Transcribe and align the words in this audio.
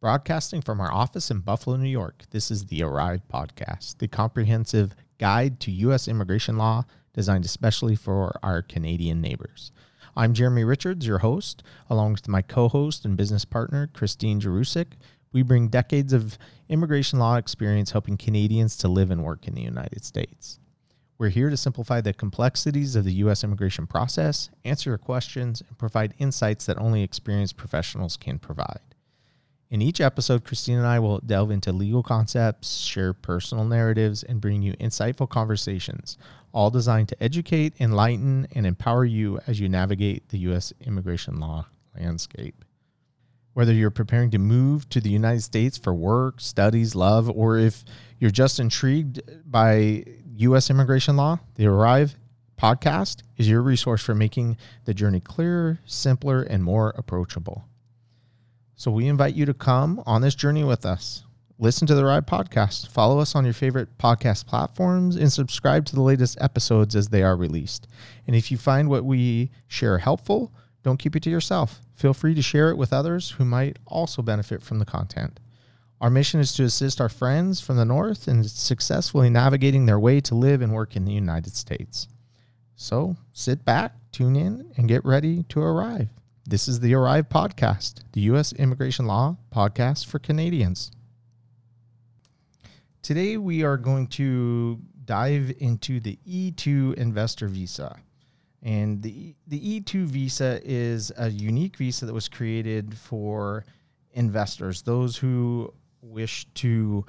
Broadcasting 0.00 0.62
from 0.62 0.80
our 0.80 0.92
office 0.92 1.28
in 1.28 1.40
Buffalo, 1.40 1.74
New 1.74 1.88
York, 1.88 2.22
this 2.30 2.52
is 2.52 2.66
the 2.66 2.84
Arrive 2.84 3.22
Podcast, 3.28 3.98
the 3.98 4.06
comprehensive 4.06 4.94
guide 5.18 5.58
to 5.58 5.72
U.S. 5.72 6.06
immigration 6.06 6.56
law 6.56 6.84
designed 7.14 7.44
especially 7.44 7.96
for 7.96 8.38
our 8.40 8.62
Canadian 8.62 9.20
neighbors. 9.20 9.72
I'm 10.16 10.34
Jeremy 10.34 10.62
Richards, 10.62 11.04
your 11.04 11.18
host, 11.18 11.64
along 11.90 12.12
with 12.12 12.28
my 12.28 12.42
co 12.42 12.68
host 12.68 13.04
and 13.04 13.16
business 13.16 13.44
partner, 13.44 13.90
Christine 13.92 14.40
Jurusik. 14.40 14.92
We 15.32 15.42
bring 15.42 15.66
decades 15.66 16.12
of 16.12 16.38
immigration 16.68 17.18
law 17.18 17.34
experience 17.34 17.90
helping 17.90 18.16
Canadians 18.16 18.76
to 18.76 18.86
live 18.86 19.10
and 19.10 19.24
work 19.24 19.48
in 19.48 19.56
the 19.56 19.62
United 19.62 20.04
States. 20.04 20.60
We're 21.18 21.30
here 21.30 21.50
to 21.50 21.56
simplify 21.56 22.02
the 22.02 22.12
complexities 22.12 22.94
of 22.94 23.02
the 23.04 23.14
U.S. 23.14 23.42
immigration 23.42 23.88
process, 23.88 24.48
answer 24.64 24.90
your 24.90 24.98
questions, 24.98 25.60
and 25.60 25.76
provide 25.76 26.14
insights 26.18 26.66
that 26.66 26.78
only 26.78 27.02
experienced 27.02 27.56
professionals 27.56 28.16
can 28.16 28.38
provide. 28.38 28.87
In 29.70 29.82
each 29.82 30.00
episode, 30.00 30.44
Christine 30.44 30.78
and 30.78 30.86
I 30.86 30.98
will 30.98 31.18
delve 31.18 31.50
into 31.50 31.72
legal 31.72 32.02
concepts, 32.02 32.78
share 32.78 33.12
personal 33.12 33.66
narratives, 33.66 34.22
and 34.22 34.40
bring 34.40 34.62
you 34.62 34.72
insightful 34.74 35.28
conversations, 35.28 36.16
all 36.52 36.70
designed 36.70 37.08
to 37.10 37.22
educate, 37.22 37.74
enlighten, 37.78 38.48
and 38.54 38.66
empower 38.66 39.04
you 39.04 39.38
as 39.46 39.60
you 39.60 39.68
navigate 39.68 40.30
the 40.30 40.38
U.S. 40.38 40.72
immigration 40.80 41.38
law 41.38 41.66
landscape. 41.94 42.64
Whether 43.52 43.74
you're 43.74 43.90
preparing 43.90 44.30
to 44.30 44.38
move 44.38 44.88
to 44.88 45.02
the 45.02 45.10
United 45.10 45.42
States 45.42 45.76
for 45.76 45.92
work, 45.92 46.40
studies, 46.40 46.94
love, 46.94 47.28
or 47.28 47.58
if 47.58 47.84
you're 48.18 48.30
just 48.30 48.58
intrigued 48.58 49.20
by 49.44 50.02
U.S. 50.36 50.70
immigration 50.70 51.18
law, 51.18 51.40
the 51.56 51.66
Arrive 51.66 52.16
podcast 52.58 53.22
is 53.36 53.46
your 53.46 53.60
resource 53.60 54.02
for 54.02 54.14
making 54.14 54.56
the 54.86 54.94
journey 54.94 55.20
clearer, 55.20 55.78
simpler, 55.84 56.40
and 56.40 56.64
more 56.64 56.94
approachable. 56.96 57.67
So 58.78 58.92
we 58.92 59.08
invite 59.08 59.34
you 59.34 59.44
to 59.44 59.54
come 59.54 60.00
on 60.06 60.22
this 60.22 60.36
journey 60.36 60.62
with 60.62 60.86
us. 60.86 61.24
Listen 61.58 61.84
to 61.88 61.96
the 61.96 62.04
Arrive 62.04 62.26
podcast, 62.26 62.86
follow 62.86 63.18
us 63.18 63.34
on 63.34 63.44
your 63.44 63.52
favorite 63.52 63.98
podcast 63.98 64.46
platforms, 64.46 65.16
and 65.16 65.32
subscribe 65.32 65.84
to 65.86 65.96
the 65.96 66.00
latest 66.00 66.38
episodes 66.40 66.94
as 66.94 67.08
they 67.08 67.24
are 67.24 67.34
released. 67.34 67.88
And 68.28 68.36
if 68.36 68.52
you 68.52 68.56
find 68.56 68.88
what 68.88 69.04
we 69.04 69.50
share 69.66 69.98
helpful, 69.98 70.52
don't 70.84 70.96
keep 70.96 71.16
it 71.16 71.24
to 71.24 71.30
yourself. 71.30 71.80
Feel 71.92 72.14
free 72.14 72.36
to 72.36 72.40
share 72.40 72.70
it 72.70 72.76
with 72.76 72.92
others 72.92 73.32
who 73.32 73.44
might 73.44 73.80
also 73.84 74.22
benefit 74.22 74.62
from 74.62 74.78
the 74.78 74.84
content. 74.84 75.40
Our 76.00 76.08
mission 76.08 76.38
is 76.38 76.52
to 76.52 76.62
assist 76.62 77.00
our 77.00 77.08
friends 77.08 77.60
from 77.60 77.78
the 77.78 77.84
North 77.84 78.28
in 78.28 78.44
successfully 78.44 79.28
navigating 79.28 79.86
their 79.86 79.98
way 79.98 80.20
to 80.20 80.36
live 80.36 80.62
and 80.62 80.72
work 80.72 80.94
in 80.94 81.04
the 81.04 81.12
United 81.12 81.56
States. 81.56 82.06
So 82.76 83.16
sit 83.32 83.64
back, 83.64 83.96
tune 84.12 84.36
in, 84.36 84.70
and 84.76 84.86
get 84.86 85.04
ready 85.04 85.42
to 85.48 85.60
arrive. 85.60 86.10
This 86.50 86.66
is 86.66 86.80
the 86.80 86.94
Arrive 86.94 87.28
Podcast, 87.28 87.96
the 88.12 88.22
U.S. 88.22 88.54
immigration 88.54 89.04
law 89.04 89.36
podcast 89.54 90.06
for 90.06 90.18
Canadians. 90.18 90.90
Today, 93.02 93.36
we 93.36 93.64
are 93.64 93.76
going 93.76 94.06
to 94.06 94.80
dive 95.04 95.52
into 95.58 96.00
the 96.00 96.18
E2 96.26 96.94
investor 96.94 97.48
visa. 97.48 98.00
And 98.62 99.02
the, 99.02 99.34
the 99.46 99.80
E2 99.82 100.06
visa 100.06 100.58
is 100.64 101.12
a 101.18 101.28
unique 101.28 101.76
visa 101.76 102.06
that 102.06 102.14
was 102.14 102.30
created 102.30 102.96
for 102.96 103.66
investors, 104.12 104.80
those 104.80 105.18
who 105.18 105.70
wish 106.00 106.46
to 106.54 107.04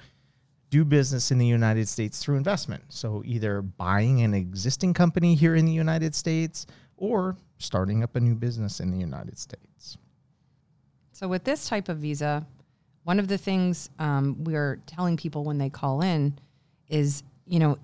do 0.70 0.84
business 0.84 1.32
in 1.32 1.38
the 1.38 1.48
United 1.48 1.88
States 1.88 2.20
through 2.20 2.36
investment. 2.36 2.84
So, 2.90 3.24
either 3.26 3.62
buying 3.62 4.22
an 4.22 4.34
existing 4.34 4.94
company 4.94 5.34
here 5.36 5.56
in 5.56 5.66
the 5.66 5.72
United 5.72 6.14
States 6.14 6.66
or 6.98 7.38
starting 7.60 8.04
up 8.04 8.16
a 8.16 8.20
new 8.20 8.34
business 8.34 8.80
in 8.80 8.90
the 8.90 8.98
United 8.98 9.38
States. 9.38 9.98
So, 11.12 11.28
with 11.28 11.44
this 11.44 11.68
type 11.68 11.90
of 11.90 11.98
visa, 11.98 12.48
one 13.04 13.20
of 13.20 13.28
the 13.28 13.38
things 13.38 13.90
um, 14.00 14.44
we're 14.44 14.82
telling 14.88 15.18
people 15.18 15.44
when 15.44 15.58
they 15.58 15.70
call 15.70 16.02
in 16.02 16.40
is, 16.88 17.24
you 17.46 17.60
know, 17.60 17.78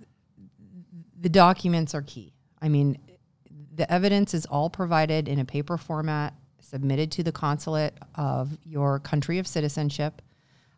the 1.20 1.30
documents 1.30 1.94
are 1.94 2.02
key. 2.02 2.34
I 2.62 2.70
mean, 2.70 2.98
the 3.76 3.92
evidence 3.92 4.34
is 4.34 4.46
all 4.46 4.70
provided 4.70 5.28
in 5.28 5.40
a 5.40 5.46
paper 5.46 5.78
format, 5.78 6.34
submitted 6.62 7.12
to 7.12 7.24
the 7.24 7.32
consulate 7.32 7.94
of 8.16 8.58
your 8.64 9.00
country 9.00 9.38
of 9.40 9.48
citizenship. 9.48 10.22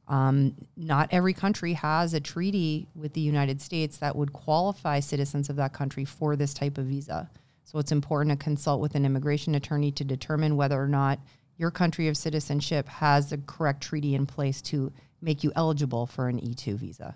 Um, 0.07 0.55
not 0.75 1.09
every 1.11 1.33
country 1.33 1.73
has 1.73 2.13
a 2.13 2.19
treaty 2.19 2.87
with 2.95 3.13
the 3.13 3.21
United 3.21 3.61
States 3.61 3.97
that 3.97 4.15
would 4.15 4.33
qualify 4.33 4.99
citizens 4.99 5.49
of 5.49 5.57
that 5.57 5.73
country 5.73 6.05
for 6.05 6.35
this 6.35 6.53
type 6.53 6.77
of 6.77 6.85
visa. 6.85 7.29
So 7.67 7.79
it's 7.79 7.91
important 7.91 8.39
to 8.39 8.41
consult 8.41 8.79
with 8.79 8.95
an 8.95 9.05
immigration 9.05 9.53
attorney 9.53 9.91
to 9.91 10.05
determine 10.05 10.55
whether 10.55 10.81
or 10.81 10.87
not 10.87 11.19
your 11.57 11.69
country 11.69 12.07
of 12.07 12.15
citizenship 12.15 12.87
has 12.87 13.29
the 13.29 13.39
correct 13.39 13.83
treaty 13.83 14.15
in 14.15 14.25
place 14.25 14.61
to 14.63 14.93
make 15.21 15.43
you 15.43 15.51
eligible 15.53 16.05
for 16.05 16.29
an 16.29 16.39
E2 16.39 16.75
visa. 16.75 17.13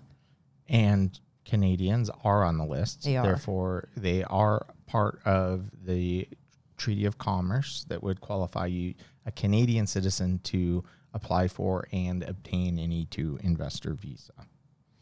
And 0.68 1.18
Canadians 1.46 2.10
are 2.22 2.44
on 2.44 2.58
the 2.58 2.66
list. 2.66 3.04
They 3.04 3.16
are. 3.16 3.24
Therefore, 3.24 3.88
they 3.96 4.24
are 4.24 4.66
part 4.86 5.20
of 5.24 5.70
the 5.86 6.28
Treaty 6.76 7.06
of 7.06 7.16
Commerce 7.16 7.86
that 7.88 8.02
would 8.02 8.20
qualify 8.20 8.66
you, 8.66 8.92
a 9.24 9.32
Canadian 9.32 9.86
citizen, 9.86 10.38
to 10.44 10.84
apply 11.14 11.48
for 11.48 11.88
and 11.92 12.22
obtain 12.24 12.78
an 12.78 12.90
E2 12.90 13.40
investor 13.40 13.94
visa. 13.94 14.34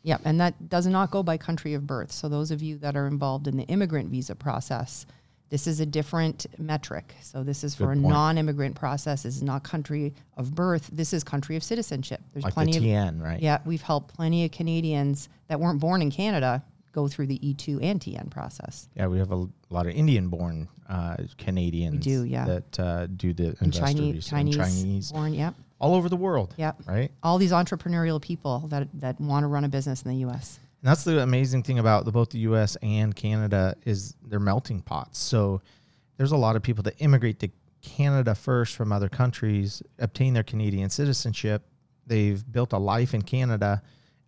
Yep, 0.03 0.21
and 0.25 0.41
that 0.41 0.69
does 0.69 0.87
not 0.87 1.11
go 1.11 1.25
by 1.25 1.37
country 1.37 1.75
of 1.75 1.89
birth. 1.89 2.13
So 2.13 2.29
those 2.29 2.53
of 2.53 2.63
you 2.63 2.79
that 2.79 2.97
are 2.97 3.09
involved 3.09 3.49
in 3.49 3.57
the 3.57 3.65
immigrant 3.65 4.11
visa 4.11 4.35
process, 4.35 5.07
this 5.51 5.67
is 5.67 5.81
a 5.81 5.87
different 5.87 6.47
metric. 6.59 7.15
So 7.23 7.43
this 7.43 7.63
is 7.65 7.75
for 7.75 7.87
Good 7.87 7.99
a 7.99 8.01
point. 8.03 8.09
non-immigrant 8.15 8.77
process. 8.77 9.25
This 9.25 9.37
is 9.37 9.43
not 9.43 9.63
country 9.65 10.15
of 10.37 10.55
birth. 10.55 10.89
This 10.93 11.13
is 11.13 11.23
country 11.25 11.57
of 11.57 11.63
citizenship. 11.63 12.21
There's 12.33 12.45
Like 12.45 12.55
plenty 12.55 12.73
the 12.73 12.79
of 12.79 12.85
TN, 12.85 13.23
right? 13.23 13.41
yeah. 13.43 13.59
We've 13.65 13.83
helped 13.83 14.15
plenty 14.15 14.45
of 14.45 14.53
Canadians 14.53 15.29
that 15.49 15.61
weren't 15.61 15.81
born 15.81 16.03
in 16.03 16.11
Canada 16.11 16.63
go 16.93 17.07
through 17.09 17.27
the 17.27 17.39
E2 17.39 17.83
and 17.83 18.01
TN 18.01 18.31
process. 18.31 18.89
Yeah, 18.97 19.07
we 19.09 19.19
have 19.19 19.31
a 19.31 19.47
lot 19.71 19.87
of 19.87 19.93
Indian-born 19.93 20.69
uh, 20.89 21.17
Canadians. 21.39 22.05
do, 22.05 22.25
yeah. 22.25 22.45
that 22.47 22.81
uh, 22.81 23.07
do 23.07 23.33
the 23.33 23.49
And 23.61 23.63
investor 23.75 23.87
Chinese, 23.87 24.27
Chinese, 24.27 24.57
Chinese, 24.57 25.13
born. 25.13 25.35
Yep, 25.35 25.55
all 25.81 25.95
over 25.95 26.09
the 26.09 26.17
world. 26.17 26.53
yep. 26.59 26.77
Right. 26.87 27.11
All 27.23 27.39
these 27.39 27.53
entrepreneurial 27.53 28.21
people 28.21 28.61
that 28.69 28.89
that 29.01 29.21
want 29.21 29.45
to 29.45 29.47
run 29.49 29.65
a 29.65 29.69
business 29.69 30.03
in 30.03 30.11
the 30.11 30.17
U.S. 30.19 30.59
And 30.83 30.89
that's 30.89 31.05
the 31.05 31.23
amazing 31.23 31.63
thing 31.63 31.79
about 31.79 32.05
the, 32.07 32.13
both 32.13 32.31
the 32.31 32.39
U.S. 32.41 32.77
and 32.83 33.15
Canada 33.15 33.75
is 33.85 34.15
they're 34.27 34.41
melting 34.41 34.81
pots. 34.81 35.19
So 35.19 35.61
there's 36.17 36.33
a 36.33 36.37
lot 36.37 36.57
of 36.57 36.63
people 36.63 36.83
that 36.85 36.95
immigrate 36.99 37.39
to 37.41 37.51
Canada 37.83 38.35
first 38.35 38.77
from 38.77 38.93
other 38.93 39.09
countries, 39.09 39.83
obtain 39.99 40.35
their 40.35 40.43
Canadian 40.43 40.91
citizenship. 40.91 41.67
They've 42.07 42.43
built 42.51 42.73
a 42.73 42.79
life 42.79 43.15
in 43.15 43.23
Canada. 43.23 43.83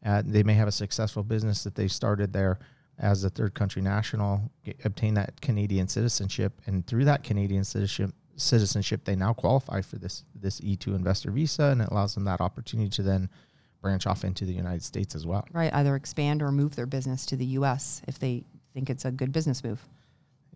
Uh, 0.04 0.22
they 0.24 0.42
may 0.42 0.54
have 0.54 0.68
a 0.68 0.72
successful 0.72 1.22
business 1.22 1.64
that 1.64 1.74
they 1.74 1.88
started 1.88 2.32
there 2.32 2.58
as 2.98 3.24
a 3.24 3.30
third 3.30 3.54
country 3.54 3.80
national, 3.82 4.50
get, 4.64 4.78
obtain 4.84 5.14
that 5.14 5.40
Canadian 5.40 5.88
citizenship, 5.88 6.60
and 6.66 6.86
through 6.86 7.04
that 7.04 7.22
Canadian 7.24 7.64
citizenship, 7.64 8.14
citizenship, 8.36 9.04
they 9.04 9.16
now 9.16 9.32
qualify 9.32 9.80
for 9.80 9.96
this 9.96 10.24
this 10.34 10.60
E2 10.60 10.88
investor 10.88 11.30
visa, 11.30 11.64
and 11.64 11.82
it 11.82 11.88
allows 11.90 12.14
them 12.14 12.24
that 12.24 12.40
opportunity 12.40 12.90
to 12.90 13.02
then 13.02 13.28
branch 13.82 14.06
off 14.06 14.24
into 14.24 14.46
the 14.46 14.52
United 14.52 14.82
States 14.82 15.14
as 15.14 15.26
well. 15.26 15.46
Right, 15.52 15.72
either 15.74 15.96
expand 15.96 16.40
or 16.40 16.50
move 16.50 16.74
their 16.76 16.86
business 16.86 17.26
to 17.26 17.36
the 17.36 17.44
U.S. 17.46 18.00
if 18.08 18.18
they 18.18 18.44
think 18.72 18.88
it's 18.88 19.04
a 19.04 19.10
good 19.10 19.32
business 19.32 19.62
move. 19.62 19.82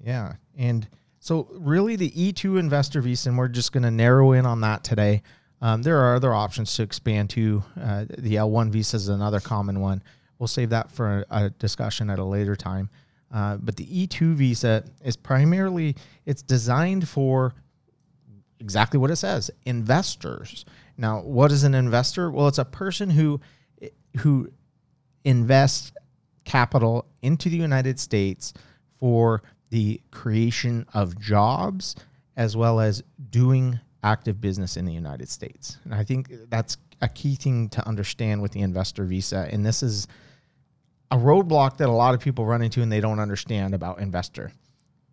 Yeah. 0.02 0.34
And 0.56 0.88
so, 1.18 1.48
really, 1.50 1.96
the 1.96 2.10
E2 2.10 2.58
investor 2.58 3.00
visa, 3.00 3.28
and 3.28 3.36
we're 3.36 3.48
just 3.48 3.72
going 3.72 3.82
to 3.82 3.90
narrow 3.90 4.32
in 4.32 4.46
on 4.46 4.60
that 4.62 4.84
today. 4.84 5.22
Um, 5.60 5.82
there 5.82 5.98
are 5.98 6.14
other 6.14 6.32
options 6.32 6.74
to 6.76 6.82
expand 6.82 7.30
to. 7.30 7.62
Uh, 7.80 8.04
the 8.18 8.36
L1 8.36 8.70
visa 8.70 8.96
is 8.96 9.08
another 9.08 9.40
common 9.40 9.80
one. 9.80 10.02
We'll 10.38 10.46
save 10.46 10.70
that 10.70 10.90
for 10.90 11.24
a, 11.30 11.44
a 11.44 11.50
discussion 11.50 12.10
at 12.10 12.18
a 12.18 12.24
later 12.24 12.56
time. 12.56 12.90
Uh, 13.32 13.56
but 13.56 13.76
the 13.76 13.86
E2 13.86 14.34
visa 14.34 14.84
is 15.04 15.16
primarily 15.16 15.96
it's 16.26 16.42
designed 16.42 17.08
for 17.08 17.54
exactly 18.60 18.98
what 18.98 19.10
it 19.10 19.16
says 19.16 19.50
investors 19.64 20.64
now 20.96 21.20
what 21.20 21.52
is 21.52 21.64
an 21.64 21.74
investor? 21.74 22.30
Well 22.30 22.48
it's 22.48 22.58
a 22.58 22.64
person 22.64 23.10
who 23.10 23.40
who 24.18 24.50
invests 25.24 25.92
capital 26.44 27.06
into 27.22 27.48
the 27.48 27.56
united 27.56 27.98
states 27.98 28.54
for 29.00 29.42
the 29.70 30.00
creation 30.12 30.86
of 30.94 31.18
jobs 31.18 31.96
as 32.36 32.56
well 32.56 32.78
as 32.78 33.02
doing 33.30 33.80
active 34.04 34.40
business 34.40 34.76
in 34.76 34.84
the 34.84 34.92
united 34.92 35.28
states. 35.28 35.78
And 35.84 35.92
i 35.92 36.04
think 36.04 36.30
that's 36.48 36.76
a 37.02 37.08
key 37.08 37.34
thing 37.34 37.68
to 37.70 37.86
understand 37.86 38.42
with 38.42 38.52
the 38.52 38.60
investor 38.60 39.04
visa. 39.04 39.48
And 39.50 39.64
this 39.64 39.82
is 39.82 40.06
a 41.10 41.16
roadblock 41.16 41.76
that 41.78 41.88
a 41.88 41.92
lot 41.92 42.14
of 42.14 42.20
people 42.20 42.46
run 42.46 42.62
into 42.62 42.82
and 42.82 42.90
they 42.90 43.00
don't 43.00 43.20
understand 43.20 43.74
about 43.74 44.00
investor. 44.00 44.52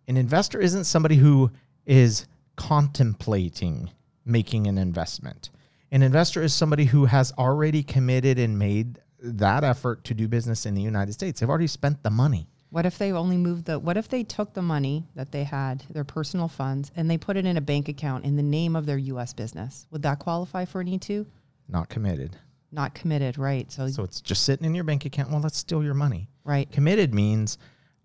An 0.08 0.16
investor 0.16 0.60
isn't 0.60 0.84
somebody 0.84 1.16
who 1.16 1.50
is 1.86 2.26
contemplating 2.56 3.90
making 4.24 4.66
an 4.66 4.78
investment. 4.78 5.50
An 5.94 6.02
investor 6.02 6.42
is 6.42 6.52
somebody 6.52 6.86
who 6.86 7.04
has 7.04 7.30
already 7.38 7.84
committed 7.84 8.36
and 8.36 8.58
made 8.58 8.98
that 9.20 9.62
effort 9.62 10.02
to 10.02 10.12
do 10.12 10.26
business 10.26 10.66
in 10.66 10.74
the 10.74 10.82
United 10.82 11.12
States. 11.12 11.38
They've 11.38 11.48
already 11.48 11.68
spent 11.68 12.02
the 12.02 12.10
money. 12.10 12.48
What 12.70 12.84
if 12.84 12.98
they 12.98 13.12
only 13.12 13.36
moved 13.36 13.66
the? 13.66 13.78
What 13.78 13.96
if 13.96 14.08
they 14.08 14.24
took 14.24 14.54
the 14.54 14.60
money 14.60 15.06
that 15.14 15.30
they 15.30 15.44
had, 15.44 15.84
their 15.90 16.02
personal 16.02 16.48
funds, 16.48 16.90
and 16.96 17.08
they 17.08 17.16
put 17.16 17.36
it 17.36 17.46
in 17.46 17.56
a 17.56 17.60
bank 17.60 17.88
account 17.88 18.24
in 18.24 18.34
the 18.34 18.42
name 18.42 18.74
of 18.74 18.86
their 18.86 18.98
U.S. 18.98 19.32
business? 19.32 19.86
Would 19.92 20.02
that 20.02 20.18
qualify 20.18 20.64
for 20.64 20.80
an 20.80 20.88
E 20.88 20.98
two? 20.98 21.26
not 21.68 21.88
committed. 21.88 22.36
not 22.72 22.92
committed, 22.96 23.38
right? 23.38 23.70
So, 23.70 23.86
So 23.86 24.02
it's 24.02 24.20
just 24.20 24.42
sitting 24.42 24.66
in 24.66 24.74
your 24.74 24.82
bank 24.82 25.04
account. 25.04 25.30
Well, 25.30 25.38
that's 25.38 25.56
still 25.56 25.84
your 25.84 25.94
money. 25.94 26.28
right, 26.42 26.68
Committed 26.72 27.14
means 27.14 27.56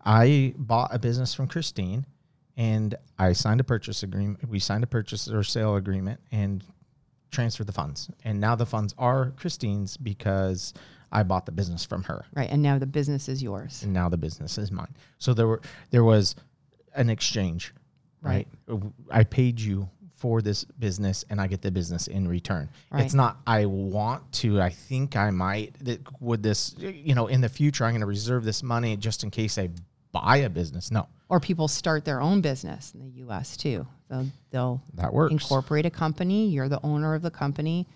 I 0.05 0.53
bought 0.59 0.93
a 0.93 0.99
business 0.99 1.33
from 1.33 1.47
Christine 1.47 2.05
and 2.55 2.93
I 3.17 3.33
signed 3.33 3.59
a 3.61 3.63
purchase 3.63 4.03
agreement. 4.03 4.47
We 4.47 4.59
signed 4.59 4.83
a 4.83 4.87
purchase 4.87 5.27
or 5.27 5.41
sale 5.41 5.75
agreement 5.75 6.19
and 6.31 6.63
transferred 7.31 7.67
the 7.67 7.73
funds. 7.73 8.09
And 8.23 8.39
now 8.39 8.55
the 8.55 8.65
funds 8.65 8.93
are 8.97 9.31
Christine's 9.37 9.97
because 9.97 10.73
I 11.11 11.23
bought 11.23 11.45
the 11.45 11.51
business 11.51 11.85
from 11.85 12.03
her. 12.03 12.25
right, 12.35 12.49
and 12.49 12.61
now 12.61 12.77
the 12.77 12.85
business 12.85 13.29
is 13.29 13.41
yours. 13.41 13.83
And 13.83 13.93
now 13.93 14.09
the 14.09 14.17
business 14.17 14.57
is 14.57 14.71
mine. 14.71 14.95
So 15.17 15.33
there 15.33 15.47
were 15.47 15.61
there 15.91 16.03
was 16.03 16.35
an 16.95 17.09
exchange, 17.09 17.73
right? 18.21 18.47
I 19.09 19.23
paid 19.23 19.59
you 19.59 19.89
for 20.19 20.41
this 20.41 20.65
business 20.65 21.23
and 21.29 21.39
I 21.39 21.47
get 21.47 21.61
the 21.61 21.71
business 21.71 22.07
in 22.07 22.27
return. 22.27 22.69
Right. 22.91 23.05
It's 23.05 23.13
not 23.13 23.37
I 23.47 23.65
want 23.65 24.29
to, 24.33 24.59
I 24.59 24.69
think 24.69 25.15
I 25.15 25.31
might 25.31 25.73
that 25.85 26.01
would 26.21 26.43
this 26.43 26.75
you 26.77 27.15
know, 27.15 27.27
in 27.27 27.39
the 27.39 27.47
future 27.49 27.85
I'm 27.85 27.91
going 27.91 28.01
to 28.01 28.05
reserve 28.05 28.43
this 28.43 28.61
money 28.61 28.97
just 28.97 29.23
in 29.23 29.31
case 29.31 29.57
I 29.57 29.69
buy 30.11 30.37
a 30.37 30.49
business. 30.49 30.91
No. 30.91 31.07
Or 31.29 31.39
people 31.39 31.67
start 31.67 32.05
their 32.05 32.21
own 32.21 32.41
business 32.41 32.91
in 32.93 33.01
the 33.01 33.09
U.S. 33.19 33.55
too. 33.55 33.85
So 34.09 34.25
they'll 34.49 34.81
That 34.95 35.13
works. 35.13 35.31
incorporate 35.31 35.85
a 35.85 35.91
company. 35.91 36.47
You're 36.49 36.67
the 36.69 36.83
owner 36.83 37.13
of 37.13 37.21
the 37.21 37.29
company. 37.31 37.87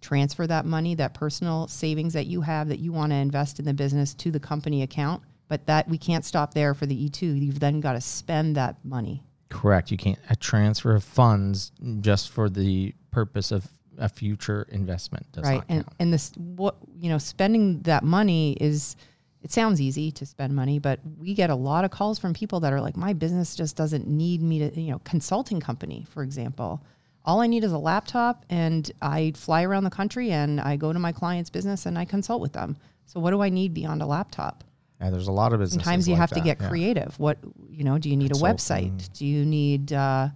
Transfer 0.00 0.46
that 0.46 0.64
money, 0.64 0.94
that 0.94 1.12
personal 1.12 1.66
savings 1.66 2.12
that 2.12 2.26
you 2.26 2.40
have 2.42 2.68
that 2.68 2.78
you 2.78 2.92
want 2.92 3.10
to 3.10 3.16
invest 3.16 3.58
in 3.58 3.64
the 3.64 3.74
business 3.74 4.14
to 4.14 4.30
the 4.30 4.38
company 4.38 4.82
account. 4.82 5.22
But 5.48 5.66
that 5.66 5.88
we 5.88 5.98
can't 5.98 6.24
stop 6.24 6.54
there 6.54 6.72
for 6.72 6.86
the 6.86 7.08
E2. 7.08 7.40
You've 7.40 7.58
then 7.58 7.80
got 7.80 7.94
to 7.94 8.00
spend 8.00 8.54
that 8.56 8.76
money. 8.84 9.24
Correct. 9.50 9.90
You 9.90 9.96
can't 9.96 10.18
a 10.30 10.36
transfer 10.36 10.94
of 10.94 11.02
funds 11.02 11.72
just 12.00 12.30
for 12.30 12.48
the 12.48 12.94
purpose 13.10 13.50
of 13.50 13.66
a 13.96 14.08
future 14.08 14.64
investment 14.70 15.26
right 15.38 15.62
and 15.68 15.84
count. 15.84 15.96
and 15.98 16.12
this 16.12 16.30
what 16.36 16.76
you 16.96 17.08
know 17.08 17.18
spending 17.18 17.80
that 17.80 18.04
money 18.04 18.52
is 18.60 18.94
it 19.48 19.52
sounds 19.52 19.80
easy 19.80 20.10
to 20.10 20.26
spend 20.26 20.54
money 20.54 20.78
but 20.78 21.00
we 21.18 21.32
get 21.32 21.48
a 21.48 21.54
lot 21.54 21.82
of 21.82 21.90
calls 21.90 22.18
from 22.18 22.34
people 22.34 22.60
that 22.60 22.70
are 22.70 22.82
like 22.82 22.98
my 22.98 23.14
business 23.14 23.56
just 23.56 23.76
doesn't 23.76 24.06
need 24.06 24.42
me 24.42 24.58
to 24.58 24.78
you 24.78 24.90
know 24.90 24.98
consulting 25.04 25.58
company 25.58 26.04
for 26.10 26.22
example. 26.22 26.82
All 27.24 27.40
i 27.40 27.46
need 27.46 27.64
is 27.64 27.72
a 27.72 27.78
laptop 27.78 28.44
and 28.50 28.90
i 29.00 29.32
fly 29.34 29.62
around 29.62 29.84
the 29.84 29.90
country 29.90 30.32
and 30.32 30.60
i 30.60 30.76
go 30.76 30.92
to 30.92 30.98
my 30.98 31.12
client's 31.12 31.48
business 31.48 31.86
and 31.86 31.98
i 31.98 32.04
consult 32.04 32.42
with 32.42 32.52
them. 32.52 32.76
So 33.06 33.20
what 33.20 33.30
do 33.30 33.40
i 33.40 33.48
need 33.48 33.72
beyond 33.72 34.02
a 34.02 34.06
laptop? 34.06 34.64
Yeah, 35.00 35.08
there's 35.08 35.28
a 35.28 35.32
lot 35.32 35.54
of 35.54 35.60
businesses. 35.60 35.82
sometimes 35.82 36.08
you 36.08 36.14
like 36.14 36.20
have 36.20 36.30
to 36.32 36.40
get 36.40 36.60
yeah. 36.60 36.68
creative. 36.68 37.18
What 37.18 37.38
you 37.70 37.84
know 37.84 37.96
do 37.96 38.10
you 38.10 38.18
need 38.18 38.32
a 38.32 38.40
website? 38.40 39.10
do 39.14 39.24
you 39.24 39.46
need 39.46 39.94
uh, 39.94 40.28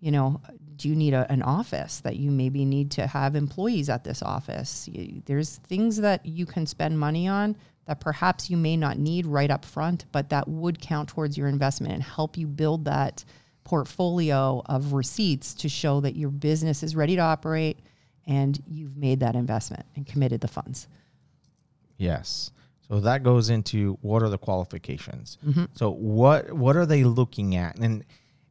you 0.00 0.10
know 0.10 0.40
do 0.76 0.88
you 0.88 0.96
need 0.96 1.12
a, 1.12 1.30
an 1.30 1.42
office 1.42 2.00
that 2.00 2.16
you 2.16 2.30
maybe 2.30 2.64
need 2.64 2.92
to 2.92 3.06
have 3.06 3.36
employees 3.36 3.90
at 3.90 4.04
this 4.04 4.22
office? 4.22 4.88
You, 4.88 5.22
there's 5.26 5.58
things 5.58 5.98
that 5.98 6.24
you 6.24 6.46
can 6.46 6.64
spend 6.64 6.98
money 6.98 7.28
on 7.28 7.56
that 7.86 8.00
perhaps 8.00 8.48
you 8.48 8.56
may 8.56 8.76
not 8.76 8.98
need 8.98 9.26
right 9.26 9.50
up 9.50 9.64
front 9.64 10.04
but 10.12 10.30
that 10.30 10.48
would 10.48 10.80
count 10.80 11.08
towards 11.08 11.36
your 11.36 11.48
investment 11.48 11.92
and 11.92 12.02
help 12.02 12.36
you 12.36 12.46
build 12.46 12.84
that 12.84 13.24
portfolio 13.64 14.62
of 14.66 14.92
receipts 14.92 15.54
to 15.54 15.68
show 15.68 16.00
that 16.00 16.16
your 16.16 16.30
business 16.30 16.82
is 16.82 16.94
ready 16.94 17.16
to 17.16 17.22
operate 17.22 17.78
and 18.26 18.62
you've 18.66 18.96
made 18.96 19.20
that 19.20 19.34
investment 19.34 19.84
and 19.96 20.06
committed 20.06 20.40
the 20.40 20.48
funds 20.48 20.86
Yes. 21.96 22.50
So 22.88 23.00
that 23.00 23.22
goes 23.22 23.50
into 23.50 23.98
what 24.02 24.22
are 24.22 24.28
the 24.28 24.38
qualifications. 24.38 25.38
Mm-hmm. 25.46 25.64
So 25.74 25.90
what 25.90 26.52
what 26.52 26.76
are 26.76 26.86
they 26.86 27.04
looking 27.04 27.56
at? 27.56 27.76
And 27.78 28.04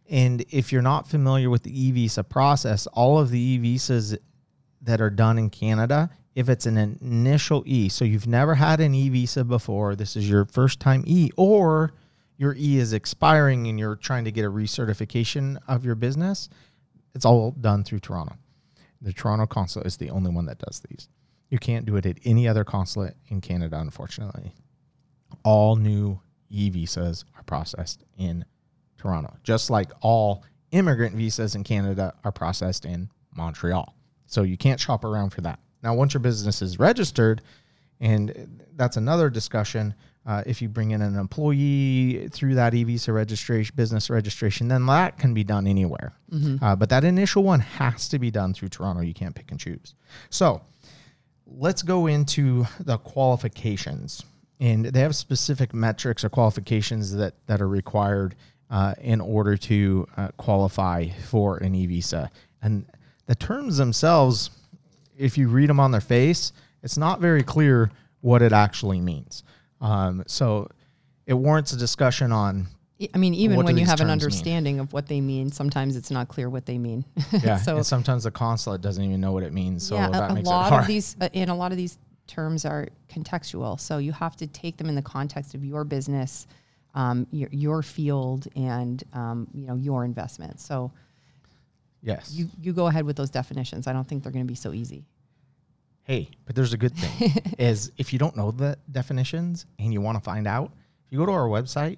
and 0.10 0.44
if 0.50 0.72
you're 0.72 0.82
not 0.82 1.08
familiar 1.08 1.50
with 1.50 1.64
the 1.64 1.80
e 1.80 1.92
visa 1.92 2.24
process, 2.24 2.88
all 2.88 3.20
of 3.20 3.30
the 3.30 3.40
e 3.40 3.58
visas 3.58 4.18
that 4.82 5.02
are 5.02 5.10
done 5.10 5.38
in 5.38 5.50
Canada, 5.50 6.10
if 6.36 6.50
it's 6.50 6.66
an 6.66 6.78
initial 6.78 7.64
e, 7.66 7.90
so 7.90 8.06
you've 8.06 8.28
never 8.28 8.56
had 8.56 8.80
an 8.80 8.96
e 8.96 9.10
visa 9.10 9.44
before, 9.44 9.96
this 9.96 10.16
is 10.16 10.30
your 10.30 10.46
first 10.46 10.80
time 10.80 11.04
e, 11.06 11.30
or 11.38 11.94
your 12.38 12.56
e 12.58 12.78
is 12.78 12.94
expiring 12.94 13.68
and 13.68 13.80
you're 13.80 13.96
trying 13.96 14.26
to 14.26 14.32
get 14.32 14.46
a 14.46 14.50
recertification 14.50 15.58
of 15.68 15.86
your 15.86 15.96
business, 15.96 16.50
it's 17.14 17.26
all 17.26 17.52
done 17.52 17.84
through 17.84 18.00
Toronto. 18.00 18.36
The 19.02 19.14
Toronto 19.14 19.46
consulate 19.46 19.88
is 19.88 19.98
the 19.98 20.10
only 20.10 20.32
one 20.32 20.46
that 20.46 20.60
does 20.60 20.82
these. 20.90 21.10
You 21.50 21.60
can't 21.60 21.86
do 21.86 21.98
it 21.98 22.06
at 22.06 22.18
any 22.26 22.48
other 22.48 22.64
consulate 22.64 23.16
in 23.28 23.42
Canada, 23.42 23.80
unfortunately. 23.80 24.54
All 25.44 25.76
new 25.76 26.20
e 26.50 26.70
visas 26.70 27.26
are 27.36 27.44
processed 27.44 28.04
in 28.18 28.46
Toronto, 28.98 29.36
just 29.44 29.70
like 29.70 29.92
all 30.02 30.44
immigrant 30.72 31.16
visas 31.16 31.54
in 31.54 31.64
Canada 31.64 32.14
are 32.24 32.32
processed 32.32 32.86
in 32.86 33.10
Montreal. 33.36 33.96
So 34.26 34.42
you 34.42 34.58
can't 34.58 34.80
shop 34.80 35.04
around 35.04 35.32
for 35.32 35.42
that. 35.42 35.60
Now, 35.84 35.94
once 35.94 36.14
your 36.14 36.22
business 36.22 36.62
is 36.62 36.80
registered, 36.80 37.42
and 38.00 38.64
that's 38.76 38.98
another 38.98 39.30
discussion. 39.30 39.94
Uh, 40.26 40.42
if 40.46 40.62
you 40.62 40.70
bring 40.70 40.92
in 40.92 41.02
an 41.02 41.18
employee 41.18 42.30
through 42.32 42.56
that 42.56 42.74
e-visa 42.74 43.12
registration, 43.12 43.76
business 43.76 44.10
registration, 44.10 44.70
then 44.70 44.86
that 44.86 45.18
can 45.18 45.34
be 45.34 45.44
done 45.44 45.68
anywhere. 45.68 46.14
Uh, 46.64 46.76
but 46.76 46.90
that 46.90 47.04
initial 47.04 47.44
one 47.44 47.60
has 47.60 48.08
to 48.08 48.18
be 48.20 48.32
done 48.32 48.54
through 48.54 48.70
Toronto. 48.70 49.02
You 49.02 49.14
can't 49.14 49.36
pick 49.36 49.52
and 49.52 49.60
choose. 49.60 49.96
So 50.30 50.62
let's 51.46 51.82
go 51.82 52.08
into 52.08 52.66
the 52.80 52.98
qualifications. 52.98 54.24
And 54.62 54.86
they 54.86 55.02
have 55.02 55.14
specific 55.16 55.74
metrics 55.74 56.24
or 56.24 56.30
qualifications 56.30 57.14
that, 57.16 57.34
that 57.48 57.62
are 57.62 57.68
required 57.68 58.36
uh, 58.70 58.94
in 59.02 59.20
order 59.20 59.58
to 59.58 60.08
uh, 60.16 60.30
qualify 60.38 61.10
for 61.10 61.58
an 61.58 61.76
e 61.76 61.86
visa. 61.86 62.32
And 62.62 62.86
the 63.26 63.36
terms 63.36 63.78
themselves, 63.78 64.52
if 65.18 65.38
you 65.38 65.48
read 65.48 65.70
them 65.70 65.80
on 65.80 65.92
their 65.92 66.02
face, 66.02 66.52
it's 66.82 66.98
not 66.98 67.20
very 67.20 67.44
clear 67.44 67.92
what 68.22 68.42
it 68.42 68.52
actually 68.52 69.02
means. 69.02 69.44
Um, 69.82 70.24
so 70.28 70.70
it 71.26 71.34
warrants 71.34 71.74
a 71.74 71.78
discussion 71.78 72.32
on 72.32 72.68
I 73.14 73.18
mean, 73.18 73.34
even 73.34 73.58
when 73.58 73.78
you 73.78 73.86
have 73.86 74.00
an 74.00 74.08
terms 74.08 74.08
mean? 74.08 74.12
understanding 74.12 74.80
of 74.80 74.94
what 74.94 75.08
they 75.08 75.20
mean, 75.20 75.52
sometimes 75.52 75.96
it's 75.96 76.12
not 76.12 76.28
clear 76.28 76.50
what 76.50 76.66
they 76.66 76.78
mean. 76.78 77.04
yeah. 77.44 77.58
so 77.58 77.78
and 77.78 77.86
sometimes 77.86 78.24
the 78.24 78.32
consulate 78.32 78.82
doesn't 78.82 79.04
even 79.04 79.20
know 79.20 79.32
what 79.32 79.44
it 79.44 79.52
means. 79.52 79.86
So 79.86 79.96
yeah, 79.96 80.10
that 80.10 80.30
a, 80.30 80.32
a 80.32 80.34
makes 80.36 80.48
lot 80.48 80.68
it 80.68 80.70
hard. 80.70 80.82
of 80.84 80.88
these, 80.88 81.16
uh, 81.20 81.30
and 81.34 81.50
a 81.50 81.56
lot 81.56 81.72
of 81.72 81.78
these 81.78 81.98
terms 82.28 82.66
are 82.66 82.88
contextual. 83.10 83.80
So 83.80 83.98
you 83.98 84.12
have 84.12 84.38
to 84.38 84.48
take 84.48 84.78
them 84.78 84.88
in 84.90 84.96
the 84.96 85.02
context 85.02 85.56
of 85.56 85.66
your 85.66 85.84
business, 85.84 86.48
um, 86.94 87.28
your 87.32 87.50
your 87.52 87.82
field, 87.82 88.48
and 88.56 89.04
um, 89.14 89.48
you 89.54 89.66
know 89.66 89.76
your 89.76 90.06
investment. 90.06 90.60
So 90.60 90.92
yes. 92.04 92.32
you 92.34 92.50
you 92.62 92.74
go 92.74 92.88
ahead 92.88 93.06
with 93.06 93.16
those 93.16 93.30
definitions. 93.32 93.88
I 93.88 93.94
don't 93.94 94.08
think 94.08 94.22
they're 94.24 94.32
going 94.32 94.46
to 94.46 94.52
be 94.52 94.56
so 94.56 94.74
easy. 94.74 95.06
Hey, 96.04 96.30
but 96.46 96.56
there's 96.56 96.74
a 96.74 96.78
good 96.78 96.94
thing 96.96 97.32
is 97.58 97.92
if 97.98 98.12
you 98.12 98.20
don't 98.20 98.36
know 98.36 98.52
the 98.52 98.78
definitions 98.92 99.66
and 99.80 99.94
you 99.94 100.02
want 100.02 100.18
to 100.18 100.24
find 100.24 100.46
out, 100.48 100.72
if 101.06 101.12
you 101.12 101.18
go 101.18 101.26
to 101.26 101.32
our 101.32 101.48
website, 101.48 101.98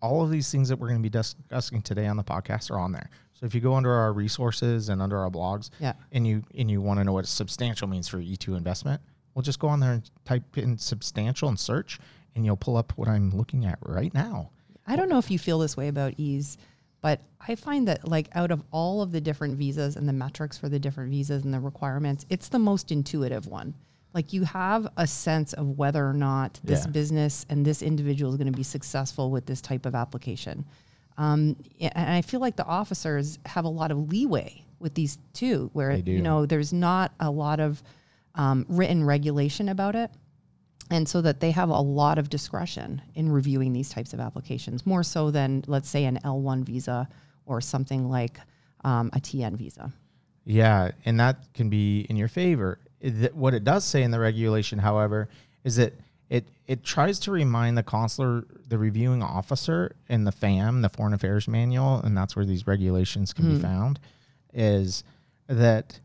all 0.00 0.22
of 0.24 0.30
these 0.30 0.50
things 0.50 0.68
that 0.70 0.76
we're 0.78 0.88
going 0.88 0.98
to 0.98 1.02
be 1.02 1.10
discussing 1.10 1.82
today 1.82 2.06
on 2.06 2.16
the 2.16 2.24
podcast 2.24 2.70
are 2.70 2.78
on 2.78 2.90
there. 2.90 3.08
So 3.34 3.44
if 3.46 3.54
you 3.54 3.60
go 3.60 3.74
under 3.74 3.92
our 3.92 4.12
resources 4.12 4.88
and 4.88 5.02
under 5.02 5.18
our 5.18 5.30
blogs, 5.30 5.70
Yeah. 5.78 5.92
and 6.12 6.26
you 6.26 6.42
and 6.56 6.70
you 6.70 6.80
want 6.80 7.00
to 7.00 7.04
know 7.04 7.12
what 7.12 7.26
substantial 7.26 7.86
means 7.86 8.08
for 8.08 8.18
E2 8.18 8.56
investment, 8.56 9.00
well, 9.34 9.42
just 9.42 9.58
go 9.58 9.68
on 9.68 9.78
there 9.80 9.92
and 9.92 10.10
type 10.24 10.56
in 10.58 10.78
substantial 10.78 11.48
and 11.48 11.58
search, 11.60 11.98
and 12.34 12.44
you'll 12.46 12.56
pull 12.56 12.76
up 12.76 12.92
what 12.96 13.08
I'm 13.08 13.30
looking 13.30 13.64
at 13.66 13.78
right 13.82 14.12
now. 14.14 14.50
I 14.86 14.96
don't 14.96 15.08
know 15.08 15.18
if 15.18 15.30
you 15.30 15.38
feel 15.38 15.58
this 15.58 15.76
way 15.76 15.88
about 15.88 16.14
ease, 16.16 16.56
but 17.02 17.20
I 17.46 17.54
find 17.56 17.86
that 17.88 18.08
like 18.08 18.28
out 18.32 18.50
of 18.50 18.62
all 18.70 19.02
of 19.02 19.12
the 19.12 19.20
different 19.20 19.56
visas 19.56 19.96
and 19.96 20.08
the 20.08 20.12
metrics 20.12 20.56
for 20.56 20.68
the 20.68 20.78
different 20.78 21.10
visas 21.10 21.44
and 21.44 21.52
the 21.52 21.60
requirements, 21.60 22.24
it's 22.30 22.48
the 22.48 22.58
most 22.58 22.90
intuitive 22.90 23.46
one. 23.46 23.74
Like 24.14 24.32
you 24.32 24.44
have 24.44 24.86
a 24.96 25.06
sense 25.06 25.52
of 25.52 25.78
whether 25.78 26.06
or 26.08 26.12
not 26.14 26.60
this 26.64 26.84
Yeah. 26.84 26.90
business 26.92 27.44
and 27.50 27.64
this 27.66 27.82
individual 27.82 28.30
is 28.30 28.36
going 28.38 28.50
to 28.52 28.56
be 28.56 28.62
successful 28.62 29.30
with 29.30 29.46
this 29.46 29.60
type 29.60 29.84
of 29.84 29.94
application. 29.94 30.64
Um, 31.18 31.56
and 31.80 32.10
I 32.10 32.22
feel 32.22 32.40
like 32.40 32.56
the 32.56 32.64
officers 32.64 33.38
have 33.46 33.64
a 33.64 33.68
lot 33.68 33.90
of 33.90 34.10
leeway 34.10 34.64
with 34.78 34.94
these 34.94 35.18
too, 35.32 35.70
where 35.74 35.90
you 36.16 36.22
know 36.22 36.46
there's 36.46 36.72
not 36.72 37.12
a 37.20 37.30
lot 37.30 37.60
of 37.60 37.82
um, 38.34 38.64
written 38.68 39.04
regulation 39.04 39.68
about 39.68 39.94
it 39.94 40.10
and 40.92 41.08
so 41.08 41.20
that 41.22 41.40
they 41.40 41.50
have 41.50 41.68
a 41.70 41.80
lot 41.80 42.18
of 42.18 42.28
discretion 42.28 43.00
in 43.14 43.30
reviewing 43.30 43.72
these 43.72 43.90
types 43.90 44.12
of 44.12 44.20
applications 44.20 44.84
more 44.86 45.02
so 45.02 45.30
than 45.30 45.62
let's 45.66 45.88
say 45.88 46.04
an 46.04 46.18
l1 46.24 46.64
visa 46.64 47.08
or 47.46 47.60
something 47.60 48.08
like 48.08 48.38
um, 48.84 49.10
a 49.14 49.20
tn 49.20 49.56
visa 49.56 49.92
Yeah, 50.44 50.90
and 51.04 51.18
that 51.20 51.36
can 51.54 51.68
be 51.70 52.00
in 52.10 52.16
your 52.16 52.28
favor. 52.28 52.78
It- 53.00 53.34
What 53.34 53.54
it 53.54 53.64
does 53.64 53.84
say 53.84 54.02
in 54.02 54.10
the 54.10 54.18
regulation, 54.20 54.78
however, 54.80 55.28
is 55.64 55.76
that 55.76 55.92
it 56.28 56.48
it 56.66 56.82
tries 56.82 57.18
to 57.20 57.30
remind 57.32 57.76
the 57.76 57.82
consular, 57.82 58.44
the 58.68 58.78
reviewing 58.78 59.22
officer 59.22 59.94
in 60.08 60.24
the 60.24 60.32
FAM, 60.32 60.80
the 60.82 60.88
Foreign 60.88 61.12
Affairs 61.14 61.46
Manual, 61.46 62.00
and 62.04 62.16
that's 62.16 62.34
where 62.36 62.44
these 62.46 62.66
regulations 62.66 63.32
can 63.32 63.44
be 63.54 63.58
found, 63.60 64.00
is 64.54 65.04
that 65.48 66.00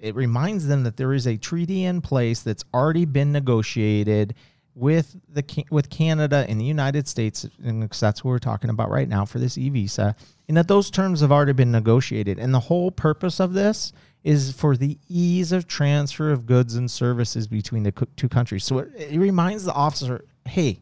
it 0.00 0.14
reminds 0.14 0.66
them 0.66 0.82
that 0.84 0.96
there 0.96 1.12
is 1.12 1.26
a 1.26 1.36
treaty 1.36 1.84
in 1.84 2.00
place 2.00 2.40
that's 2.40 2.64
already 2.72 3.04
been 3.04 3.32
negotiated 3.32 4.34
with 4.74 5.16
the 5.28 5.44
with 5.70 5.90
Canada 5.90 6.46
and 6.48 6.60
the 6.60 6.64
United 6.64 7.06
States, 7.06 7.46
and 7.62 7.82
that's 7.90 8.24
what 8.24 8.30
we're 8.30 8.38
talking 8.38 8.70
about 8.70 8.88
right 8.88 9.08
now 9.08 9.24
for 9.24 9.38
this 9.38 9.58
e 9.58 9.68
visa, 9.68 10.16
and 10.48 10.56
that 10.56 10.68
those 10.68 10.90
terms 10.90 11.20
have 11.20 11.32
already 11.32 11.52
been 11.52 11.72
negotiated. 11.72 12.38
And 12.38 12.54
the 12.54 12.60
whole 12.60 12.90
purpose 12.90 13.40
of 13.40 13.52
this 13.52 13.92
is 14.22 14.52
for 14.52 14.76
the 14.76 14.98
ease 15.08 15.52
of 15.52 15.66
transfer 15.66 16.30
of 16.30 16.46
goods 16.46 16.76
and 16.76 16.90
services 16.90 17.46
between 17.46 17.82
the 17.82 17.92
two 18.16 18.28
countries. 18.28 18.64
So 18.64 18.78
it, 18.78 18.90
it 18.96 19.18
reminds 19.18 19.64
the 19.64 19.72
officer, 19.72 20.24
hey, 20.46 20.80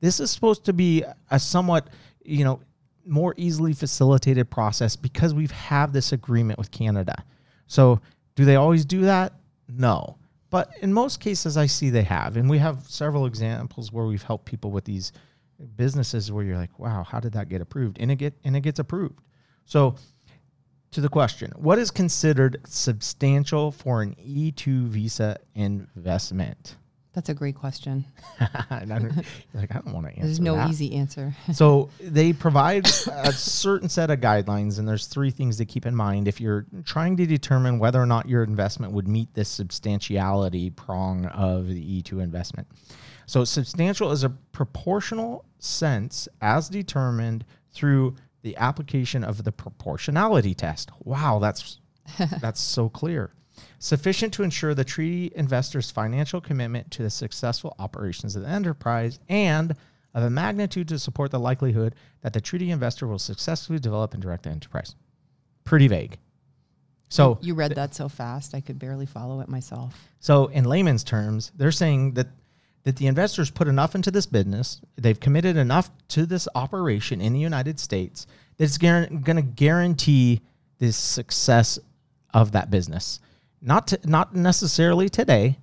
this 0.00 0.20
is 0.20 0.30
supposed 0.30 0.64
to 0.64 0.72
be 0.72 1.04
a 1.30 1.38
somewhat, 1.38 1.88
you 2.24 2.44
know, 2.44 2.60
more 3.06 3.34
easily 3.36 3.72
facilitated 3.72 4.50
process 4.50 4.96
because 4.96 5.34
we've 5.34 5.50
have 5.50 5.92
this 5.92 6.12
agreement 6.12 6.58
with 6.58 6.70
Canada. 6.70 7.14
So 7.66 8.00
do 8.34 8.44
they 8.44 8.56
always 8.56 8.84
do 8.84 9.02
that? 9.02 9.34
No. 9.68 10.18
But 10.50 10.72
in 10.82 10.92
most 10.92 11.20
cases 11.20 11.56
I 11.56 11.66
see 11.66 11.90
they 11.90 12.02
have. 12.02 12.36
And 12.36 12.48
we 12.48 12.58
have 12.58 12.84
several 12.86 13.26
examples 13.26 13.92
where 13.92 14.06
we've 14.06 14.22
helped 14.22 14.44
people 14.44 14.70
with 14.70 14.84
these 14.84 15.12
businesses 15.76 16.30
where 16.30 16.44
you're 16.44 16.56
like, 16.56 16.78
wow, 16.78 17.04
how 17.04 17.20
did 17.20 17.32
that 17.32 17.48
get 17.48 17.60
approved? 17.60 17.98
And 18.00 18.10
it 18.10 18.16
get 18.16 18.34
and 18.44 18.56
it 18.56 18.60
gets 18.60 18.78
approved. 18.78 19.20
So 19.64 19.96
to 20.90 21.00
the 21.00 21.08
question, 21.08 21.52
what 21.56 21.78
is 21.78 21.90
considered 21.90 22.60
substantial 22.66 23.72
for 23.72 24.02
an 24.02 24.14
E2 24.16 24.88
visa 24.88 25.38
investment? 25.54 26.76
That's 27.14 27.28
a 27.28 27.34
great 27.34 27.54
question. 27.56 28.06
And 28.70 28.90
I'm- 28.92 29.02
you're 29.52 29.60
like, 29.60 29.70
I 29.74 29.80
don't 29.80 29.92
want 29.92 30.06
to 30.06 30.12
answer 30.12 30.24
There's 30.26 30.40
no 30.40 30.54
that. 30.56 30.70
easy 30.70 30.94
answer. 30.94 31.34
So 31.52 31.90
they 32.00 32.32
provide 32.32 32.86
a 32.86 33.32
certain 33.32 33.88
set 33.90 34.10
of 34.10 34.20
guidelines, 34.20 34.78
and 34.78 34.88
there's 34.88 35.06
three 35.06 35.30
things 35.30 35.58
to 35.58 35.66
keep 35.66 35.84
in 35.84 35.94
mind 35.94 36.26
if 36.26 36.40
you're 36.40 36.64
trying 36.84 37.16
to 37.18 37.26
determine 37.26 37.78
whether 37.78 38.00
or 38.00 38.06
not 38.06 38.28
your 38.28 38.42
investment 38.42 38.92
would 38.94 39.06
meet 39.08 39.34
this 39.34 39.50
substantiality 39.50 40.70
prong 40.70 41.26
of 41.26 41.68
the 41.68 42.02
E2 42.02 42.22
investment. 42.22 42.66
So 43.26 43.44
substantial 43.44 44.10
is 44.10 44.24
a 44.24 44.30
proportional 44.30 45.44
sense 45.58 46.28
as 46.40 46.68
determined 46.70 47.44
through 47.72 48.16
the 48.42 48.56
application 48.56 49.22
of 49.22 49.44
the 49.44 49.52
proportionality 49.52 50.54
test. 50.54 50.90
Wow, 51.04 51.38
that's 51.38 51.78
that's 52.40 52.60
so 52.60 52.88
clear. 52.88 53.32
Sufficient 53.78 54.32
to 54.34 54.42
ensure 54.42 54.74
the 54.74 54.84
treaty 54.84 55.32
investor's 55.34 55.90
financial 55.90 56.40
commitment 56.40 56.90
to 56.92 57.02
the 57.02 57.10
successful 57.10 57.74
operations 57.78 58.36
of 58.36 58.42
the 58.42 58.48
enterprise 58.48 59.18
and 59.28 59.74
of 60.14 60.22
a 60.22 60.30
magnitude 60.30 60.88
to 60.88 60.98
support 60.98 61.30
the 61.30 61.40
likelihood 61.40 61.94
that 62.22 62.32
the 62.32 62.40
treaty 62.40 62.70
investor 62.70 63.06
will 63.06 63.18
successfully 63.18 63.78
develop 63.78 64.14
and 64.14 64.22
direct 64.22 64.44
the 64.44 64.50
enterprise. 64.50 64.94
Pretty 65.64 65.88
vague. 65.88 66.18
So 67.08 67.38
You 67.42 67.54
read 67.54 67.74
that 67.74 67.94
so 67.94 68.08
fast, 68.08 68.54
I 68.54 68.60
could 68.60 68.78
barely 68.78 69.06
follow 69.06 69.40
it 69.40 69.48
myself. 69.48 69.94
so 70.20 70.46
in 70.46 70.64
layman's 70.64 71.04
terms, 71.04 71.52
they're 71.56 71.72
saying 71.72 72.14
that 72.14 72.28
that 72.84 72.96
the 72.96 73.06
investors 73.06 73.50
put 73.50 73.68
enough 73.68 73.94
into 73.94 74.10
this 74.10 74.26
business, 74.26 74.80
they've 74.96 75.20
committed 75.20 75.56
enough 75.56 75.90
to 76.08 76.26
this 76.26 76.48
operation 76.54 77.20
in 77.20 77.32
the 77.32 77.38
United 77.38 77.78
States 77.78 78.26
that 78.56 78.64
it's 78.64 78.78
going 78.78 79.22
to 79.24 79.42
guarantee 79.42 80.40
the 80.78 80.92
success 80.92 81.78
of 82.34 82.52
that 82.52 82.70
business. 82.70 83.20
Not 83.62 83.86
to, 83.88 84.00
not 84.04 84.34
necessarily 84.34 85.08
today. 85.08 85.58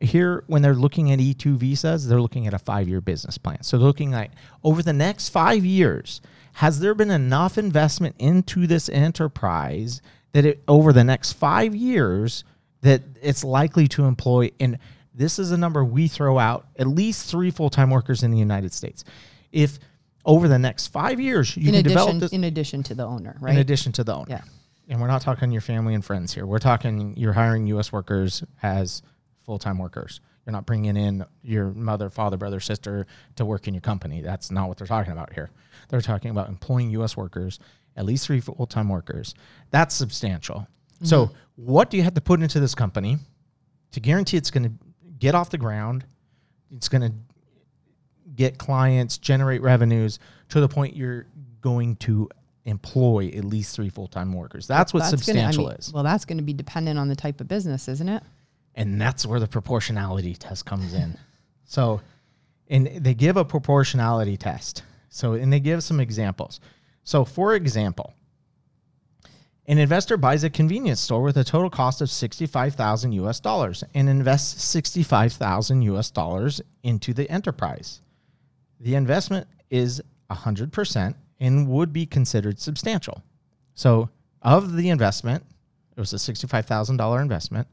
Here, 0.00 0.44
when 0.46 0.60
they're 0.62 0.74
looking 0.74 1.10
at 1.10 1.18
E2 1.18 1.56
visas, 1.56 2.06
they're 2.08 2.20
looking 2.20 2.46
at 2.46 2.52
a 2.54 2.58
five 2.58 2.88
year 2.88 3.00
business 3.00 3.38
plan. 3.38 3.62
So 3.62 3.78
they're 3.78 3.86
looking 3.86 4.10
like 4.10 4.30
over 4.62 4.82
the 4.82 4.92
next 4.92 5.30
five 5.30 5.64
years, 5.64 6.20
has 6.54 6.80
there 6.80 6.94
been 6.94 7.10
enough 7.10 7.56
investment 7.58 8.14
into 8.18 8.66
this 8.66 8.88
enterprise 8.88 10.02
that 10.32 10.44
it, 10.44 10.62
over 10.68 10.92
the 10.92 11.04
next 11.04 11.32
five 11.32 11.74
years 11.74 12.44
that 12.82 13.02
it's 13.22 13.42
likely 13.42 13.88
to 13.88 14.04
employ 14.04 14.50
and 14.60 14.78
this 15.14 15.38
is 15.38 15.50
a 15.50 15.56
number 15.56 15.82
we 15.82 16.08
throw 16.08 16.38
out 16.38 16.66
at 16.78 16.86
least 16.86 17.30
three 17.30 17.50
full-time 17.50 17.88
workers 17.88 18.22
in 18.22 18.30
the 18.30 18.36
united 18.38 18.72
states 18.72 19.02
if 19.50 19.78
over 20.26 20.46
the 20.46 20.58
next 20.58 20.88
five 20.88 21.18
years 21.18 21.56
you 21.56 21.68
In 21.68 21.74
can 21.74 21.84
develop 21.84 22.18
this 22.20 22.32
in 22.32 22.44
addition 22.44 22.82
to 22.84 22.94
the 22.94 23.04
owner, 23.06 23.36
right? 23.40 23.52
in 23.54 23.58
addition 23.58 23.92
to 23.92 24.04
the 24.04 24.14
owner 24.14 24.26
Yeah. 24.28 24.42
And 24.88 25.00
we're 25.00 25.06
not 25.06 25.22
talking 25.22 25.50
your 25.50 25.60
family 25.60 25.94
and 25.94 26.04
friends 26.04 26.32
here. 26.34 26.46
We're 26.46 26.58
talking 26.58 27.14
you're 27.16 27.32
hiring 27.32 27.66
us 27.78 27.92
workers 27.92 28.42
as 28.62 29.02
full-time 29.44 29.78
workers. 29.78 30.20
You're 30.44 30.52
not 30.52 30.66
bringing 30.66 30.96
in 30.96 31.24
your 31.42 31.70
mother 31.72 32.08
father 32.08 32.36
brother 32.36 32.60
sister 32.60 33.06
to 33.36 33.44
work 33.44 33.66
in 33.66 33.74
your 33.74 33.80
company. 33.80 34.20
That's 34.20 34.50
not 34.50 34.68
what 34.68 34.76
they're 34.78 34.86
talking 34.86 35.12
about 35.12 35.32
here. 35.32 35.50
They're 35.88 36.00
talking 36.00 36.30
about 36.30 36.48
employing 36.48 36.90
us 37.00 37.16
workers 37.16 37.58
at 37.96 38.04
least 38.04 38.26
three 38.26 38.40
full-time 38.40 38.88
workers. 38.88 39.34
That's 39.70 39.94
substantial. 39.94 40.60
Mm-hmm. 40.96 41.06
So 41.06 41.30
what 41.56 41.90
do 41.90 41.96
you 41.96 42.02
have 42.02 42.14
to 42.14 42.20
put 42.20 42.42
into 42.42 42.60
this 42.60 42.74
company 42.74 43.18
to 43.92 44.00
guarantee 44.00 44.36
it's 44.36 44.50
going 44.50 44.64
to 44.64 44.72
get 45.18 45.34
off 45.34 45.48
the 45.50 45.58
ground 45.58 46.04
it's 46.70 46.88
going 46.88 47.02
to 47.02 47.12
get 48.34 48.58
clients 48.58 49.18
generate 49.18 49.62
revenues 49.62 50.18
to 50.50 50.60
the 50.60 50.68
point 50.68 50.96
you're 50.96 51.26
going 51.60 51.96
to 51.96 52.28
employ 52.66 53.28
at 53.28 53.44
least 53.44 53.74
three 53.74 53.88
full-time 53.88 54.32
workers 54.32 54.66
that's 54.66 54.92
what 54.92 55.00
That's 55.00 55.10
gonna- 55.12 55.16
I 55.16 55.50
substantial 55.50 55.64
mean, 55.68 55.72
is 55.78 55.92
Well, 55.92 56.02
that's 56.02 56.24
going 56.26 56.38
to 56.38 56.44
be 56.44 56.52
dependent 56.52 56.98
on 56.98 57.08
the 57.08 57.16
type 57.16 57.40
of 57.40 57.48
business, 57.48 57.88
isn't 57.88 58.08
it? 58.08 58.22
and 58.74 59.00
that's 59.00 59.24
where 59.24 59.40
the 59.40 59.46
proportionality 59.48 60.34
test 60.34 60.66
comes 60.66 60.92
in. 60.92 61.16
So, 61.68 62.00
and 62.68 62.86
they 62.86 63.14
give 63.14 63.36
a 63.36 63.44
proportionality 63.44 64.36
test. 64.36 64.84
So, 65.08 65.32
and 65.32 65.52
they 65.52 65.58
give 65.58 65.82
some 65.82 65.98
examples. 65.98 66.60
So, 67.02 67.24
for 67.24 67.56
example, 67.56 68.14
an 69.66 69.78
investor 69.78 70.16
buys 70.16 70.44
a 70.44 70.50
convenience 70.50 71.00
store 71.00 71.22
with 71.22 71.36
a 71.36 71.42
total 71.42 71.68
cost 71.70 72.00
of 72.00 72.08
65,000 72.08 73.10
US 73.12 73.40
dollars 73.40 73.82
and 73.94 74.08
invests 74.08 74.62
65,000 74.62 75.82
US 75.82 76.10
dollars 76.12 76.60
into 76.84 77.12
the 77.12 77.28
enterprise. 77.28 78.00
The 78.78 78.94
investment 78.94 79.48
is 79.70 80.00
100% 80.30 81.14
and 81.40 81.68
would 81.68 81.92
be 81.92 82.06
considered 82.06 82.58
substantial. 82.58 83.22
So, 83.74 84.10
of 84.42 84.76
the 84.76 84.90
investment, 84.90 85.44
it 85.96 86.00
was 86.00 86.12
a 86.12 86.16
$65,000 86.16 87.20
investment. 87.22 87.68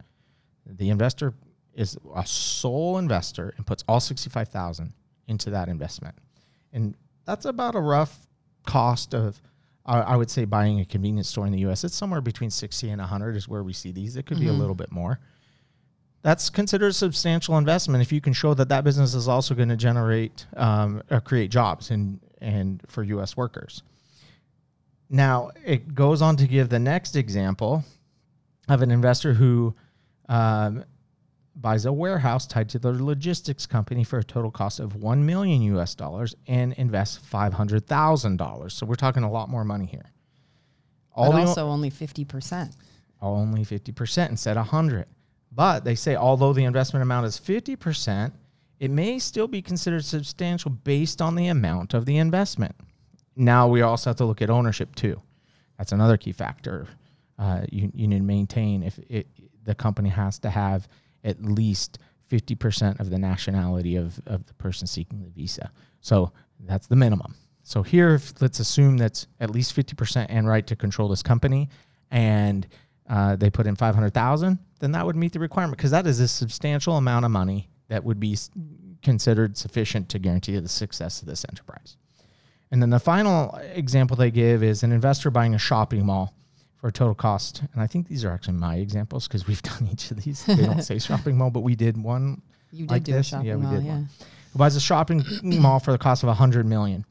The 0.66 0.90
investor 0.90 1.34
is 1.74 1.98
a 2.16 2.26
sole 2.26 2.98
investor 2.98 3.54
and 3.58 3.66
puts 3.66 3.84
all 3.88 4.00
65,000 4.00 4.94
into 5.28 5.50
that 5.52 5.70
investment. 5.70 6.16
And 6.72 6.96
that's 7.26 7.46
about 7.46 7.76
a 7.76 7.80
rough 7.80 8.28
cost 8.66 9.14
of 9.14 9.42
I 9.86 10.16
would 10.16 10.32
say 10.32 10.46
buying 10.46 10.80
a 10.80 10.86
convenience 10.86 11.28
store 11.28 11.46
in 11.46 11.52
the 11.52 11.60
US. 11.68 11.84
It's 11.84 11.96
somewhere 11.96 12.22
between 12.22 12.50
60 12.50 12.90
and 12.90 13.02
100 13.02 13.36
is 13.36 13.50
where 13.50 13.64
we 13.64 13.74
see 13.74 13.92
these. 13.92 14.16
It 14.16 14.26
could 14.26 14.40
be 14.40 14.48
a 14.48 14.54
little 14.54 14.76
bit 14.76 14.94
more. 14.94 15.20
That's 16.22 16.50
considered 16.50 16.88
a 16.88 16.94
substantial 16.94 17.58
investment 17.58 18.02
if 18.02 18.10
you 18.10 18.22
can 18.22 18.32
show 18.32 18.54
that 18.54 18.70
that 18.70 18.86
business 18.86 19.14
is 19.14 19.28
also 19.28 19.54
going 19.56 19.68
to 19.68 19.76
generate 19.76 20.46
um, 20.56 21.04
or 21.12 21.20
create 21.20 21.52
jobs 21.52 21.92
and 21.92 22.22
and 22.44 22.82
for 22.88 23.04
U.S. 23.04 23.36
workers. 23.38 23.82
Now 25.10 25.52
it 25.66 25.94
goes 25.96 26.22
on 26.22 26.38
to 26.38 26.48
give 26.48 26.70
the 26.70 26.80
next 26.80 27.16
example 27.16 27.84
of 28.68 28.82
an 28.82 28.92
investor 28.92 29.34
who 29.34 29.76
um, 30.30 30.86
buys 31.56 31.86
a 31.86 31.94
warehouse 31.94 32.48
tied 32.48 32.70
to 32.70 32.80
their 32.80 32.94
logistics 32.94 33.66
company 33.66 34.04
for 34.04 34.20
a 34.20 34.24
total 34.24 34.50
cost 34.52 34.80
of 34.80 34.96
one 34.96 35.26
million 35.26 35.62
U.S. 35.64 35.96
dollars 35.96 36.36
and 36.48 36.74
invests 36.74 37.18
five 37.18 37.54
hundred 37.54 37.86
thousand 37.88 38.38
dollars. 38.38 38.74
So 38.74 38.86
we're 38.86 38.96
talking 38.96 39.24
a 39.24 39.32
lot 39.32 39.50
more 39.50 39.64
money 39.64 39.86
here. 39.86 40.12
But 41.16 41.32
the- 41.32 41.38
also 41.48 41.68
only 41.68 41.92
50%. 41.92 42.76
only 43.22 43.64
50% 43.64 44.30
instead 44.30 44.58
of 44.58 44.66
100 44.68 45.06
but 45.56 45.84
they 45.84 45.94
say 45.94 46.16
although 46.16 46.52
the 46.52 46.64
investment 46.64 47.04
amount 47.04 47.28
is 47.28 47.40
50% 47.40 48.32
it 48.84 48.92
may 48.92 49.18
still 49.18 49.48
be 49.48 49.62
considered 49.62 50.04
substantial 50.04 50.70
based 50.70 51.22
on 51.22 51.36
the 51.36 51.48
amount 51.48 51.94
of 51.94 52.06
the 52.06 52.18
investment. 52.18 52.76
Now 53.34 53.66
we 53.66 53.82
also 53.82 54.10
have 54.10 54.18
to 54.18 54.26
look 54.26 54.42
at 54.42 54.50
ownership 54.50 54.94
too. 54.94 55.22
That's 55.78 55.94
another 55.94 56.18
key 56.18 56.34
factor 56.34 56.90
uh, 57.40 57.62
you, 57.72 57.90
you 57.94 58.10
need 58.10 58.18
to 58.18 58.24
maintain 58.24 58.84
if 58.84 59.00
it, 59.08 59.28
the 59.64 59.74
company 59.74 60.10
has 60.10 60.38
to 60.40 60.50
have 60.50 60.90
at 61.24 61.42
least 61.42 62.00
50% 62.30 63.00
of 63.00 63.10
the 63.10 63.18
nationality 63.18 63.96
of, 63.96 64.20
of 64.26 64.46
the 64.48 64.54
person 64.56 64.86
seeking 64.86 65.22
the 65.22 65.30
visa. 65.30 65.72
So 66.02 66.34
that's 66.60 66.88
the 66.88 66.98
minimum. 66.98 67.36
So 67.64 67.84
here, 67.84 68.16
if, 68.16 68.34
let's 68.42 68.60
assume 68.60 68.98
that's 68.98 69.28
at 69.40 69.50
least 69.50 69.74
50% 69.74 70.26
and 70.28 70.46
right 70.46 70.68
to 70.68 70.76
control 70.76 71.08
this 71.08 71.24
company, 71.24 71.70
and 72.12 72.68
uh, 73.10 73.38
they 73.38 73.50
put 73.50 73.66
in 73.66 73.78
500,000, 73.78 74.60
then 74.82 74.92
that 74.92 75.06
would 75.06 75.16
meet 75.16 75.32
the 75.32 75.40
requirement 75.40 75.78
because 75.78 75.92
that 75.92 76.06
is 76.06 76.20
a 76.20 76.28
substantial 76.28 76.98
amount 76.98 77.24
of 77.24 77.32
money 77.32 77.70
that 77.90 78.04
would 78.04 78.20
be 78.20 78.38
considered 79.02 79.58
sufficient 79.58 80.10
to 80.10 80.20
guarantee 80.20 80.58
the 80.60 80.70
success 80.70 81.22
of 81.22 81.28
this 81.28 81.46
enterprise. 81.50 81.98
And 82.72 82.82
then 82.82 82.90
the 82.90 83.00
final 83.00 83.56
example 83.74 84.16
they 84.16 84.32
give 84.32 84.64
is 84.64 84.82
an 84.84 84.92
investor 84.92 85.30
buying 85.30 85.54
a 85.54 85.60
shopping 85.60 86.06
mall 86.06 86.34
for 86.78 86.88
a 86.88 86.92
total 86.92 87.14
cost. 87.14 87.62
And 87.74 87.82
I 87.82 87.88
think 87.88 88.08
these 88.08 88.26
are 88.26 88.32
actually 88.32 88.56
my 88.56 88.78
examples 88.78 89.28
because 89.28 89.48
we've 89.48 89.62
done 89.62 89.88
each 89.92 90.10
of 90.12 90.22
these. 90.24 90.46
They 90.46 90.56
don't 90.66 90.82
say 90.82 90.98
shopping 91.00 91.38
mall, 91.38 91.52
but 91.52 91.62
we 91.62 91.76
did 91.76 91.98
one 92.02 92.42
You 92.72 92.88
did 92.88 93.04
do 93.04 93.12
this? 93.14 93.28
a 93.28 93.30
shopping 93.32 93.48
Yeah, 93.48 93.56
we 93.56 93.62
mall, 93.64 93.74
did 93.76 93.84
yeah. 93.84 93.92
one. 93.92 94.10
who 94.54 94.60
buys 94.60 94.76
a 94.76 94.82
shopping 94.82 95.24
mall 95.44 95.80
for 95.80 95.92
the 95.92 95.98
cost 95.98 96.24
of 96.24 96.28
100 96.28 96.66
million 96.66 97.06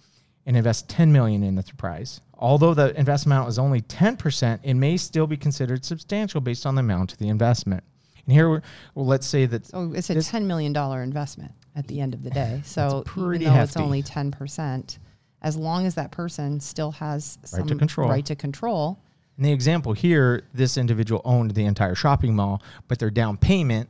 and 0.47 0.57
invests 0.57 0.85
10 0.88 1.12
million 1.12 1.43
in 1.45 1.55
the 1.55 1.61
enterprise. 1.61 2.21
Although 2.37 2.75
the 2.75 2.99
investment 2.99 3.37
amount 3.38 3.50
is 3.50 3.59
only 3.61 3.81
10%, 3.83 4.59
it 4.64 4.75
may 4.75 4.97
still 4.97 5.29
be 5.29 5.37
considered 5.37 5.85
substantial 5.85 6.41
based 6.41 6.67
on 6.67 6.75
the 6.75 6.81
amount 6.81 7.12
of 7.12 7.19
the 7.19 7.29
investment. 7.29 7.85
And 8.26 8.33
here, 8.33 8.49
we're, 8.49 8.62
well, 8.95 9.07
let's 9.07 9.26
say 9.26 9.47
that 9.47 9.67
So 9.67 9.93
it's 9.95 10.11
a 10.11 10.14
This- 10.14 10.31
$10 10.31 10.45
million 10.47 10.75
investment. 10.76 11.52
at 11.75 11.87
the 11.88 12.00
end 12.00 12.14
of 12.14 12.23
the 12.23 12.31
day. 12.31 12.61
So 12.64 13.02
pretty 13.07 13.45
even 13.45 13.57
though 13.57 13.62
it's 13.62 13.76
only 13.79 14.02
ten 14.02 14.31
percent, 14.31 14.99
as 15.41 15.57
long 15.57 15.87
as 15.87 15.95
that 15.95 16.11
person 16.12 16.61
still 16.61 16.91
has 16.93 17.38
some 17.45 17.61
Right 17.61 17.69
to 17.69 17.75
control. 17.76 18.09
right 18.11 18.26
to 18.26 18.37
control, 18.37 18.99
In 19.38 19.45
the 19.45 19.52
example 19.52 19.95
here, 19.95 20.43
this 20.52 20.76
individual 20.76 21.23
owned 21.25 21.52
the 21.52 21.64
entire 21.64 21.95
shopping 21.95 22.37
mall, 22.37 22.62
but 22.88 22.99
their 22.99 23.11
down 23.11 23.38
payment 23.38 23.88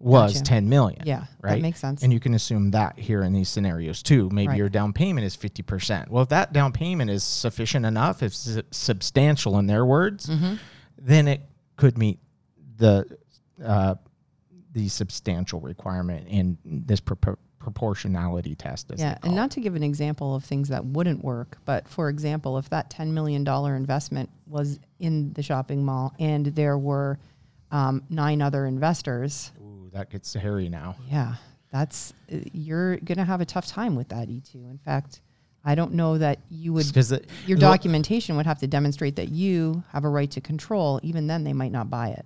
was 0.00 0.32
Gotcha. 0.32 0.44
10 0.44 0.68
million. 0.68 1.02
Yeah, 1.06 1.20
that 1.20 1.28
right? 1.40 1.62
makes 1.62 1.78
sense. 1.78 2.02
And 2.02 2.12
you 2.12 2.18
can 2.20 2.34
assume 2.34 2.70
that 2.72 2.98
here 2.98 3.22
in 3.22 3.32
these 3.32 3.48
scenarios 3.48 4.02
too. 4.02 4.28
Maybe 4.32 4.48
Right. 4.48 4.56
your 4.58 4.68
down 4.68 4.92
payment 4.92 5.24
is 5.26 5.36
50%. 5.36 6.08
Well, 6.10 6.22
if 6.24 6.30
that 6.30 6.52
down 6.52 6.72
payment 6.72 7.10
is 7.10 7.22
sufficient 7.22 7.86
enough, 7.86 8.22
if 8.24 8.34
substantial 8.72 9.58
in 9.58 9.66
their 9.66 9.84
words, 9.86 10.26
Mm-hmm. 10.26 10.54
then 10.98 11.28
it 11.28 11.42
could 11.76 11.96
meet 11.98 12.18
the 12.78 13.04
uh, 13.64 13.94
the 14.72 14.88
substantial 14.88 15.60
requirement 15.60 16.26
in 16.28 16.58
this 16.64 17.00
propor- 17.00 17.36
proportionality 17.58 18.54
test. 18.54 18.90
As 18.90 19.00
yeah, 19.00 19.18
and 19.22 19.32
it. 19.32 19.36
not 19.36 19.50
to 19.52 19.60
give 19.60 19.74
an 19.74 19.82
example 19.82 20.34
of 20.34 20.44
things 20.44 20.68
that 20.68 20.84
wouldn't 20.84 21.22
work, 21.24 21.58
but 21.64 21.88
for 21.88 22.08
example, 22.08 22.58
if 22.58 22.68
that 22.70 22.90
ten 22.90 23.12
million 23.14 23.44
dollar 23.44 23.76
investment 23.76 24.30
was 24.46 24.78
in 24.98 25.32
the 25.34 25.42
shopping 25.42 25.84
mall 25.84 26.12
and 26.18 26.46
there 26.46 26.78
were 26.78 27.18
um, 27.70 28.02
nine 28.10 28.42
other 28.42 28.66
investors, 28.66 29.52
Ooh, 29.60 29.90
that 29.92 30.10
gets 30.10 30.34
hairy 30.34 30.68
now. 30.68 30.96
yeah, 31.08 31.34
that's 31.70 32.12
uh, 32.32 32.36
you're 32.52 32.96
gonna 32.98 33.24
have 33.24 33.40
a 33.40 33.46
tough 33.46 33.66
time 33.66 33.94
with 33.94 34.08
that 34.08 34.28
E 34.28 34.40
two. 34.40 34.66
In 34.68 34.78
fact, 34.78 35.20
I 35.64 35.74
don't 35.74 35.92
know 35.92 36.16
that 36.18 36.38
you 36.50 36.72
would. 36.72 36.86
Because 36.86 37.12
Your 37.46 37.58
documentation 37.58 38.36
would 38.36 38.46
have 38.46 38.60
to 38.60 38.66
demonstrate 38.66 39.16
that 39.16 39.28
you 39.28 39.82
have 39.92 40.04
a 40.04 40.08
right 40.08 40.30
to 40.30 40.40
control. 40.40 41.00
Even 41.02 41.26
then, 41.26 41.44
they 41.44 41.52
might 41.52 41.72
not 41.72 41.90
buy 41.90 42.08
it. 42.08 42.24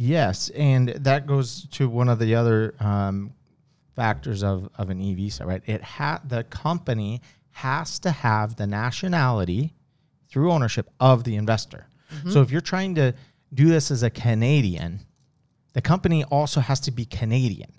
Yes, 0.00 0.48
and 0.50 0.90
that 0.90 1.26
goes 1.26 1.66
to 1.72 1.88
one 1.88 2.08
of 2.08 2.20
the 2.20 2.36
other 2.36 2.72
um, 2.78 3.32
factors 3.96 4.44
of, 4.44 4.68
of 4.78 4.90
an 4.90 5.00
e 5.00 5.12
visa, 5.12 5.44
right? 5.44 5.60
It 5.66 5.82
ha- 5.82 6.20
the 6.24 6.44
company 6.44 7.20
has 7.50 7.98
to 8.00 8.12
have 8.12 8.54
the 8.54 8.68
nationality 8.68 9.74
through 10.28 10.52
ownership 10.52 10.88
of 11.00 11.24
the 11.24 11.34
investor. 11.34 11.88
So 12.30 12.40
if 12.42 12.52
you're 12.52 12.60
trying 12.60 12.94
to 12.94 13.12
do 13.52 13.68
this 13.68 13.90
as 13.90 14.04
a 14.04 14.08
Canadian, 14.08 15.00
the 15.72 15.82
company 15.82 16.22
also 16.24 16.60
has 16.60 16.78
to 16.80 16.92
be 16.92 17.04
Canadian, 17.04 17.72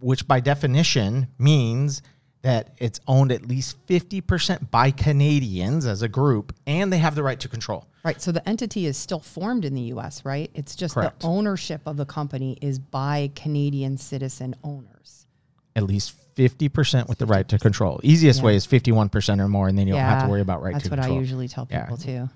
which 0.00 0.26
by 0.26 0.40
definition 0.40 1.28
means 1.38 2.02
that 2.46 2.70
it's 2.78 3.00
owned 3.08 3.32
at 3.32 3.44
least 3.48 3.76
50% 3.88 4.70
by 4.70 4.92
Canadians 4.92 5.84
as 5.84 6.02
a 6.02 6.08
group 6.08 6.54
and 6.64 6.92
they 6.92 6.98
have 6.98 7.16
the 7.16 7.22
right 7.24 7.40
to 7.40 7.48
control. 7.48 7.88
Right. 8.04 8.22
So 8.22 8.30
the 8.30 8.48
entity 8.48 8.86
is 8.86 8.96
still 8.96 9.18
formed 9.18 9.64
in 9.64 9.74
the 9.74 9.80
U.S., 9.94 10.24
right? 10.24 10.48
It's 10.54 10.76
just 10.76 10.94
Correct. 10.94 11.22
the 11.22 11.26
ownership 11.26 11.80
of 11.86 11.96
the 11.96 12.04
company 12.06 12.56
is 12.62 12.78
by 12.78 13.32
Canadian 13.34 13.98
citizen 13.98 14.54
owners. 14.62 15.26
at 15.74 15.82
least 15.82 16.14
50% 16.36 17.08
with 17.08 17.18
the 17.18 17.26
right 17.26 17.46
to 17.48 17.58
control. 17.58 17.98
Easiest 18.04 18.42
way 18.42 18.54
is 18.54 18.64
51% 18.66 19.40
or 19.40 19.48
more, 19.48 19.66
and 19.68 19.76
then 19.76 19.86
you 19.88 19.94
don't 19.94 20.02
have 20.02 20.22
to 20.22 20.28
worry 20.30 20.40
about 20.40 20.62
right 20.62 20.72
That's 20.74 20.84
to 20.84 20.90
what. 20.90 21.00
I 21.00 21.08
usually 21.08 21.48
tell 21.48 21.66
Yeah. 21.70 21.82
people 21.82 21.96
too. 21.98 22.30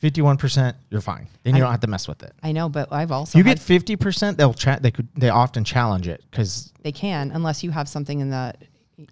51%, 0.00 0.74
you're 0.90 1.00
fine. 1.00 1.26
Then 1.42 1.54
you 1.56 1.58
I- 1.58 1.64
don't 1.64 1.72
have 1.72 1.80
to 1.80 1.86
mess 1.88 2.06
with 2.06 2.22
it. 2.22 2.32
I 2.42 2.52
know, 2.52 2.68
but 2.68 2.92
I've 2.92 3.08
If 3.08 3.12
also 3.12 3.36
you 3.38 3.44
get 3.44 3.58
50%, 3.58 4.36
they'll 4.38 4.54
chat 4.54 4.82
they 4.82 4.90
could 4.92 5.08
they 5.16 5.28
often 5.28 5.64
challenge 5.64 6.06
it 6.06 6.22
cuz 6.30 6.72
they 6.84 6.92
can 6.92 7.32
unless 7.32 7.64
you 7.64 7.70
have 7.72 7.88
something 7.88 8.20
in 8.20 8.30
the 8.30 8.54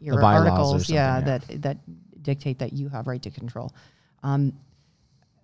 your 0.01 0.23
articles, 0.23 0.89
yeah, 0.89 1.17
something, 1.17 1.61
that 1.61 1.63
that 1.63 2.23
dictate 2.23 2.59
that 2.59 2.73
you 2.73 2.89
have 2.89 3.07
right 3.07 3.23
to 3.23 3.31
control. 3.31 3.73
Um, 4.23 4.53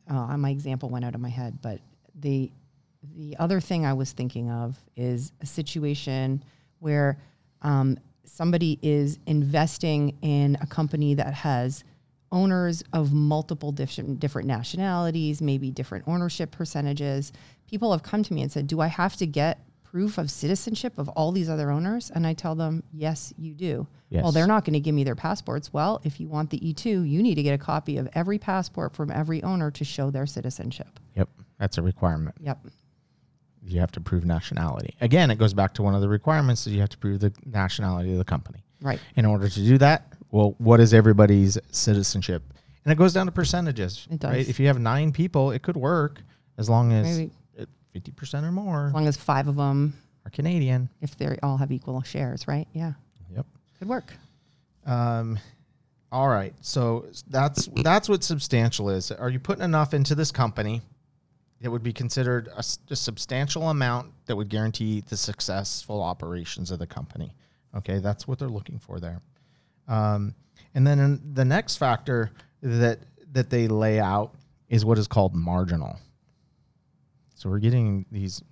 uh, 0.09 0.37
my 0.37 0.50
example 0.50 0.88
went 0.88 1.04
out 1.04 1.14
of 1.14 1.20
my 1.20 1.28
head, 1.28 1.59
but 1.62 1.80
the 2.18 2.50
the 3.16 3.37
other 3.38 3.61
thing 3.61 3.87
I 3.87 3.92
was 3.92 4.12
thinking 4.12 4.50
of 4.50 4.78
is 4.97 5.32
a 5.40 5.47
situation 5.47 6.44
where 6.80 7.18
um, 7.62 7.99
somebody 8.25 8.78
is 8.82 9.18
investing 9.26 10.18
in 10.23 10.59
a 10.61 10.66
company 10.66 11.14
that 11.14 11.32
has 11.32 11.85
owners 12.32 12.82
of 12.92 13.12
multiple 13.12 13.73
different 13.73 14.20
different 14.20 14.49
nationalities, 14.49 15.42
maybe 15.42 15.70
different 15.70 16.04
ownership 16.06 16.50
percentages. 16.50 17.32
People 17.68 17.92
have 17.92 18.02
come 18.02 18.23
to 18.23 18.35
me 18.35 18.42
and 18.42 18.50
said, 18.50 18.66
"Do 18.66 18.80
I 18.80 18.87
have 18.87 19.16
to 19.16 19.26
get 19.26 19.61
proof 19.85 20.18
of 20.18 20.30
citizenship 20.30 20.99
of 20.99 21.09
all 21.11 21.32
these 21.32 21.49
other 21.49 21.70
owners?" 21.70 22.11
And 22.11 22.26
I 22.26 22.35
tell 22.35 22.54
them, 22.54 22.82
"Yes, 22.92 23.32
you 23.36 23.54
do." 23.54 23.86
Well, 24.10 24.32
they're 24.32 24.46
not 24.46 24.64
going 24.64 24.75
to 24.75 24.80
give 24.80 24.94
me 24.94 25.04
their 25.04 25.14
passports. 25.14 25.73
Well, 25.73 26.00
if 26.04 26.18
you 26.20 26.28
want 26.28 26.50
the 26.50 26.58
E2, 26.58 27.08
you 27.08 27.23
need 27.23 27.36
to 27.36 27.42
get 27.42 27.54
a 27.54 27.58
copy 27.58 27.96
of 27.96 28.08
every 28.14 28.38
passport 28.38 28.92
from 28.92 29.10
every 29.10 29.42
owner 29.42 29.70
to 29.70 29.84
show 29.84 30.10
their 30.10 30.26
citizenship. 30.26 30.99
yep, 31.14 31.28
that's 31.58 31.78
a 31.78 31.82
requirement. 31.82 32.34
Yep. 32.40 32.66
You 33.62 33.80
have 33.80 33.92
to 33.92 34.00
prove 34.00 34.25
nationality. 34.25 34.96
Again, 35.00 35.30
it 35.30 35.36
goes 35.38 35.52
back 35.54 35.75
to 35.75 35.82
one 35.82 35.94
of 35.94 36.00
the 36.00 36.08
requirements 36.08 36.64
that 36.64 36.70
you 36.70 36.80
have 36.80 36.88
to 36.88 36.99
prove 36.99 37.20
the 37.20 37.32
nationality 37.44 38.12
of 38.12 38.18
the 38.18 38.25
company. 38.25 38.64
Right. 38.80 38.99
In 39.16 39.26
order 39.26 39.49
to 39.49 39.60
do 39.60 39.76
that, 39.78 40.14
well, 40.30 40.54
what 40.58 40.80
is 40.80 40.94
everybody's 40.94 41.58
citizenship? 41.70 42.42
And 42.84 42.92
it 42.92 42.96
goes 42.96 43.12
down 43.12 43.26
to 43.26 43.32
percentages. 43.32 44.08
It 44.10 44.20
does. 44.20 44.30
Right? 44.30 44.49
If 44.49 44.58
you 44.58 44.66
have 44.68 44.78
nine 44.80 45.12
people, 45.12 45.50
it 45.50 45.62
could 45.62 45.76
work 45.76 46.23
as 46.56 46.70
long 46.70 46.92
as 46.92 47.18
Maybe 47.18 47.30
50% 47.94 48.44
or 48.44 48.52
more 48.52 48.86
as 48.86 48.94
long 48.94 49.06
as 49.06 49.16
five 49.16 49.49
of 49.49 49.56
them, 49.56 49.94
are 50.25 50.30
Canadian. 50.30 50.88
if 51.00 51.16
they 51.16 51.36
all 51.42 51.56
have 51.58 51.70
equal 51.73 52.00
shares, 52.02 52.49
right? 52.49 52.66
Yeah. 52.73 52.92
Yep. 53.34 53.46
Could 53.80 53.88
work. 53.88 54.12
Um, 54.84 55.38
all 56.12 56.28
right. 56.28 56.54
So 56.60 57.06
that's 57.28 57.66
that's 57.82 58.10
what 58.10 58.23
substantial 58.23 58.90
is. 58.90 59.10
Are 59.10 59.30
you 59.30 59.40
putting 59.40 59.64
enough 59.64 59.95
into 59.95 60.14
this 60.14 60.30
company 60.30 60.82
that 61.62 61.71
would 61.71 61.82
be 61.82 61.93
considered 61.93 62.50
a 62.56 62.62
substantial 62.97 63.71
amount 63.71 64.12
that 64.26 64.36
would 64.36 64.50
guarantee 64.50 65.02
the 65.08 65.16
successful 65.16 66.02
operations 66.02 66.71
of 66.71 66.78
the 66.78 66.86
company? 66.86 67.34
Okay, 67.75 68.00
that's 68.00 68.28
what 68.28 68.38
they're 68.38 68.49
looking 68.49 68.78
for 68.78 69.00
there. 69.00 69.23
Um, 69.88 70.34
and 70.75 70.86
then 70.86 71.21
the 71.32 71.45
next 71.47 71.78
factor 71.78 72.32
that 72.62 72.99
that 73.32 73.49
they 73.49 73.66
lay 73.66 73.99
out 73.99 74.34
is 74.69 74.84
what 74.84 74.99
is 74.99 75.08
called 75.08 75.34
marginal. 75.34 75.99
So 77.34 77.49
we're 77.49 77.60
getting 77.60 78.04
these 78.12 78.43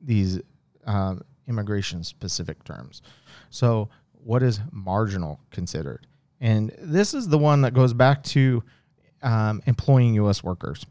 these 0.00 0.40
uh, 0.86 1.16
immigration 1.48 2.04
specific 2.04 2.62
terms. 2.62 3.02
So 3.50 3.88
what 4.24 4.42
is 4.42 4.60
marginal 4.72 5.40
considered? 5.50 6.06
And 6.40 6.74
this 6.78 7.14
is 7.14 7.28
the 7.28 7.38
one 7.38 7.62
that 7.62 7.74
goes 7.74 7.94
back 7.94 8.22
to 8.24 8.62
um, 9.22 9.62
employing 9.66 10.14
U.S. 10.14 10.42
workers. 10.42 10.84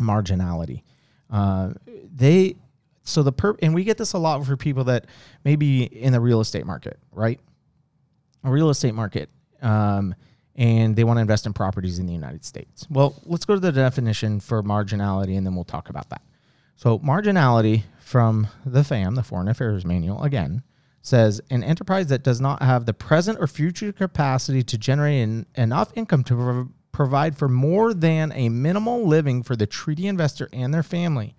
Marginality. 0.00 0.82
Uh, 1.30 1.72
they 2.14 2.56
so 3.04 3.22
the 3.22 3.32
per 3.32 3.56
and 3.62 3.74
we 3.74 3.84
get 3.84 3.98
this 3.98 4.12
a 4.12 4.18
lot 4.18 4.44
for 4.44 4.56
people 4.56 4.84
that 4.84 5.06
maybe 5.44 5.84
in 5.84 6.12
the 6.12 6.20
real 6.20 6.40
estate 6.40 6.66
market, 6.66 6.98
right? 7.10 7.40
A 8.44 8.50
real 8.50 8.70
estate 8.70 8.94
market, 8.94 9.28
um, 9.60 10.14
and 10.56 10.94
they 10.96 11.04
want 11.04 11.16
to 11.16 11.20
invest 11.20 11.46
in 11.46 11.52
properties 11.52 11.98
in 11.98 12.06
the 12.06 12.12
United 12.12 12.44
States. 12.44 12.86
Well, 12.90 13.14
let's 13.24 13.44
go 13.44 13.54
to 13.54 13.60
the 13.60 13.72
definition 13.72 14.40
for 14.40 14.62
marginality, 14.62 15.36
and 15.36 15.46
then 15.46 15.54
we'll 15.54 15.64
talk 15.64 15.88
about 15.88 16.10
that. 16.10 16.22
So, 16.76 16.98
marginality 16.98 17.84
from 18.00 18.48
the 18.66 18.82
FAM, 18.82 19.14
the 19.14 19.22
Foreign 19.22 19.48
Affairs 19.48 19.84
Manual, 19.84 20.22
again, 20.22 20.62
says 21.02 21.40
an 21.50 21.64
enterprise 21.64 22.06
that 22.06 22.22
does 22.22 22.40
not 22.40 22.62
have 22.62 22.86
the 22.86 22.94
present 22.94 23.38
or 23.40 23.48
future 23.48 23.92
capacity 23.92 24.62
to 24.62 24.78
generate 24.78 25.22
en- 25.22 25.46
enough 25.56 25.92
income 25.96 26.22
to 26.24 26.34
prov- 26.34 26.68
provide 26.92 27.36
for 27.36 27.48
more 27.48 27.92
than 27.92 28.32
a 28.32 28.48
minimal 28.48 29.06
living 29.06 29.42
for 29.42 29.56
the 29.56 29.66
treaty 29.66 30.06
investor 30.06 30.48
and 30.52 30.72
their 30.72 30.82
family. 30.82 31.34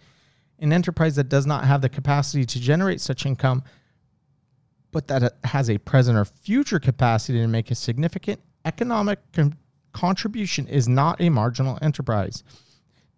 An 0.59 0.73
enterprise 0.73 1.15
that 1.15 1.29
does 1.29 1.45
not 1.45 1.63
have 1.63 1.81
the 1.81 1.89
capacity 1.89 2.45
to 2.45 2.59
generate 2.59 2.99
such 2.99 3.25
income, 3.25 3.63
but 4.91 5.07
that 5.07 5.37
has 5.45 5.69
a 5.69 5.77
present 5.77 6.17
or 6.17 6.25
future 6.25 6.79
capacity 6.79 7.39
to 7.39 7.47
make 7.47 7.71
a 7.71 7.75
significant 7.75 8.41
economic 8.65 9.19
con- 9.31 9.57
contribution 9.93 10.67
is 10.67 10.87
not 10.87 11.21
a 11.21 11.29
marginal 11.29 11.79
enterprise. 11.81 12.43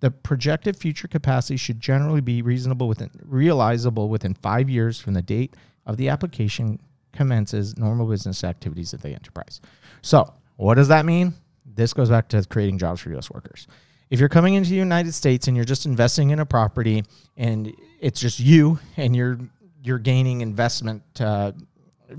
The 0.01 0.11
projected 0.11 0.77
future 0.77 1.07
capacity 1.07 1.57
should 1.57 1.79
generally 1.79 2.21
be 2.21 2.41
reasonable 2.41 2.87
within 2.87 3.09
realizable 3.23 4.09
within 4.09 4.35
five 4.35 4.69
years 4.69 4.99
from 4.99 5.13
the 5.13 5.21
date 5.21 5.55
of 5.85 5.97
the 5.97 6.09
application 6.09 6.79
commences 7.13 7.77
normal 7.77 8.07
business 8.07 8.43
activities 8.43 8.93
of 8.93 9.01
the 9.01 9.09
enterprise. 9.09 9.61
So, 10.01 10.33
what 10.57 10.75
does 10.75 10.87
that 10.89 11.05
mean? 11.05 11.33
This 11.65 11.93
goes 11.93 12.09
back 12.09 12.29
to 12.29 12.45
creating 12.45 12.77
jobs 12.77 13.01
for 13.01 13.09
U.S. 13.11 13.29
workers. 13.29 13.67
If 14.09 14.19
you're 14.19 14.29
coming 14.29 14.53
into 14.53 14.69
the 14.69 14.75
United 14.75 15.13
States 15.13 15.47
and 15.47 15.57
you're 15.57 15.65
just 15.65 15.85
investing 15.85 16.29
in 16.29 16.39
a 16.39 16.45
property 16.45 17.03
and 17.37 17.73
it's 17.99 18.19
just 18.19 18.39
you 18.39 18.79
and 18.97 19.15
you're 19.15 19.39
you're 19.83 19.99
gaining 19.99 20.41
investment 20.41 21.03
uh, 21.19 21.51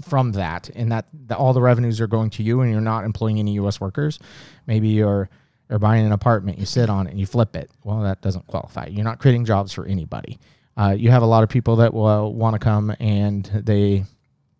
from 0.02 0.32
that, 0.32 0.70
and 0.74 0.92
that, 0.92 1.06
that 1.26 1.36
all 1.36 1.52
the 1.52 1.60
revenues 1.60 2.00
are 2.00 2.06
going 2.06 2.30
to 2.30 2.42
you, 2.42 2.60
and 2.60 2.70
you're 2.70 2.80
not 2.80 3.04
employing 3.04 3.38
any 3.38 3.54
U.S. 3.54 3.80
workers, 3.80 4.18
maybe 4.66 4.88
you're 4.88 5.28
you're 5.68 5.80
buying 5.80 6.06
an 6.06 6.12
apartment, 6.12 6.58
you 6.58 6.66
sit 6.66 6.88
on 6.88 7.08
it 7.08 7.10
and 7.10 7.18
you 7.18 7.26
flip 7.26 7.56
it. 7.56 7.68
Well, 7.82 8.00
that 8.02 8.22
doesn't 8.22 8.46
qualify. 8.46 8.86
You're 8.86 9.04
not 9.04 9.18
creating 9.18 9.44
jobs 9.44 9.72
for 9.72 9.84
anybody. 9.84 10.38
Uh, 10.76 10.94
you 10.96 11.10
have 11.10 11.22
a 11.22 11.26
lot 11.26 11.42
of 11.42 11.48
people 11.48 11.76
that 11.76 11.94
will 11.94 12.34
want 12.34 12.54
to 12.54 12.58
come 12.58 12.94
and 13.00 13.44
they 13.64 14.04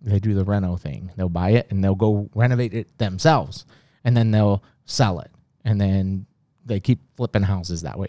they 0.00 0.18
do 0.18 0.34
the 0.34 0.44
reno 0.44 0.76
thing. 0.76 1.10
They'll 1.16 1.28
buy 1.28 1.50
it 1.50 1.66
and 1.70 1.82
they'll 1.82 1.94
go 1.94 2.30
renovate 2.34 2.72
it 2.74 2.96
themselves, 2.98 3.66
and 4.04 4.16
then 4.16 4.30
they'll 4.30 4.62
sell 4.84 5.20
it, 5.20 5.30
and 5.64 5.80
then 5.80 6.26
they 6.64 6.80
keep 6.80 7.00
flipping 7.16 7.42
houses 7.42 7.82
that 7.82 7.98
way. 7.98 8.08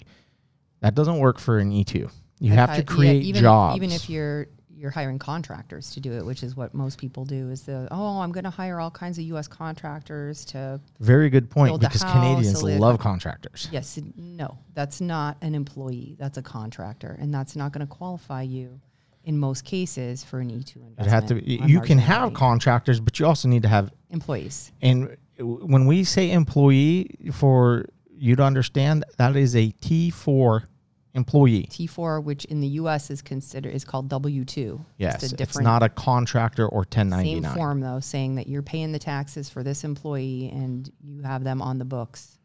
That 0.82 0.96
doesn't 0.96 1.20
work 1.20 1.40
for 1.40 1.58
an 1.60 1.72
E 1.72 1.84
two. 1.84 2.10
You 2.40 2.52
have 2.54 2.70
to 2.70 2.82
Okay, 2.82 2.82
yeah, 2.82 2.96
create 2.98 3.24
even, 3.24 3.42
jobs. 3.42 3.76
Even 3.78 3.92
if 3.92 4.10
you're 4.10 4.48
you're 4.78 4.92
hiring 4.92 5.20
contractors 5.20 5.92
to 5.92 6.00
do 6.00 6.14
it, 6.14 6.26
which 6.26 6.44
is 6.44 6.56
what 6.56 6.74
most 6.74 6.98
people 7.00 7.26
do. 7.26 7.50
Is 7.50 7.64
the 7.64 7.88
oh, 7.92 8.20
I'm 8.20 8.32
going 8.32 8.44
to 8.44 8.50
hire 8.50 8.80
all 8.80 8.92
kinds 8.92 9.18
of 9.18 9.24
U.S. 9.26 9.48
contractors 9.48 10.46
to 10.46 10.80
Very 11.00 11.30
good 11.30 11.50
point 11.50 11.80
because 11.80 12.02
house, 12.02 12.12
Canadians 12.14 12.64
live- 12.64 12.80
love 12.80 13.00
contractors. 13.00 13.68
Yes, 13.72 14.00
no, 14.16 14.58
that's 14.74 15.02
not 15.02 15.38
an 15.42 15.56
employee. 15.56 16.16
That's 16.20 16.38
a 16.38 16.44
contractor, 16.44 17.18
and 17.20 17.34
that's 17.34 17.56
not 17.56 17.72
going 17.72 17.86
to 17.86 17.92
qualify 17.92 18.44
you 18.44 18.80
in 19.24 19.38
most 19.38 19.66
cases 19.66 20.24
for 20.24 20.40
an 20.40 20.50
E 20.52 20.64
two 20.64 20.80
investment. 20.80 21.08
It 21.08 21.10
had 21.10 21.28
to. 21.28 21.62
on 21.64 21.70
You 21.70 21.82
can 21.82 21.98
have 21.98 22.34
contractors, 22.34 23.00
but 23.00 23.20
you 23.20 23.26
also 23.26 23.48
need 23.48 23.64
to 23.64 23.70
have. 23.70 23.92
employees. 24.10 24.72
And 24.82 25.18
when 25.40 25.86
we 25.86 26.04
say 26.04 26.32
employee, 26.32 27.16
for 27.34 27.86
you 28.10 28.36
to 28.36 28.44
understand, 28.44 29.06
that 29.18 29.36
is 29.36 29.56
a 29.56 29.70
T 29.72 30.10
four 30.10 30.70
employee. 31.18 31.64
T 31.64 31.88
four, 31.88 32.22
which 32.22 32.46
in 32.46 32.62
the 32.62 32.68
U.S. 32.68 33.10
is 33.10 33.22
considered 33.22 33.74
is 33.74 33.84
called 33.84 34.08
W 34.08 34.46
two. 34.46 34.86
Yes, 34.98 35.24
it's 35.24 35.34
a 35.34 35.42
it's 35.42 35.60
not 35.60 35.84
a 35.84 35.90
contractor 35.90 36.66
or 36.68 36.80
1099. 36.80 37.44
same 37.44 37.54
form 37.54 37.82
though, 37.82 38.00
saying 38.00 38.36
that 38.36 38.48
you're 38.48 38.62
paying 38.62 38.94
the 38.94 39.00
taxes 39.00 39.50
for 39.50 39.64
this 39.64 39.84
employee 39.84 40.50
and 40.54 40.90
you 41.02 41.24
have 41.24 41.44
them 41.44 41.62
on 41.62 41.80
the 41.80 41.86
books. 41.86 42.38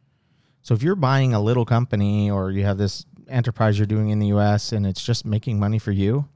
So 0.63 0.75
if 0.75 0.83
you're 0.83 0.97
buying 0.97 1.35
a 1.35 1.41
little 1.41 1.65
company 1.65 2.31
or 2.31 2.51
you 2.51 2.65
have 2.65 2.79
this 2.79 3.05
enterprise 3.29 3.79
you're 3.79 3.87
doing 3.87 4.09
in 4.11 4.19
the 4.19 4.29
US 4.29 4.73
and 4.73 4.87
it's 4.87 5.05
just 5.05 5.25
making 5.25 5.59
money 5.59 5.79
for 5.79 5.93
you, 5.93 6.29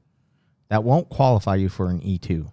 that 0.69 0.83
won't 0.83 1.09
qualify 1.09 1.55
you 1.55 1.69
for 1.69 1.89
an 1.89 1.99
E2. 2.01 2.49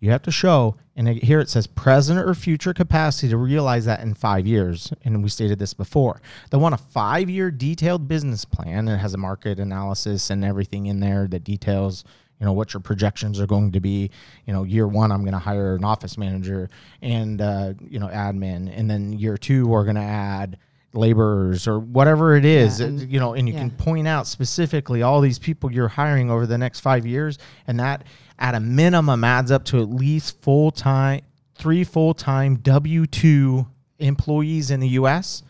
You 0.00 0.10
have 0.10 0.22
to 0.22 0.30
show, 0.30 0.76
and 0.96 1.08
here 1.08 1.40
it 1.40 1.48
says 1.48 1.66
present 1.66 2.18
or 2.20 2.34
future 2.34 2.72
capacity 2.72 3.28
to 3.30 3.36
realize 3.36 3.84
that 3.86 4.00
in 4.00 4.14
five 4.14 4.46
years. 4.46 4.92
And 5.04 5.22
we 5.22 5.28
stated 5.28 5.58
this 5.58 5.74
before. 5.74 6.20
They 6.50 6.56
want 6.56 6.74
a 6.74 6.78
five 6.78 7.28
year 7.28 7.50
detailed 7.50 8.06
business 8.06 8.44
plan. 8.44 8.86
It 8.88 8.98
has 8.98 9.12
a 9.14 9.18
market 9.18 9.58
analysis 9.58 10.30
and 10.30 10.44
everything 10.44 10.86
in 10.86 11.00
there 11.00 11.26
that 11.28 11.42
details, 11.42 12.04
you 12.38 12.46
know, 12.46 12.52
what 12.52 12.74
your 12.74 12.80
projections 12.80 13.40
are 13.40 13.46
going 13.46 13.72
to 13.72 13.80
be. 13.80 14.10
You 14.46 14.52
know, 14.52 14.62
year 14.62 14.86
one, 14.86 15.10
I'm 15.10 15.22
going 15.22 15.32
to 15.32 15.38
hire 15.40 15.74
an 15.74 15.84
office 15.84 16.16
manager 16.16 16.70
and, 17.02 17.40
uh, 17.40 17.74
you 17.88 17.98
know, 17.98 18.08
admin. 18.08 18.70
And 18.72 18.88
then 18.88 19.12
year 19.14 19.36
two, 19.36 19.66
we're 19.66 19.84
going 19.84 19.96
to 19.96 20.00
add 20.02 20.58
laborers 20.92 21.66
or 21.66 21.80
whatever 21.80 22.36
it 22.36 22.44
is, 22.44 22.78
Yeah, 22.78 22.86
and- 22.86 23.12
you 23.12 23.18
know, 23.18 23.34
and 23.34 23.48
you 23.48 23.54
can 23.54 23.70
point 23.72 24.06
out 24.06 24.28
specifically 24.28 25.02
all 25.02 25.20
these 25.20 25.40
people 25.40 25.72
you're 25.72 25.88
hiring 25.88 26.30
over 26.30 26.46
the 26.46 26.56
next 26.56 26.80
five 26.80 27.04
years, 27.04 27.36
and 27.66 27.80
that 27.80 28.04
at 28.38 28.54
a 28.54 28.60
minimum 28.60 29.24
adds 29.24 29.50
up 29.50 29.64
to 29.66 29.80
at 29.80 29.88
least 29.88 30.40
full 30.42 30.70
time, 30.70 31.22
three 31.54 31.84
full 31.84 32.14
time 32.14 32.56
W 32.56 33.06
two 33.06 33.66
employees 33.98 34.70
in 34.70 34.80
the 34.80 34.88
U.S. 34.88 35.42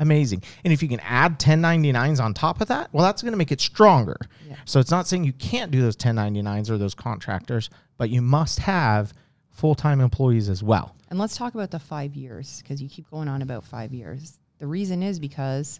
Amazing, 0.00 0.42
and 0.64 0.72
if 0.72 0.82
you 0.82 0.88
can 0.88 1.00
add 1.00 1.38
1099s 1.38 2.20
on 2.20 2.34
top 2.34 2.60
of 2.60 2.66
that, 2.66 2.92
well, 2.92 3.04
that's 3.04 3.22
going 3.22 3.32
to 3.32 3.38
make 3.38 3.52
it 3.52 3.60
stronger. 3.60 4.16
Yeah. 4.46 4.56
So 4.64 4.80
it's 4.80 4.90
not 4.90 5.06
saying 5.06 5.22
you 5.22 5.32
can't 5.32 5.70
do 5.70 5.80
those 5.80 5.96
1099s 5.96 6.68
or 6.68 6.78
those 6.78 6.96
contractors, 6.96 7.70
but 7.96 8.10
you 8.10 8.20
must 8.20 8.58
have 8.58 9.14
full 9.50 9.76
time 9.76 10.00
employees 10.00 10.48
as 10.48 10.62
well. 10.62 10.96
And 11.10 11.18
let's 11.18 11.36
talk 11.36 11.54
about 11.54 11.70
the 11.70 11.78
five 11.78 12.16
years 12.16 12.60
because 12.60 12.82
you 12.82 12.88
keep 12.88 13.08
going 13.08 13.28
on 13.28 13.40
about 13.40 13.64
five 13.64 13.92
years. 13.92 14.38
The 14.58 14.66
reason 14.66 15.02
is 15.02 15.20
because 15.20 15.78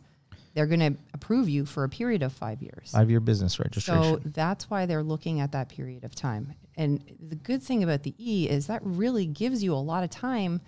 they're 0.54 0.66
going 0.66 0.80
to 0.80 0.94
approve 1.12 1.48
you 1.48 1.66
for 1.66 1.84
a 1.84 1.88
period 1.88 2.22
of 2.22 2.32
five 2.32 2.62
years. 2.62 2.92
Five 2.92 3.10
year 3.10 3.20
business 3.20 3.58
registration. 3.58 4.02
So 4.02 4.20
that's 4.24 4.70
why 4.70 4.86
they're 4.86 5.02
looking 5.02 5.40
at 5.40 5.52
that 5.52 5.68
period 5.68 6.04
of 6.04 6.14
time. 6.14 6.54
And 6.76 7.04
the 7.28 7.36
good 7.36 7.62
thing 7.62 7.82
about 7.82 8.04
the 8.04 8.14
E 8.18 8.48
is 8.48 8.68
that 8.68 8.80
really 8.84 9.26
gives 9.26 9.62
you 9.62 9.74
a 9.74 9.76
lot 9.76 10.04
of 10.04 10.10
time, 10.10 10.60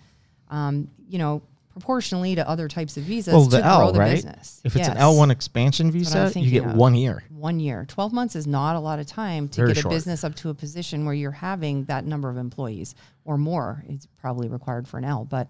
um, 0.49 0.89
you 1.07 1.17
know, 1.17 1.41
proportionally 1.71 2.33
to 2.35 2.47
other 2.49 2.67
types 2.67 2.97
of 2.97 3.03
visas 3.03 3.33
well, 3.33 3.43
to 3.45 3.49
the 3.51 3.61
grow 3.61 3.69
L, 3.69 3.91
the 3.93 3.99
right? 3.99 4.15
business. 4.15 4.61
If 4.63 4.75
it's 4.75 4.87
an 4.87 4.97
L1 4.97 5.31
expansion 5.31 5.91
visa, 5.91 6.31
you 6.35 6.49
get 6.49 6.65
of. 6.65 6.75
one 6.75 6.95
year. 6.95 7.23
One 7.29 7.59
year. 7.59 7.85
12 7.87 8.13
months 8.13 8.35
is 8.35 8.47
not 8.47 8.75
a 8.75 8.79
lot 8.79 8.99
of 8.99 9.05
time 9.05 9.47
to 9.49 9.61
Very 9.61 9.73
get 9.73 9.85
a 9.85 9.89
business 9.89 10.23
up 10.23 10.35
to 10.35 10.49
a 10.49 10.53
position 10.53 11.05
where 11.05 11.13
you're 11.13 11.31
having 11.31 11.85
that 11.85 12.05
number 12.05 12.29
of 12.29 12.37
employees 12.37 12.95
or 13.25 13.37
more. 13.37 13.83
It's 13.87 14.07
probably 14.19 14.49
required 14.49 14.87
for 14.87 14.97
an 14.97 15.05
L. 15.05 15.23
But 15.23 15.49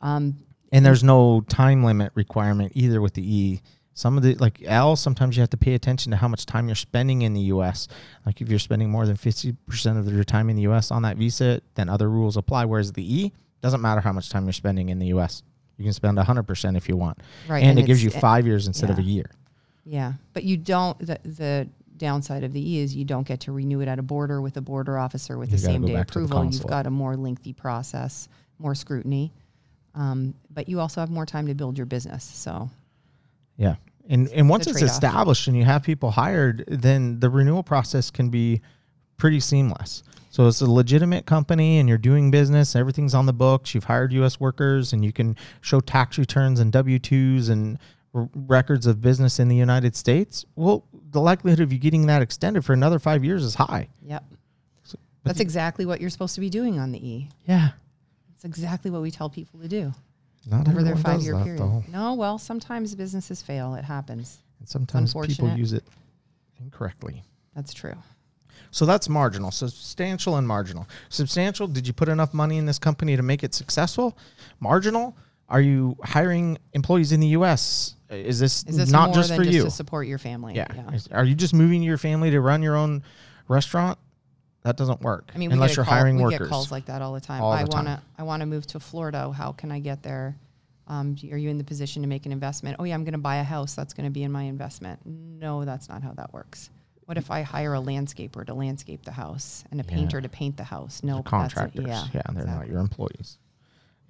um, 0.00 0.38
And 0.76 0.82
mm. 0.82 0.88
there's 0.88 1.02
no 1.02 1.40
time 1.48 1.82
limit 1.84 2.12
requirement 2.14 2.72
either 2.74 3.00
with 3.00 3.14
the 3.14 3.34
E. 3.34 3.62
Some 3.94 4.18
of 4.18 4.22
the 4.22 4.34
like 4.34 4.60
L, 4.66 4.94
sometimes 4.94 5.34
you 5.34 5.40
have 5.40 5.48
to 5.50 5.56
pay 5.56 5.72
attention 5.72 6.10
to 6.10 6.18
how 6.18 6.28
much 6.28 6.44
time 6.44 6.68
you're 6.68 6.74
spending 6.74 7.22
in 7.22 7.32
the 7.32 7.40
U.S. 7.52 7.88
Like 8.26 8.42
if 8.42 8.50
you're 8.50 8.58
spending 8.58 8.90
more 8.90 9.06
than 9.06 9.16
50% 9.16 9.98
of 9.98 10.12
your 10.12 10.22
time 10.22 10.50
in 10.50 10.56
the 10.56 10.62
U.S. 10.62 10.90
on 10.90 11.00
that 11.02 11.16
visa, 11.16 11.62
then 11.76 11.88
other 11.88 12.10
rules 12.10 12.36
apply. 12.36 12.66
Whereas 12.66 12.92
the 12.92 13.02
E 13.02 13.32
doesn't 13.62 13.80
matter 13.80 14.02
how 14.02 14.12
much 14.12 14.28
time 14.28 14.44
you're 14.44 14.52
spending 14.52 14.90
in 14.90 14.98
the 14.98 15.06
U.S. 15.06 15.42
You 15.78 15.84
can 15.84 15.94
spend 15.94 16.18
100% 16.18 16.76
if 16.76 16.90
you 16.90 16.96
want, 16.96 17.22
Right, 17.48 17.62
And, 17.62 17.70
and 17.70 17.78
it 17.78 17.86
gives 17.86 18.04
you 18.04 18.10
five 18.10 18.46
years 18.46 18.66
instead 18.66 18.90
of 18.90 18.98
a 18.98 19.02
year. 19.02 19.30
Yeah, 19.86 20.12
but 20.34 20.44
you 20.44 20.58
don't. 20.58 20.98
The, 20.98 21.18
the 21.24 21.68
downside 21.96 22.44
of 22.44 22.52
the 22.52 22.60
E 22.60 22.80
is 22.80 22.94
you 22.94 23.06
don't 23.06 23.26
get 23.26 23.40
to 23.40 23.52
renew 23.52 23.80
it 23.80 23.88
at 23.88 23.98
a 23.98 24.02
border 24.02 24.42
with 24.42 24.58
a 24.58 24.60
border 24.60 24.98
officer 24.98 25.38
with 25.38 25.50
You 25.50 25.56
the 25.56 25.62
same 25.62 25.86
day 25.86 25.94
the 25.94 26.00
approval. 26.02 26.44
You've 26.44 26.66
got 26.66 26.86
a 26.86 26.90
more 26.90 27.16
lengthy 27.16 27.54
process, 27.54 28.28
more 28.58 28.74
scrutiny, 28.74 29.32
um, 29.96 30.34
but 30.50 30.68
you 30.68 30.78
also 30.78 31.00
have 31.00 31.10
more 31.10 31.26
time 31.26 31.46
to 31.48 31.54
build 31.54 31.76
your 31.76 31.86
business. 31.86 32.22
So 32.24 32.70
Yeah. 33.56 33.76
And 34.08 34.28
and 34.28 34.48
once 34.48 34.66
a 34.68 34.70
it's 34.70 34.82
established 34.82 35.48
and 35.48 35.56
you 35.56 35.64
have 35.64 35.82
people 35.82 36.12
hired, 36.12 36.64
then 36.68 37.18
the 37.18 37.28
renewal 37.28 37.64
process 37.64 38.10
can 38.10 38.28
be 38.28 38.60
pretty 39.16 39.40
seamless. 39.40 40.04
So 40.30 40.46
it's 40.46 40.60
a 40.60 40.70
legitimate 40.70 41.24
company 41.26 41.78
and 41.78 41.88
you're 41.88 41.96
doing 41.98 42.30
business, 42.30 42.76
everything's 42.76 43.14
on 43.14 43.24
the 43.26 43.32
books, 43.32 43.74
you've 43.74 43.84
hired 43.84 44.12
US 44.12 44.38
workers 44.38 44.92
and 44.92 45.02
you 45.04 45.10
can 45.12 45.34
show 45.62 45.80
tax 45.80 46.18
returns 46.18 46.60
and 46.60 46.70
W2s 46.72 47.48
and 47.48 47.78
r- 48.14 48.28
records 48.34 48.86
of 48.86 49.00
business 49.00 49.40
in 49.40 49.48
the 49.48 49.56
United 49.56 49.96
States. 49.96 50.44
Well, 50.54 50.84
the 51.10 51.20
likelihood 51.22 51.60
of 51.60 51.72
you 51.72 51.78
getting 51.78 52.06
that 52.06 52.20
extended 52.22 52.64
for 52.66 52.74
another 52.74 52.98
5 52.98 53.24
years 53.24 53.42
is 53.42 53.54
high. 53.54 53.88
yep, 54.02 54.24
that's 55.24 55.38
the- 55.38 55.42
exactly 55.42 55.86
what 55.86 56.00
you're 56.02 56.10
supposed 56.10 56.34
to 56.34 56.40
be 56.42 56.50
doing 56.50 56.78
on 56.78 56.92
the 56.92 56.98
E. 57.04 57.28
Yeah. 57.46 57.70
Exactly 58.46 58.90
what 58.90 59.02
we 59.02 59.10
tell 59.10 59.28
people 59.28 59.60
to 59.60 59.68
do 59.68 59.92
Not 60.46 60.68
over 60.68 60.82
their 60.82 60.96
five 60.96 61.20
year 61.22 61.34
that, 61.36 61.44
period. 61.44 61.60
though. 61.60 61.84
No, 61.88 62.14
well, 62.14 62.38
sometimes 62.38 62.94
businesses 62.94 63.42
fail. 63.42 63.74
It 63.74 63.84
happens. 63.84 64.38
And 64.60 64.68
sometimes 64.68 65.12
people 65.14 65.50
use 65.56 65.72
it 65.72 65.84
incorrectly. 66.60 67.22
That's 67.54 67.74
true. 67.74 67.94
So 68.70 68.84
that's 68.86 69.08
marginal, 69.08 69.50
substantial 69.50 70.36
and 70.36 70.46
marginal. 70.46 70.86
Substantial, 71.08 71.66
did 71.66 71.86
you 71.86 71.92
put 71.92 72.08
enough 72.08 72.32
money 72.34 72.58
in 72.58 72.66
this 72.66 72.78
company 72.78 73.16
to 73.16 73.22
make 73.22 73.42
it 73.44 73.54
successful? 73.54 74.16
Marginal, 74.60 75.16
are 75.48 75.60
you 75.60 75.96
hiring 76.02 76.58
employees 76.72 77.12
in 77.12 77.20
the 77.20 77.28
US? 77.28 77.94
Is 78.10 78.38
this, 78.38 78.64
Is 78.64 78.76
this 78.76 78.90
not 78.90 79.14
just 79.14 79.34
for 79.34 79.42
just 79.44 79.54
you? 79.56 79.64
to 79.64 79.70
support 79.70 80.06
your 80.06 80.18
family? 80.18 80.54
yeah. 80.54 80.66
Is- 80.92 81.08
Are 81.08 81.24
you 81.24 81.34
just 81.34 81.54
moving 81.54 81.82
your 81.82 81.98
family 81.98 82.30
to 82.30 82.40
run 82.40 82.62
your 82.62 82.76
own 82.76 83.02
restaurant? 83.48 83.98
That 84.66 84.76
doesn't 84.76 85.00
work 85.00 85.30
I 85.32 85.38
mean, 85.38 85.52
unless 85.52 85.76
you're 85.76 85.84
call, 85.84 85.94
hiring 85.94 86.16
we 86.16 86.24
workers. 86.24 86.38
get 86.40 86.48
calls 86.48 86.72
like 86.72 86.86
that 86.86 87.00
all 87.00 87.12
the 87.14 87.20
time. 87.20 87.40
All 87.40 87.52
I 87.52 87.60
time. 87.62 87.68
wanna, 87.72 88.02
I 88.18 88.24
wanna 88.24 88.46
move 88.46 88.66
to 88.68 88.80
Florida. 88.80 89.30
How 89.32 89.52
can 89.52 89.70
I 89.70 89.78
get 89.78 90.02
there? 90.02 90.36
Um, 90.88 91.16
are 91.30 91.36
you 91.38 91.50
in 91.50 91.56
the 91.58 91.62
position 91.64 92.02
to 92.02 92.08
make 92.08 92.26
an 92.26 92.32
investment? 92.32 92.76
Oh 92.80 92.84
yeah, 92.84 92.94
I'm 92.94 93.04
gonna 93.04 93.16
buy 93.18 93.36
a 93.36 93.44
house. 93.44 93.74
That's 93.76 93.94
gonna 93.94 94.10
be 94.10 94.24
in 94.24 94.32
my 94.32 94.42
investment. 94.42 94.98
No, 95.06 95.64
that's 95.64 95.88
not 95.88 96.02
how 96.02 96.12
that 96.14 96.32
works. 96.32 96.70
What 97.04 97.16
if 97.16 97.30
I 97.30 97.42
hire 97.42 97.74
a 97.74 97.78
landscaper 97.78 98.44
to 98.46 98.54
landscape 98.54 99.04
the 99.04 99.12
house 99.12 99.62
and 99.70 99.80
a 99.80 99.84
Yeah. 99.84 99.90
painter 99.94 100.20
to 100.20 100.28
paint 100.28 100.56
the 100.56 100.64
house? 100.64 101.00
No, 101.04 101.14
They're 101.14 101.22
contractors. 101.22 101.86
yeah, 101.86 102.04
yeah, 102.12 102.22
they're 102.32 102.44
not 102.46 102.66
your 102.66 102.80
employees. 102.80 103.38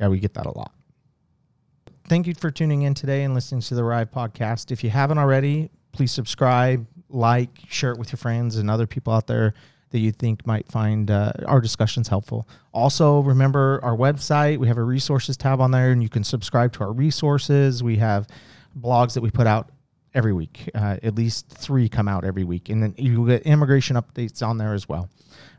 Yeah, 0.00 0.08
we 0.08 0.20
get 0.20 0.32
that 0.34 0.46
a 0.46 0.56
lot. 0.56 0.72
Thank 2.08 2.26
you 2.26 2.34
for 2.34 2.50
tuning 2.50 2.82
in 2.82 2.94
today 2.94 3.24
and 3.24 3.34
listening 3.34 3.60
to 3.60 3.74
the 3.74 3.82
Arrive 3.84 4.10
podcast. 4.10 4.70
If 4.70 4.82
you 4.82 4.88
haven't 4.88 5.18
already, 5.18 5.70
please 5.92 6.12
subscribe, 6.12 6.86
like, 7.10 7.50
share 7.68 7.92
it 7.92 7.98
with 7.98 8.10
your 8.12 8.16
friends 8.18 8.56
and 8.56 8.70
other 8.70 8.86
people 8.86 9.12
out 9.12 9.26
there 9.26 9.52
that 9.90 9.98
you 9.98 10.12
think 10.12 10.46
might 10.46 10.70
find 10.70 11.10
uh, 11.10 11.32
our 11.46 11.60
discussions 11.60 12.08
helpful. 12.08 12.48
Also, 12.72 13.20
remember 13.20 13.80
our 13.82 13.96
website. 13.96 14.58
We 14.58 14.68
have 14.68 14.78
a 14.78 14.82
resources 14.82 15.36
tab 15.36 15.60
on 15.60 15.70
there, 15.70 15.92
and 15.92 16.02
you 16.02 16.08
can 16.08 16.24
subscribe 16.24 16.72
to 16.74 16.80
our 16.80 16.92
resources. 16.92 17.82
We 17.82 17.96
have 17.96 18.26
blogs 18.78 19.14
that 19.14 19.20
we 19.20 19.30
put 19.30 19.46
out 19.46 19.70
every 20.14 20.32
week. 20.32 20.68
Uh, 20.74 20.96
at 21.02 21.14
least 21.14 21.48
three 21.48 21.88
come 21.88 22.08
out 22.08 22.24
every 22.24 22.44
week, 22.44 22.68
and 22.68 22.82
then 22.82 22.94
you 22.98 23.26
get 23.26 23.42
immigration 23.42 23.96
updates 23.96 24.46
on 24.46 24.58
there 24.58 24.74
as 24.74 24.88
well. 24.88 25.08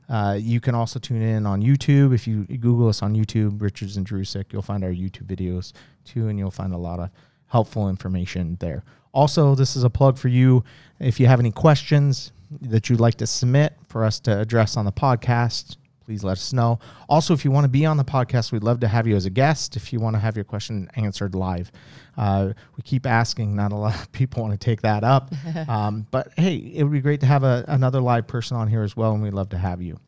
Uh, 0.09 0.37
you 0.39 0.59
can 0.59 0.73
also 0.73 0.99
tune 0.99 1.21
in 1.21 1.45
on 1.45 1.61
YouTube. 1.61 2.13
If 2.13 2.27
you 2.27 2.43
Google 2.45 2.87
us 2.87 3.01
on 3.01 3.13
YouTube, 3.13 3.61
Richards 3.61 3.97
and 3.97 4.07
Jurusik, 4.07 4.53
you'll 4.53 4.61
find 4.61 4.83
our 4.83 4.91
YouTube 4.91 5.25
videos 5.25 5.73
too, 6.05 6.27
and 6.27 6.39
you'll 6.39 6.51
find 6.51 6.73
a 6.73 6.77
lot 6.77 6.99
of 6.99 7.09
helpful 7.47 7.89
information 7.89 8.57
there. 8.59 8.83
Also, 9.13 9.55
this 9.55 9.75
is 9.75 9.83
a 9.83 9.89
plug 9.89 10.17
for 10.17 10.27
you. 10.27 10.63
If 10.99 11.19
you 11.19 11.27
have 11.27 11.39
any 11.39 11.51
questions 11.51 12.31
that 12.61 12.89
you'd 12.89 12.99
like 12.99 13.15
to 13.15 13.27
submit 13.27 13.73
for 13.87 14.03
us 14.03 14.19
to 14.21 14.39
address 14.39 14.77
on 14.77 14.85
the 14.85 14.91
podcast, 14.91 15.77
please 16.07 16.23
let 16.23 16.33
us 16.33 16.53
know. 16.53 16.79
Also, 17.09 17.33
if 17.33 17.43
you 17.43 17.51
want 17.51 17.65
to 17.65 17.69
be 17.69 17.85
on 17.85 17.97
the 17.97 18.05
podcast, 18.05 18.53
we'd 18.53 18.63
love 18.63 18.79
to 18.79 18.87
have 18.87 19.05
you 19.05 19.15
as 19.15 19.25
a 19.25 19.29
guest. 19.29 19.75
If 19.75 19.91
you 19.91 19.99
want 19.99 20.15
to 20.15 20.19
have 20.19 20.37
your 20.37 20.45
question 20.45 20.89
answered 20.95 21.35
live, 21.35 21.69
uh, 22.15 22.53
we 22.77 22.83
keep 22.83 23.05
asking. 23.05 23.55
Not 23.55 23.73
a 23.73 23.75
lot 23.75 23.95
of 23.95 24.11
people 24.13 24.43
want 24.43 24.59
to 24.59 24.65
take 24.65 24.81
that 24.81 25.03
up, 25.03 25.33
um, 25.67 26.07
but 26.09 26.31
hey, 26.37 26.55
it 26.55 26.83
would 26.83 26.93
be 26.93 27.01
great 27.01 27.19
to 27.19 27.25
have 27.25 27.43
a, 27.43 27.65
another 27.67 27.99
live 27.99 28.25
person 28.25 28.55
on 28.55 28.69
here 28.69 28.83
as 28.83 28.95
well, 28.95 29.11
and 29.11 29.21
we'd 29.21 29.33
love 29.33 29.49
to 29.49 29.57
have 29.57 29.81
you. 29.81 29.99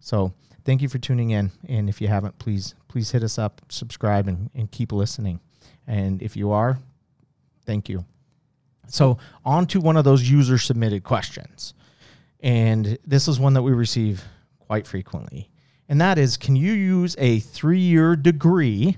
So, 0.00 0.32
thank 0.64 0.80
you 0.80 0.88
for 0.88 0.98
tuning 0.98 1.30
in. 1.30 1.50
And 1.68 1.88
if 1.88 2.00
you 2.00 2.08
haven't, 2.08 2.38
please 2.38 2.74
please 2.88 3.10
hit 3.10 3.22
us 3.22 3.38
up, 3.38 3.60
subscribe, 3.68 4.28
and, 4.28 4.50
and 4.54 4.70
keep 4.70 4.90
listening. 4.90 5.40
And 5.86 6.22
if 6.22 6.34
you 6.34 6.52
are, 6.52 6.78
thank 7.66 7.88
you. 7.88 8.04
So, 8.86 9.18
on 9.44 9.66
to 9.66 9.80
one 9.80 9.96
of 9.96 10.04
those 10.04 10.28
user 10.28 10.58
submitted 10.58 11.04
questions. 11.04 11.74
And 12.42 12.98
this 13.06 13.28
is 13.28 13.38
one 13.38 13.54
that 13.54 13.62
we 13.62 13.72
receive 13.72 14.24
quite 14.58 14.86
frequently. 14.86 15.48
And 15.88 16.00
that 16.00 16.18
is 16.18 16.36
can 16.36 16.56
you 16.56 16.72
use 16.72 17.14
a 17.18 17.40
three 17.40 17.78
year 17.78 18.16
degree? 18.16 18.96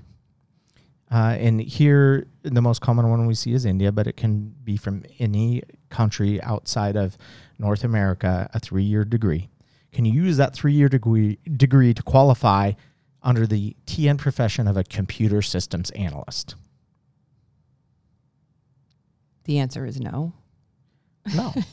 Uh, 1.11 1.37
and 1.39 1.61
here, 1.61 2.27
the 2.41 2.61
most 2.61 2.81
common 2.81 3.09
one 3.09 3.27
we 3.27 3.35
see 3.35 3.53
is 3.53 3.63
India, 3.63 3.91
but 3.91 4.07
it 4.07 4.17
can 4.17 4.55
be 4.63 4.75
from 4.75 5.03
any 5.19 5.61
country 5.89 6.41
outside 6.41 6.95
of 6.95 7.15
North 7.59 7.83
America, 7.83 8.49
a 8.53 8.59
three 8.59 8.83
year 8.83 9.05
degree. 9.05 9.49
Can 9.91 10.03
you 10.03 10.13
use 10.13 10.37
that 10.37 10.53
three 10.53 10.73
year 10.73 10.89
degree, 10.89 11.37
degree 11.55 11.93
to 11.93 12.03
qualify 12.03 12.73
under 13.21 13.45
the 13.45 13.75
TN 13.85 14.17
profession 14.17 14.67
of 14.67 14.77
a 14.77 14.83
computer 14.83 15.41
systems 15.41 15.91
analyst? 15.91 16.55
The 19.45 19.59
answer 19.59 19.85
is 19.85 19.99
no. 19.99 20.33
No. 21.35 21.53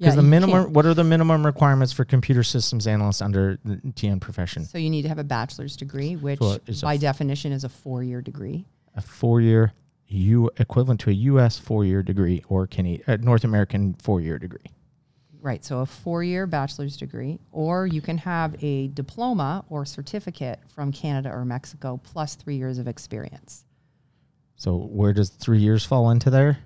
Yeah, 0.00 0.06
Because 0.06 0.16
the 0.16 0.22
minimum, 0.22 0.62
can't. 0.64 0.70
what 0.74 0.86
are 0.86 0.94
the 0.94 1.04
minimum 1.04 1.44
requirements 1.44 1.92
for 1.92 2.06
computer 2.06 2.42
systems 2.42 2.86
analysts 2.86 3.20
under 3.20 3.58
the 3.66 3.76
TN 3.76 4.18
profession? 4.18 4.64
So 4.64 4.78
you 4.78 4.88
need 4.88 5.02
to 5.02 5.08
have 5.08 5.18
a 5.18 5.24
bachelor's 5.24 5.76
degree, 5.76 6.16
which 6.16 6.38
So 6.40 6.58
by 6.82 6.94
f- 6.94 7.00
definition 7.02 7.52
is 7.52 7.64
a 7.64 7.68
four 7.68 8.02
year 8.02 8.22
degree. 8.22 8.64
A 8.96 9.02
four 9.02 9.42
year, 9.42 9.74
U 10.08 10.50
equivalent 10.56 11.00
to 11.00 11.10
a 11.10 11.12
U.S. 11.12 11.58
four 11.58 11.84
year 11.84 12.02
degree 12.02 12.42
or 12.48 12.66
Canadian, 12.66 13.02
uh, 13.06 13.16
North 13.20 13.44
American 13.44 13.92
four 13.94 14.22
year 14.22 14.38
degree. 14.38 14.64
Right. 15.42 15.62
So 15.64 15.80
a 15.80 15.86
four 15.86 16.24
year 16.24 16.46
bachelor's 16.46 16.96
degree, 16.96 17.38
or 17.52 17.86
you 17.86 18.00
can 18.00 18.16
have 18.18 18.56
a 18.64 18.88
diploma 18.88 19.66
or 19.68 19.84
certificate 19.84 20.60
from 20.74 20.92
Canada 20.92 21.30
or 21.30 21.44
Mexico 21.44 22.00
plus 22.02 22.36
three 22.36 22.56
years 22.56 22.78
of 22.78 22.88
experience. 22.88 23.64
So 24.56 24.76
where 24.76 25.12
does 25.12 25.28
three 25.28 25.58
years 25.60 25.84
fall 25.84 26.10
into 26.10 26.30
there? 26.30 26.58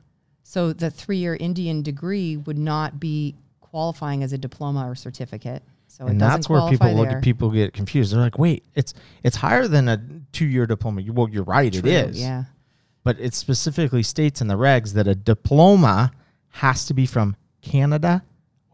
So 0.44 0.72
the 0.72 0.90
three 0.90 1.16
year 1.16 1.36
Indian 1.40 1.82
degree 1.82 2.36
would 2.36 2.58
not 2.58 3.00
be 3.00 3.34
qualifying 3.60 4.22
as 4.22 4.32
a 4.32 4.38
diploma 4.38 4.88
or 4.88 4.94
certificate. 4.94 5.62
So 5.88 6.06
and 6.06 6.20
that's 6.20 6.48
where 6.48 6.60
people 6.68 6.86
qualify 6.86 7.00
look 7.00 7.08
at 7.08 7.22
people 7.22 7.50
get 7.50 7.72
confused. 7.72 8.12
They're 8.12 8.20
like, 8.20 8.38
wait, 8.38 8.64
it's 8.74 8.94
it's 9.22 9.36
higher 9.36 9.66
than 9.66 9.88
a 9.88 10.00
two 10.32 10.46
year 10.46 10.66
diploma. 10.66 11.02
Well, 11.12 11.28
you're 11.28 11.44
right, 11.44 11.72
True, 11.72 11.80
it 11.80 12.10
is. 12.10 12.20
Yeah. 12.20 12.44
But 13.02 13.18
it 13.18 13.34
specifically 13.34 14.02
states 14.02 14.40
in 14.40 14.48
the 14.48 14.54
regs 14.54 14.92
that 14.94 15.08
a 15.08 15.14
diploma 15.14 16.12
has 16.50 16.86
to 16.86 16.94
be 16.94 17.06
from 17.06 17.36
Canada 17.62 18.22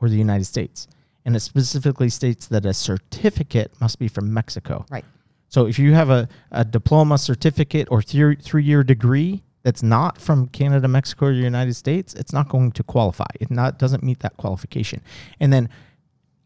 or 0.00 0.09
the 0.09 0.16
United 0.16 0.44
States. 0.44 0.88
And 1.24 1.37
it 1.37 1.40
specifically 1.40 2.09
states 2.09 2.46
that 2.48 2.66
a 2.66 2.74
certificate 2.74 3.72
must 3.80 3.98
be 3.98 4.09
from 4.09 4.33
Mexico. 4.33 4.85
Right. 4.90 5.04
So 5.48 5.66
if 5.66 5.78
you 5.78 5.94
have 5.94 6.11
a, 6.11 6.28
a 6.50 6.64
diploma, 6.64 7.18
certificate, 7.18 7.88
or 7.90 8.02
three, 8.02 8.37
three 8.37 8.64
year 8.64 8.83
degree 8.83 9.42
that's 9.62 9.83
not 9.83 10.18
from 10.18 10.49
Canada, 10.49 10.88
Mexico, 10.88 11.27
or 11.27 11.33
the 11.33 11.38
United 11.38 11.75
States, 11.75 12.14
it's 12.14 12.33
not 12.33 12.49
going 12.49 12.73
to 12.73 12.83
qualify. 12.83 13.27
It 13.40 13.51
not 13.51 13.79
doesn't 13.79 14.03
meet 14.03 14.20
that 14.20 14.37
qualification. 14.37 15.03
And 15.38 15.53
then 15.53 15.68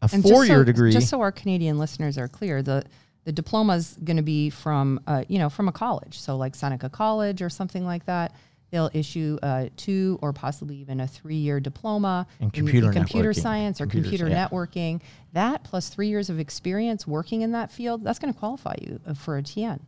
a 0.01 0.09
And 0.11 0.21
four-year 0.23 0.59
so, 0.59 0.63
degree. 0.63 0.91
Just 0.91 1.09
so 1.09 1.21
our 1.21 1.31
Canadian 1.31 1.77
listeners 1.77 2.17
are 2.17 2.27
clear, 2.27 2.61
the 2.61 2.83
the 3.23 3.31
diploma 3.31 3.75
is 3.75 3.97
going 4.03 4.17
to 4.17 4.23
be 4.23 4.49
from 4.51 4.99
uh, 5.07 5.23
you 5.27 5.39
know 5.39 5.49
from 5.49 5.67
a 5.67 5.71
college, 5.71 6.19
so 6.19 6.37
like 6.37 6.55
Seneca 6.55 6.89
College 6.89 7.41
or 7.41 7.49
something 7.49 7.85
like 7.85 8.05
that. 8.05 8.35
They'll 8.71 8.91
issue 8.93 9.37
a 9.41 9.69
two 9.77 10.19
or 10.21 10.33
possibly 10.33 10.75
even 10.77 10.99
a 10.99 11.07
three 11.07 11.37
year 11.37 11.59
diploma 11.59 12.27
In 12.39 12.51
computer 12.51 12.91
computer 12.91 13.31
science 13.31 13.79
or 13.79 13.85
Computers, 13.85 14.19
computer 14.19 14.29
yeah. 14.29 14.47
networking. 14.49 15.01
That 15.33 15.63
plus 15.63 15.89
three 15.89 16.09
years 16.09 16.29
of 16.29 16.39
experience 16.39 17.07
working 17.07 17.41
in 17.41 17.53
that 17.53 17.71
field, 17.71 18.03
that's 18.03 18.19
going 18.19 18.33
to 18.33 18.37
qualify 18.37 18.75
you 18.81 18.99
uh, 19.07 19.13
for 19.13 19.37
a 19.37 19.41
TN. 19.41 19.79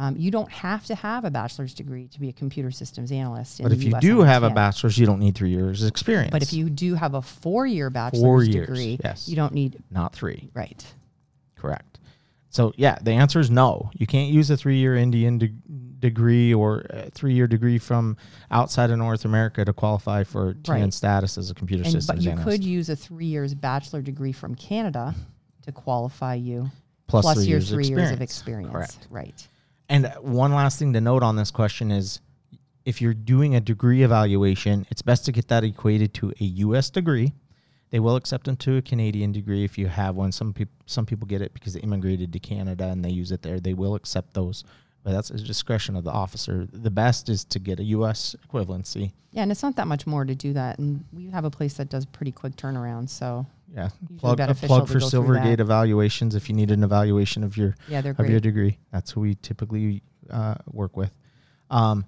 Um, 0.00 0.16
you 0.16 0.30
don't 0.30 0.50
have 0.50 0.86
to 0.86 0.94
have 0.94 1.24
a 1.24 1.30
bachelor's 1.30 1.74
degree 1.74 2.06
to 2.08 2.20
be 2.20 2.28
a 2.28 2.32
computer 2.32 2.70
systems 2.70 3.10
analyst. 3.10 3.58
In 3.58 3.64
but 3.64 3.72
if 3.72 3.82
you 3.82 3.90
US 3.96 4.00
do 4.00 4.20
have 4.20 4.44
a 4.44 4.50
bachelor's, 4.50 4.96
you 4.96 5.06
don't 5.06 5.18
need 5.18 5.34
three 5.34 5.50
years 5.50 5.84
experience. 5.84 6.30
but 6.30 6.40
if 6.42 6.52
you 6.52 6.70
do 6.70 6.94
have 6.94 7.14
a 7.14 7.22
four 7.22 7.66
year 7.66 7.90
bachelor's 7.90 8.46
years, 8.48 8.68
degree, 8.68 8.98
yes. 9.02 9.28
you 9.28 9.34
don't 9.34 9.52
need 9.52 9.82
not 9.90 10.14
three, 10.14 10.50
right. 10.54 10.84
correct. 11.56 11.98
So 12.50 12.72
yeah, 12.76 12.96
the 13.02 13.10
answer 13.12 13.40
is 13.40 13.50
no. 13.50 13.90
You 13.94 14.06
can't 14.06 14.30
use 14.32 14.48
a 14.50 14.56
three-year 14.56 14.96
Indian 14.96 15.38
de- 15.38 15.52
degree 15.98 16.54
or 16.54 16.86
a 16.90 17.10
three-year 17.10 17.46
degree 17.48 17.78
from 17.78 18.16
outside 18.52 18.90
of 18.90 18.98
North 18.98 19.24
America 19.24 19.64
to 19.64 19.72
qualify 19.72 20.22
for 20.24 20.54
TN 20.54 20.68
Right. 20.84 20.94
status 20.94 21.36
as 21.36 21.50
a 21.50 21.54
computer 21.54 21.82
And, 21.82 21.92
systems 21.92 22.06
but 22.18 22.24
you 22.24 22.30
analyst. 22.30 22.48
could 22.48 22.64
use 22.64 22.88
a 22.88 22.96
three 22.96 23.26
years 23.26 23.52
bachelor 23.52 24.00
degree 24.00 24.32
from 24.32 24.54
Canada 24.54 25.14
to 25.62 25.72
qualify 25.72 26.34
you, 26.34 26.70
Plus 27.08 27.24
plus 27.24 27.36
three 27.38 27.46
your 27.46 27.58
years 27.58 27.68
three 27.70 27.86
years 27.88 28.10
of 28.12 28.22
experience. 28.22 28.68
experience. 28.68 28.72
Correct. 28.72 29.06
Right. 29.10 29.48
And 29.88 30.12
one 30.20 30.52
last 30.52 30.78
thing 30.78 30.92
to 30.92 31.00
note 31.00 31.22
on 31.22 31.36
this 31.36 31.50
question 31.50 31.90
is 31.90 32.20
if 32.84 33.00
you're 33.00 33.14
doing 33.14 33.54
a 33.54 33.60
degree 33.60 34.02
evaluation, 34.02 34.86
it's 34.90 35.02
best 35.02 35.24
to 35.26 35.32
get 35.32 35.48
that 35.48 35.64
equated 35.64 36.14
to 36.14 36.32
a 36.40 36.44
US 36.44 36.90
degree. 36.90 37.34
They 37.90 38.00
will 38.00 38.16
accept 38.16 38.44
them 38.44 38.56
to 38.56 38.76
a 38.76 38.82
Canadian 38.82 39.32
degree 39.32 39.64
if 39.64 39.78
you 39.78 39.86
have 39.88 40.14
one. 40.14 40.32
Some 40.32 40.52
people 40.52 40.74
some 40.86 41.06
people 41.06 41.26
get 41.26 41.40
it 41.40 41.54
because 41.54 41.72
they 41.74 41.80
immigrated 41.80 42.32
to 42.32 42.38
Canada 42.38 42.84
and 42.84 43.04
they 43.04 43.10
use 43.10 43.32
it 43.32 43.42
there. 43.42 43.60
They 43.60 43.74
will 43.74 43.94
accept 43.94 44.34
those. 44.34 44.64
But 45.08 45.14
that's 45.14 45.30
a 45.30 45.38
discretion 45.38 45.96
of 45.96 46.04
the 46.04 46.10
officer. 46.10 46.68
The 46.70 46.90
best 46.90 47.30
is 47.30 47.42
to 47.46 47.58
get 47.58 47.80
a 47.80 47.82
US 47.84 48.36
equivalency. 48.46 49.12
Yeah, 49.30 49.40
and 49.40 49.50
it's 49.50 49.62
not 49.62 49.74
that 49.76 49.86
much 49.86 50.06
more 50.06 50.26
to 50.26 50.34
do 50.34 50.52
that. 50.52 50.78
And 50.78 51.02
we 51.14 51.30
have 51.30 51.46
a 51.46 51.50
place 51.50 51.72
that 51.78 51.88
does 51.88 52.04
pretty 52.04 52.30
quick 52.30 52.56
turnaround. 52.56 53.08
So 53.08 53.46
Yeah. 53.74 53.88
Plug, 54.18 54.38
a 54.38 54.54
plug 54.54 54.86
for 54.86 54.98
Silvergate 54.98 55.60
evaluations 55.60 56.34
if 56.34 56.50
you 56.50 56.54
need 56.54 56.70
an 56.70 56.84
evaluation 56.84 57.42
of 57.42 57.56
your 57.56 57.74
yeah, 57.88 58.02
they're 58.02 58.14
of 58.18 58.28
your 58.28 58.38
degree. 58.38 58.76
That's 58.92 59.10
who 59.12 59.22
we 59.22 59.36
typically 59.36 60.02
uh, 60.28 60.56
work 60.70 60.94
with. 60.94 61.10
Um, 61.70 62.04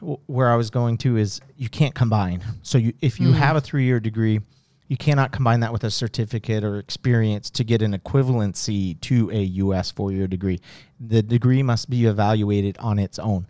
wh- 0.00 0.22
where 0.30 0.50
I 0.52 0.54
was 0.54 0.70
going 0.70 0.98
to 0.98 1.16
is 1.16 1.40
you 1.56 1.68
can't 1.68 1.96
combine. 1.96 2.44
So 2.62 2.78
you, 2.78 2.92
if 3.00 3.18
you 3.18 3.30
Mm. 3.30 3.34
have 3.38 3.56
a 3.56 3.60
three 3.60 3.86
year 3.86 3.98
degree, 3.98 4.38
you 4.92 4.98
cannot 4.98 5.32
combine 5.32 5.60
that 5.60 5.72
with 5.72 5.84
a 5.84 5.90
certificate 5.90 6.62
or 6.62 6.78
experience 6.78 7.48
to 7.48 7.64
get 7.64 7.80
an 7.80 7.94
equivalency 7.98 9.00
to 9.00 9.30
a 9.30 9.40
U.S. 9.64 9.90
four 9.90 10.12
year 10.12 10.26
degree. 10.26 10.60
The 11.00 11.22
degree 11.22 11.62
must 11.62 11.88
be 11.88 12.04
evaluated 12.04 12.76
on 12.76 12.98
its 12.98 13.18
own. 13.18 13.46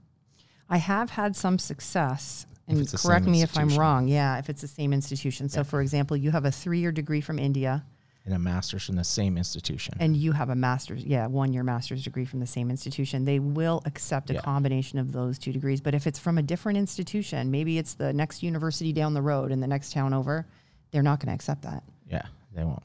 I 0.70 0.76
have 0.76 1.10
had 1.10 1.34
some 1.34 1.58
success. 1.58 2.46
And 2.68 2.88
correct 2.92 3.26
me 3.26 3.42
if 3.42 3.58
I'm 3.58 3.70
wrong. 3.70 4.06
Yeah, 4.06 4.38
if 4.38 4.48
it's 4.48 4.60
the 4.60 4.68
same 4.68 4.92
institution. 4.92 5.48
So, 5.48 5.64
for 5.64 5.82
example, 5.82 6.16
you 6.16 6.30
have 6.30 6.44
a 6.44 6.52
three 6.52 6.78
year 6.78 6.92
degree 6.92 7.20
from 7.20 7.40
India 7.40 7.84
And 8.24 8.34
a 8.34 8.38
master's 8.38 8.84
from 8.86 8.94
the 8.94 9.02
same 9.02 9.36
institution. 9.36 9.94
and 9.98 10.16
you 10.16 10.30
have 10.30 10.48
a 10.48 10.54
master's, 10.54 11.02
yeah, 11.04 11.26
one 11.26 11.52
year 11.52 11.64
master's 11.64 12.04
degree 12.04 12.24
from 12.24 12.38
the 12.38 12.46
same 12.46 12.70
institution. 12.70 13.24
They 13.24 13.40
will 13.40 13.82
accept 13.84 14.30
a 14.30 14.34
Yeah. 14.34 14.42
combination 14.42 15.00
of 15.00 15.10
those 15.10 15.40
two 15.40 15.52
degrees. 15.52 15.80
But 15.80 15.92
if 15.96 16.06
it's 16.06 16.20
from 16.20 16.38
a 16.38 16.42
different 16.42 16.78
institution, 16.78 17.50
maybe 17.50 17.78
it's 17.78 17.94
the 17.94 18.12
next 18.12 18.44
university 18.44 18.92
down 18.92 19.14
the 19.14 19.22
road 19.22 19.50
in 19.50 19.58
the 19.58 19.66
next 19.66 19.92
town 19.92 20.14
over, 20.14 20.46
they're 20.92 21.02
not 21.02 21.18
going 21.18 21.28
to 21.28 21.34
accept 21.34 21.62
that. 21.62 21.82
yeah, 22.08 22.22
they 22.54 22.64
won't. 22.64 22.82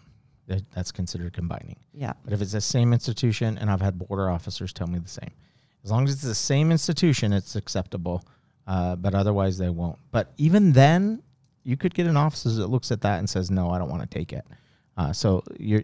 That- 0.48 0.63
That's 0.72 0.91
considered 0.91 1.34
combining. 1.34 1.76
Yeah. 1.93 2.13
But 2.24 2.34
if 2.34 2.41
it's 2.41 2.54
the 2.54 2.62
same 2.62 2.93
institution, 2.93 3.58
and 3.58 3.70
I've 3.70 3.82
had 3.82 4.00
border 4.00 4.30
officers 4.30 4.74
tell 4.74 4.88
me 4.88 4.98
the 5.00 5.10
same, 5.10 5.32
as 5.84 5.91
long 5.91 6.06
as 6.06 6.13
it's 6.13 6.24
the 6.24 6.34
same 6.36 6.72
institution, 6.72 7.34
it's 7.34 7.56
acceptable. 7.56 8.24
Uh, 8.65 8.96
but 8.96 9.13
otherwise, 9.15 9.58
they 9.58 9.70
won't. 9.70 9.98
But 10.12 10.34
even 10.38 10.72
then, 10.74 11.22
you 11.63 11.78
could 11.78 11.93
get 11.93 12.08
an 12.08 12.17
officer 12.17 12.50
that 12.50 12.67
looks 12.67 12.91
at 12.91 13.02
that 13.02 13.20
and 13.20 13.30
says, 13.30 13.50
"No, 13.52 13.70
I 13.70 13.78
don't 13.78 13.89
want 13.89 14.02
to 14.02 14.08
take 14.17 14.34
it." 14.34 14.46
Uh, 14.98 15.13
so 15.13 15.43
you're, 15.60 15.84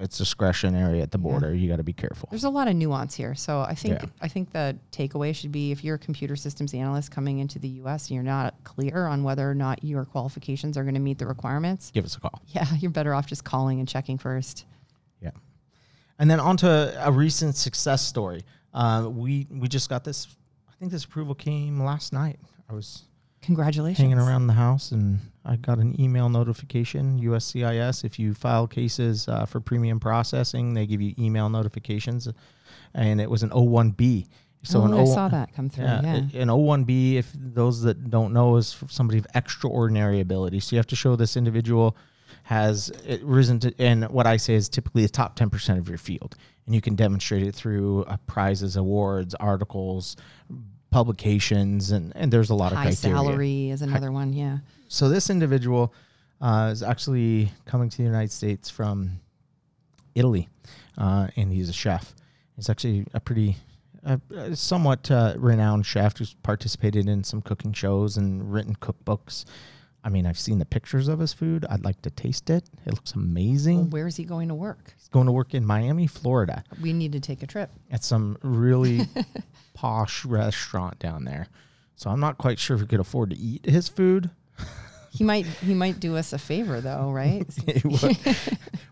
it's 0.00 0.18
discretionary 0.18 1.00
at 1.00 1.10
the 1.12 1.18
Yeah. 1.18 1.22
border. 1.22 1.54
You 1.54 1.68
got 1.68 1.76
to 1.76 1.82
be 1.84 1.92
careful. 1.92 2.28
There's 2.30 2.44
a 2.44 2.50
lot 2.50 2.66
of 2.68 2.74
nuance 2.74 3.14
here. 3.14 3.34
So 3.34 3.60
I 3.60 3.74
think 3.74 4.02
Yeah. 4.02 4.08
I 4.20 4.28
think 4.28 4.52
the 4.52 4.76
takeaway 4.90 5.34
should 5.34 5.52
be 5.52 5.70
if 5.70 5.84
you're 5.84 5.94
a 5.94 5.98
computer 5.98 6.34
systems 6.36 6.74
analyst 6.74 7.10
coming 7.10 7.38
into 7.38 7.58
the 7.58 7.68
US 7.82 8.08
and 8.08 8.14
you're 8.16 8.24
not 8.24 8.54
clear 8.64 9.06
on 9.06 9.22
whether 9.22 9.48
or 9.48 9.54
not 9.54 9.84
your 9.84 10.04
qualifications 10.04 10.76
are 10.76 10.82
going 10.82 10.94
to 10.94 11.00
meet 11.00 11.18
the 11.18 11.26
requirements, 11.26 11.90
Give 11.92 12.04
us 12.04 12.16
a 12.16 12.20
call. 12.20 12.42
yeah, 12.48 12.66
you're 12.80 12.90
better 12.90 13.14
off 13.14 13.26
just 13.26 13.44
calling 13.44 13.78
and 13.78 13.88
checking 13.88 14.18
first. 14.18 14.64
Yeah. 15.20 15.30
And 16.18 16.30
then 16.30 16.40
on 16.40 16.56
to 16.58 17.06
a 17.06 17.12
recent 17.12 17.54
success 17.56 18.02
story. 18.02 18.42
Uh, 18.72 19.08
we 19.10 19.46
we 19.50 19.68
just 19.68 19.88
got 19.88 20.02
this. 20.04 20.26
I 20.68 20.72
think 20.80 20.90
this 20.90 21.04
approval 21.04 21.34
came 21.36 21.80
last 21.82 22.12
night. 22.12 22.40
I 22.68 22.72
was 22.72 23.04
Congratulations. 23.44 23.98
hanging 23.98 24.18
around 24.18 24.46
the 24.46 24.54
house 24.54 24.90
and 24.92 25.20
I 25.44 25.56
got 25.56 25.78
an 25.78 26.00
email 26.00 26.28
notification, 26.28 27.20
USCIS. 27.20 28.04
If 28.04 28.18
you 28.18 28.32
file 28.34 28.66
cases 28.66 29.28
uh, 29.28 29.44
for 29.44 29.60
premium 29.60 30.00
processing, 30.00 30.72
they 30.74 30.86
give 30.86 31.00
you 31.02 31.14
email 31.18 31.48
notifications. 31.50 32.28
And 32.94 33.20
it 33.20 33.28
was 33.28 33.42
an 33.42 33.50
O1B. 33.50 34.28
So 34.62 34.80
oh, 34.80 34.84
an 34.86 34.94
I 34.94 35.00
O- 35.00 35.04
saw 35.04 35.28
that 35.28 35.52
come 35.54 35.68
through. 35.68 35.84
yeah, 35.84 36.00
Yeah. 36.30 36.42
an 36.42 36.48
O1B, 36.48 37.14
if 37.16 37.30
those 37.34 37.82
that 37.82 38.08
don't 38.08 38.32
know, 38.32 38.56
is 38.56 38.76
somebody 38.88 39.18
of 39.18 39.26
extraordinary 39.34 40.20
ability. 40.20 40.60
So 40.60 40.74
you 40.74 40.78
have 40.78 40.86
to 40.86 40.96
show 40.96 41.14
this 41.16 41.36
individual 41.36 41.96
has 42.44 42.90
risen 43.22 43.58
to, 43.60 43.74
and 43.78 44.04
what 44.10 44.26
I 44.26 44.36
say 44.38 44.54
is 44.54 44.68
typically 44.70 45.02
the 45.02 45.08
top 45.08 45.38
10% 45.38 45.78
of 45.78 45.88
your 45.88 45.98
field. 45.98 46.36
And 46.66 46.74
you 46.74 46.80
can 46.80 46.94
demonstrate 46.94 47.42
it 47.42 47.54
through 47.54 48.04
uh, 48.04 48.16
prizes, 48.26 48.76
awards, 48.76 49.34
articles, 49.34 50.16
publications, 50.94 51.90
and, 51.90 52.12
and 52.14 52.32
there's 52.32 52.50
a 52.50 52.54
lot 52.54 52.70
of 52.70 52.78
High 52.78 52.84
criteria. 52.84 53.16
salary 53.16 53.70
is 53.70 53.82
another 53.82 54.12
one. 54.12 54.32
Yeah. 54.32 54.58
So 54.86 55.08
this 55.08 55.28
individual 55.28 55.92
uh, 56.40 56.70
is 56.72 56.84
actually 56.84 57.50
coming 57.66 57.88
to 57.88 57.96
the 57.96 58.04
United 58.04 58.30
States 58.30 58.70
from 58.70 59.18
Italy, 60.14 60.48
uh, 60.96 61.26
and 61.34 61.52
he's 61.52 61.68
a 61.68 61.72
chef. 61.72 62.14
He's 62.54 62.70
actually 62.70 63.06
a 63.12 63.18
pretty, 63.18 63.56
uh, 64.06 64.18
somewhat 64.54 65.10
uh, 65.10 65.34
renowned 65.36 65.84
chef 65.84 66.16
who's 66.16 66.34
participated 66.44 67.08
in 67.08 67.24
some 67.24 67.42
cooking 67.42 67.72
shows 67.72 68.16
and 68.16 68.52
written 68.52 68.76
cookbooks. 68.76 69.44
I 70.04 70.10
mean, 70.10 70.26
I've 70.26 70.38
seen 70.38 70.58
the 70.58 70.66
pictures 70.66 71.08
of 71.08 71.18
his 71.18 71.32
food. 71.32 71.64
I'd 71.70 71.82
like 71.84 72.00
to 72.02 72.10
taste 72.10 72.50
it. 72.50 72.64
It 72.86 72.92
looks 72.92 73.12
amazing. 73.14 73.78
Well, 73.78 73.86
where 73.86 74.06
is 74.06 74.16
he 74.16 74.24
going 74.24 74.48
to 74.48 74.54
work? 74.54 74.92
He's 74.98 75.08
going 75.08 75.26
to 75.26 75.32
work 75.32 75.54
in 75.54 75.64
Miami, 75.64 76.06
Florida, 76.06 76.62
We 76.82 76.92
need 76.92 77.12
to 77.12 77.20
take 77.20 77.42
a 77.42 77.46
trip. 77.46 77.70
at 77.90 78.04
some 78.04 78.36
really 78.42 79.08
posh 79.74 80.24
restaurant 80.26 80.98
down 80.98 81.24
there. 81.24 81.48
So 81.96 82.10
I'm 82.10 82.20
not 82.20 82.36
quite 82.38 82.58
sure 82.58 82.74
if 82.76 82.82
we 82.82 82.86
could 82.86 83.00
afford 83.00 83.30
to 83.30 83.36
eat 83.36 83.64
his 83.64 83.88
food. 83.88 84.28
He 85.10 85.22
might 85.22 85.46
he 85.46 85.74
might 85.74 86.00
do 86.00 86.16
us 86.16 86.32
a 86.32 86.38
favor 86.38 86.80
though, 86.80 87.10
right? 87.12 87.46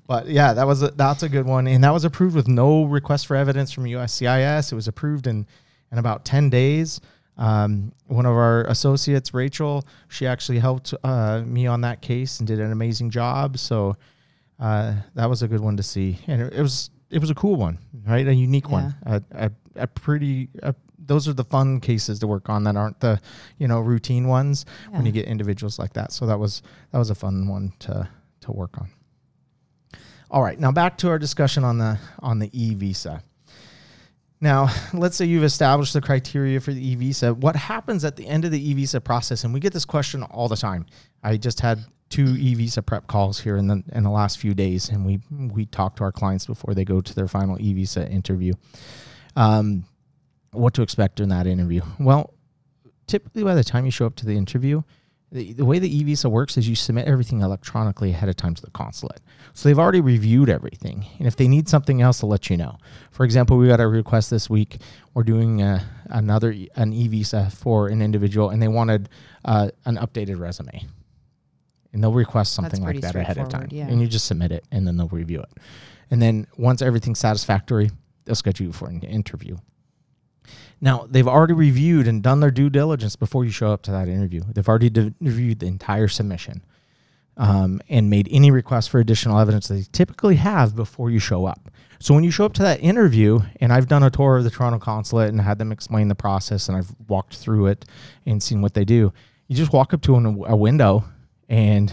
But 0.07 0.27
yeah, 0.29 0.53
that 0.53 0.67
was 0.67 0.83
a, 0.83 0.91
that's 0.91 1.23
a 1.23 1.29
good 1.29 1.47
one, 1.47 1.67
and 1.67 1.83
that 1.85 1.93
was 1.93 2.05
approved 2.05 2.35
with 2.37 2.47
no 2.49 2.85
request 2.85 3.27
for 3.27 3.35
evidence 3.37 3.73
from 3.73 3.85
USCIS. 3.85 4.71
It 4.71 4.75
was 4.75 4.87
approved 4.89 5.27
in 5.27 5.47
in 5.91 5.99
about 5.99 6.25
ten 6.25 6.51
days. 6.51 7.01
Um, 7.39 7.93
one 8.07 8.27
of 8.27 8.33
our 8.33 8.65
associates, 8.65 9.33
Rachel, 9.33 9.85
she 10.09 10.27
actually 10.27 10.59
helped 10.59 10.95
uh, 11.03 11.43
me 11.47 11.67
on 11.67 11.81
that 11.81 12.03
case 12.03 12.39
and 12.41 12.47
did 12.47 12.61
an 12.61 12.73
amazing 12.73 13.11
job. 13.11 13.59
So 13.59 13.97
uh, 14.61 14.95
that 15.15 15.29
was 15.29 15.43
a 15.43 15.49
good 15.49 15.61
one 15.61 15.77
to 15.79 15.83
see, 15.83 16.19
and 16.27 16.43
it, 16.43 16.53
it 16.53 16.63
was 16.63 16.91
it 17.11 17.19
was 17.21 17.31
a 17.31 17.35
cool 17.35 17.57
one, 17.57 17.79
right? 18.07 18.27
A 18.27 18.35
unique 18.35 18.71
one, 18.71 18.95
a, 19.07 19.23
a, 19.33 19.51
a 19.77 19.87
pretty. 19.87 20.49
A, 20.63 20.75
those 21.05 21.27
are 21.27 21.33
the 21.33 21.45
fun 21.45 21.81
cases 21.81 22.21
to 22.21 22.29
work 22.29 22.49
on 22.49 22.63
that 22.65 22.77
aren't 22.77 23.01
the 23.01 23.21
you 23.59 23.67
know 23.67 23.81
routine 23.81 24.29
ones 24.29 24.65
when 24.91 25.05
you 25.07 25.13
get 25.13 25.27
individuals 25.27 25.79
like 25.79 25.95
that. 25.95 26.13
So 26.13 26.27
that 26.27 26.39
was 26.39 26.63
that 26.93 26.99
was 26.99 27.11
a 27.11 27.15
fun 27.15 27.49
one 27.49 27.73
to 27.81 28.09
to 28.43 28.53
work 28.53 28.79
on. 28.79 28.89
All 30.31 30.43
right, 30.43 30.59
now 30.59 30.71
back 30.71 30.97
to 30.99 31.09
our 31.09 31.19
discussion 31.19 31.65
on 31.65 31.79
the 31.79 31.99
on 32.21 32.39
the 32.39 32.51
e 32.53 32.75
visa. 32.75 33.23
Now, 34.43 34.69
let's 34.93 35.17
say 35.17 35.25
you've 35.25 35.45
established 35.45 35.95
the 35.95 36.03
criteria 36.03 36.61
for 36.61 36.75
the 36.75 36.87
e 36.87 36.95
visa. 36.97 37.33
What 37.33 37.57
happens 37.57 38.05
at 38.05 38.17
the 38.17 38.27
end 38.27 38.45
of 38.45 38.51
the 38.51 38.71
e 38.71 38.75
visa 38.75 39.01
process? 39.01 39.45
And 39.45 39.55
we 39.55 39.61
get 39.61 39.73
this 39.73 39.87
question 39.87 40.23
all 40.25 40.49
the 40.49 40.57
time. 40.57 40.85
I 41.23 41.39
just 41.39 41.61
had 41.61 41.79
two 42.11 42.37
e 42.39 42.55
visa 42.55 42.83
prep 42.83 43.07
calls 43.07 43.41
here 43.41 43.57
in 43.57 43.69
the 43.69 43.83
in 43.93 44.03
the 44.03 44.11
last 44.11 44.39
few 44.39 44.53
days, 44.53 44.91
and 44.91 45.07
we 45.07 45.21
we 45.31 45.65
talk 45.65 45.97
to 45.97 46.05
our 46.05 46.13
clients 46.13 46.47
before 46.47 46.75
they 46.75 46.85
go 46.85 47.01
to 47.01 47.15
their 47.15 47.29
final 47.29 47.57
e 47.59 47.73
visa 47.73 48.07
interview. 48.11 48.53
Um, 49.37 49.85
what 50.51 50.75
to 50.75 50.83
expect 50.83 51.17
during 51.17 51.31
that 51.31 51.47
interview? 51.47 51.81
Well, 51.99 52.35
typically 53.07 53.45
by 53.45 53.55
the 53.55 53.65
time 53.65 53.87
you 53.87 53.91
show 53.91 54.05
up 54.05 54.17
to 54.17 54.27
the 54.27 54.37
interview, 54.37 54.83
the, 55.33 55.53
the 55.55 55.65
way 55.65 55.79
the 55.79 55.89
e-visa 55.97 56.29
works 56.29 56.57
is 56.59 56.69
you 56.69 56.75
submit 56.77 57.09
everything 57.09 57.41
electronically 57.41 58.11
ahead 58.11 58.29
of 58.29 58.37
time 58.37 58.55
to 58.55 58.61
the 58.63 58.71
consulate. 58.71 59.21
So 59.55 59.69
they've 59.69 59.79
already 59.79 60.03
reviewed 60.03 60.49
everything. 60.51 61.07
And 61.19 61.27
if 61.27 61.37
they 61.37 61.49
need 61.49 61.69
something 61.69 62.03
else, 62.03 62.21
they'll 62.21 62.31
let 62.31 62.51
you 62.51 62.57
know. 62.59 62.79
For 63.11 63.25
example, 63.25 63.57
we 63.57 63.67
got 63.67 63.81
a 63.81 63.89
request 63.89 64.31
this 64.31 64.51
week. 64.51 64.77
We're 65.15 65.23
doing 65.25 65.63
uh 65.63 65.83
another 66.11 66.53
e- 66.53 66.69
an 66.77 66.93
e-visa 66.93 67.51
for 67.51 67.89
an 67.89 68.03
individual 68.03 68.51
and 68.51 68.61
they 68.63 68.69
wanted 68.69 69.09
uh, 69.45 69.71
an 69.87 69.97
updated 69.97 70.39
resume. 70.39 70.87
And 71.93 72.03
they'll 72.03 72.13
request 72.13 72.53
something 72.55 72.83
like 72.83 73.01
that 73.01 73.15
ahead 73.17 73.39
of 73.39 73.49
time. 73.49 73.69
yeah. 73.71 73.87
And 73.89 74.01
you 74.01 74.07
just 74.09 74.27
submit 74.27 74.53
it 74.53 74.65
and 74.71 74.87
then 74.87 74.97
they'll 74.97 75.09
review 75.09 75.41
it. 75.41 75.51
And 76.11 76.21
then 76.21 76.47
once 76.59 76.83
everything's 76.83 77.19
satisfactory, 77.19 77.91
they'll 78.25 78.35
schedule 78.35 78.67
you 78.67 78.73
for 78.73 78.89
an 78.89 79.01
interview. 79.03 79.57
Now, 80.83 81.07
they've 81.09 81.29
already 81.29 81.55
reviewed 81.55 82.09
and 82.09 82.23
done 82.23 82.41
their 82.41 82.51
due 82.51 82.69
diligence 82.69 83.15
before 83.15 83.45
you 83.45 83.53
show 83.53 83.73
up 83.73 83.83
to 83.83 83.93
that 83.93 84.09
interview. 84.09 84.43
They've 84.53 84.69
already 84.69 84.91
de- 84.91 85.15
reviewed 85.21 85.61
the 85.61 85.67
entire 85.67 86.09
submission 86.09 86.63
um, 87.37 87.81
and 87.89 88.11
made 88.11 88.29
any 88.33 88.51
requests 88.51 88.89
for 88.89 88.99
additional 88.99 89.39
evidence 89.39 89.69
they 89.69 89.85
typically 89.93 90.37
have 90.37 90.75
before 90.75 91.09
you 91.09 91.21
show 91.21 91.47
up. 91.47 91.71
So 92.01 92.15
when 92.15 92.25
you 92.25 92.33
show 92.33 92.45
up 92.45 92.53
to 92.55 92.63
that 92.63 92.81
interview, 92.81 93.39
and 93.61 93.73
I've 93.73 93.87
done 93.87 94.03
a 94.03 94.11
tour 94.11 94.39
of 94.39 94.45
the 94.45 94.51
Toronto 94.51 94.81
consulate 94.81 95.29
and 95.29 95.41
had 95.41 95.59
them 95.59 95.71
explain 95.71 96.09
the 96.09 96.17
process, 96.17 96.69
and 96.69 96.77
I've 96.77 96.93
walked 97.07 97.37
through 97.37 97.67
it 97.67 97.85
and 98.27 98.43
seen 98.43 98.61
what 98.61 98.75
they 98.75 98.85
do, 98.85 99.13
you 99.47 99.55
just 99.55 99.73
walk 99.73 99.95
up 99.95 100.03
to 100.03 100.17
an, 100.17 100.43
a 100.49 100.57
window 100.57 101.05
and 101.49 101.93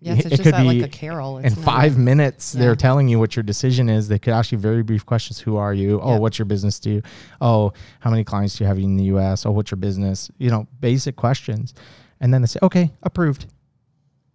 Yes, 0.00 0.24
it's 0.26 0.36
just 0.36 0.44
that, 0.44 0.64
like 0.64 0.82
a 0.82 0.88
carol. 0.88 1.38
It's 1.38 1.56
in 1.56 1.62
five 1.62 1.96
minutes, 1.96 2.54
Yeah. 2.54 2.60
they're 2.60 2.76
telling 2.76 3.08
you 3.08 3.18
what 3.18 3.34
your 3.34 3.42
decision 3.42 3.88
is. 3.88 4.08
They 4.08 4.18
could 4.18 4.32
ask 4.34 4.52
you 4.52 4.58
very 4.58 4.82
brief 4.82 5.06
questions. 5.06 5.40
Who 5.40 5.56
are 5.56 5.72
you? 5.74 6.00
Oh, 6.00 6.12
Yeah. 6.14 6.18
what's 6.18 6.38
your 6.38 6.46
business 6.46 6.78
do? 6.78 7.02
Oh, 7.40 7.72
how 8.00 8.10
many 8.10 8.22
clients 8.22 8.56
do 8.56 8.64
you 8.64 8.68
have 8.68 8.78
in 8.78 8.96
the 8.96 9.04
US? 9.04 9.46
Oh, 9.46 9.50
what's 9.52 9.70
your 9.70 9.78
business? 9.78 10.30
You 10.38 10.50
know, 10.50 10.66
basic 10.80 11.16
questions. 11.16 11.72
And 12.20 12.32
then 12.32 12.42
they 12.42 12.46
say, 12.46 12.58
okay, 12.62 12.92
approved. 13.02 13.46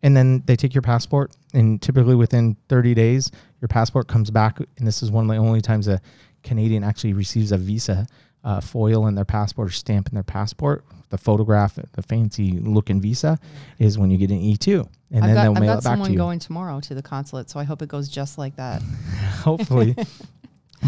And 0.03 0.17
then 0.17 0.41
they 0.47 0.55
take 0.55 0.73
your 0.73 0.81
passport, 0.81 1.31
and 1.53 1.79
typically 1.79 2.15
within 2.15 2.57
30 2.69 2.95
days, 2.95 3.29
your 3.61 3.67
passport 3.67 4.07
comes 4.07 4.31
back. 4.31 4.59
And 4.59 4.87
this 4.87 5.03
is 5.03 5.11
one 5.11 5.29
of 5.29 5.29
the 5.29 5.37
only 5.37 5.61
times 5.61 5.87
a 5.87 6.01
Canadian 6.43 6.83
actually 6.83 7.13
receives 7.13 7.51
a 7.51 7.57
visa 7.57 8.07
uh, 8.43 8.59
foil 8.61 9.07
in 9.07 9.15
their 9.15 9.25
passport 9.25 9.69
or 9.69 9.71
stamp 9.71 10.07
in 10.07 10.13
their 10.13 10.23
passport. 10.23 10.83
The 11.09 11.17
photograph, 11.17 11.77
the 11.91 12.01
fancy 12.01 12.53
looking 12.53 13.01
visa, 13.01 13.37
is 13.79 13.97
when 13.97 14.09
you 14.11 14.17
get 14.17 14.31
an 14.31 14.39
E2. 14.39 14.87
And 15.11 15.23
I've 15.23 15.29
then 15.29 15.35
got, 15.35 15.43
they'll 15.43 15.55
I've 15.55 15.61
mail 15.61 15.71
it 15.73 15.75
back 15.75 15.77
to 15.77 15.89
someone 15.89 16.11
you. 16.13 16.17
going 16.17 16.39
tomorrow 16.39 16.79
to 16.79 16.95
the 16.95 17.01
consulate, 17.01 17.49
so 17.49 17.59
I 17.59 17.63
hope 17.63 17.81
it 17.81 17.89
goes 17.89 18.07
just 18.07 18.37
like 18.37 18.55
that. 18.55 18.81
hopefully. 19.43 19.95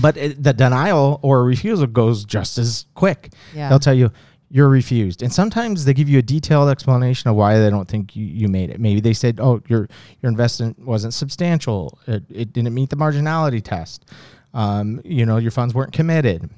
but 0.02 0.16
it, 0.16 0.42
the 0.42 0.54
denial 0.54 1.20
or 1.22 1.44
refusal 1.44 1.88
goes 1.88 2.24
just 2.24 2.58
as 2.58 2.86
quick. 2.96 3.34
Yeah. 3.54 3.70
They'll 3.70 3.80
tell 3.80 3.94
you 3.94 4.12
you're 4.50 4.70
refused, 4.70 5.24
and 5.24 5.34
sometimes 5.34 5.84
they 5.84 5.96
give 5.96 6.08
you 6.08 6.20
a 6.20 6.22
detailed 6.22 6.70
explanation 6.70 7.28
of 7.28 7.36
why 7.36 7.58
they 7.58 7.72
don't 7.72 7.88
think 7.88 8.16
you, 8.16 8.24
you 8.24 8.48
made 8.48 8.70
it. 8.70 8.80
Maybe 8.80 9.02
they 9.02 9.14
said, 9.14 9.40
"Oh, 9.42 9.62
your 9.68 9.90
your 10.22 10.30
investment 10.30 10.78
wasn't 10.78 11.16
substantial. 11.16 11.98
It, 12.06 12.24
it 12.30 12.54
didn't 12.54 12.72
meet 12.74 12.92
the 12.92 12.96
marginality 12.96 13.64
test. 13.64 14.06
Um, 14.54 15.02
you 15.04 15.26
know, 15.26 15.38
your 15.38 15.50
funds 15.50 15.74
weren't 15.74 15.92
committed." 15.92 16.52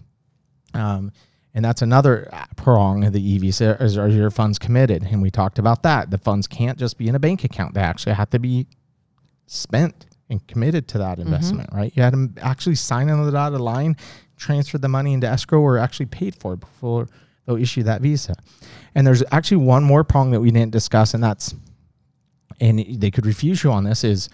Um, 0.75 1.11
and 1.53 1.63
that's 1.63 1.81
another 1.81 2.29
prong 2.57 3.05
of 3.05 3.13
the 3.13 3.25
e 3.25 3.37
visa 3.37 3.77
is 3.79 3.97
are 3.97 4.09
your 4.09 4.29
funds 4.29 4.59
committed? 4.59 5.03
And 5.03 5.21
we 5.21 5.31
talked 5.31 5.57
about 5.57 5.83
that. 5.83 6.11
The 6.11 6.17
funds 6.17 6.47
can't 6.47 6.77
just 6.77 6.97
be 6.97 7.07
in 7.07 7.15
a 7.15 7.19
bank 7.19 7.45
account; 7.45 7.73
they 7.73 7.81
actually 7.81 8.13
have 8.13 8.29
to 8.31 8.39
be 8.39 8.67
spent 9.47 10.05
and 10.29 10.45
committed 10.47 10.87
to 10.89 10.97
that 10.97 11.19
investment, 11.19 11.69
right? 11.71 11.95
You 11.95 12.03
had 12.03 12.13
to 12.13 12.29
actually 12.41 12.75
sign 12.75 13.09
on 13.09 13.25
the 13.25 13.31
dotted 13.31 13.61
line, 13.61 13.95
transfer 14.37 14.77
the 14.77 14.89
money 14.89 15.13
into 15.13 15.27
escrow, 15.27 15.61
or 15.61 15.77
actually 15.77 16.07
paid 16.07 16.35
for 16.35 16.53
it 16.53 16.59
before 16.59 17.07
they'll 17.45 17.57
issue 17.57 17.83
that 17.83 18.01
visa. 18.01 18.35
And 18.93 19.07
there's 19.07 19.23
actually 19.31 19.57
one 19.57 19.83
more 19.83 20.03
prong 20.03 20.31
that 20.31 20.41
we 20.41 20.51
didn't 20.51 20.71
discuss, 20.71 21.13
and 21.13 21.23
that's, 21.23 21.55
and 22.59 22.79
they 22.79 23.11
could 23.11 23.25
refuse 23.25 23.63
you 23.63 23.71
on 23.71 23.85
this 23.85 24.03
is. 24.03 24.29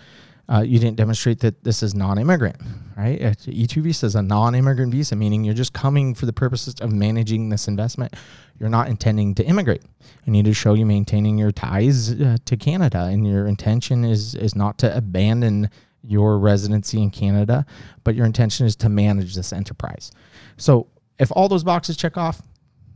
Uh, 0.52 0.62
you 0.62 0.80
didn't 0.80 0.98
demonstrate 0.98 1.40
that 1.40 1.64
this 1.64 1.82
is 1.82 1.96
non-immigrant, 1.96 2.58
right? 2.98 3.22
Uh, 3.22 3.32
E2 3.32 3.84
visa 3.84 4.06
is 4.06 4.16
a 4.16 4.22
non-immigrant 4.22 4.92
visa, 4.92 5.16
meaning 5.16 5.46
you're 5.46 5.54
just 5.54 5.72
coming 5.72 6.14
for 6.14 6.26
the 6.26 6.34
purposes 6.34 6.76
of 6.82 6.92
managing 6.92 7.48
this 7.48 7.70
investment. 7.70 8.14
You're 8.60 8.70
not 8.70 8.90
intending 8.90 9.34
to 9.36 9.46
immigrate. 9.46 9.82
You 10.26 10.34
need 10.34 10.44
to 10.46 10.54
show 10.54 10.74
you 10.74 10.86
maintaining 10.86 11.38
your 11.38 11.52
ties 11.52 12.20
uh, 12.20 12.36
to 12.44 12.58
Canada, 12.58 13.04
and 13.06 13.26
your 13.26 13.48
intention 13.48 14.04
is 14.04 14.36
is 14.36 14.54
not 14.54 14.78
to 14.80 14.96
abandon 14.96 15.70
your 16.04 16.38
residency 16.38 17.02
in 17.02 17.12
Canada, 17.12 17.66
but 18.04 18.16
your 18.16 18.26
intention 18.26 18.66
is 18.66 18.76
to 18.76 18.90
manage 18.90 19.36
this 19.36 19.54
enterprise. 19.54 20.12
So, 20.58 20.88
if 21.18 21.32
all 21.32 21.48
those 21.48 21.64
boxes 21.64 21.96
check 21.96 22.18
off, 22.18 22.42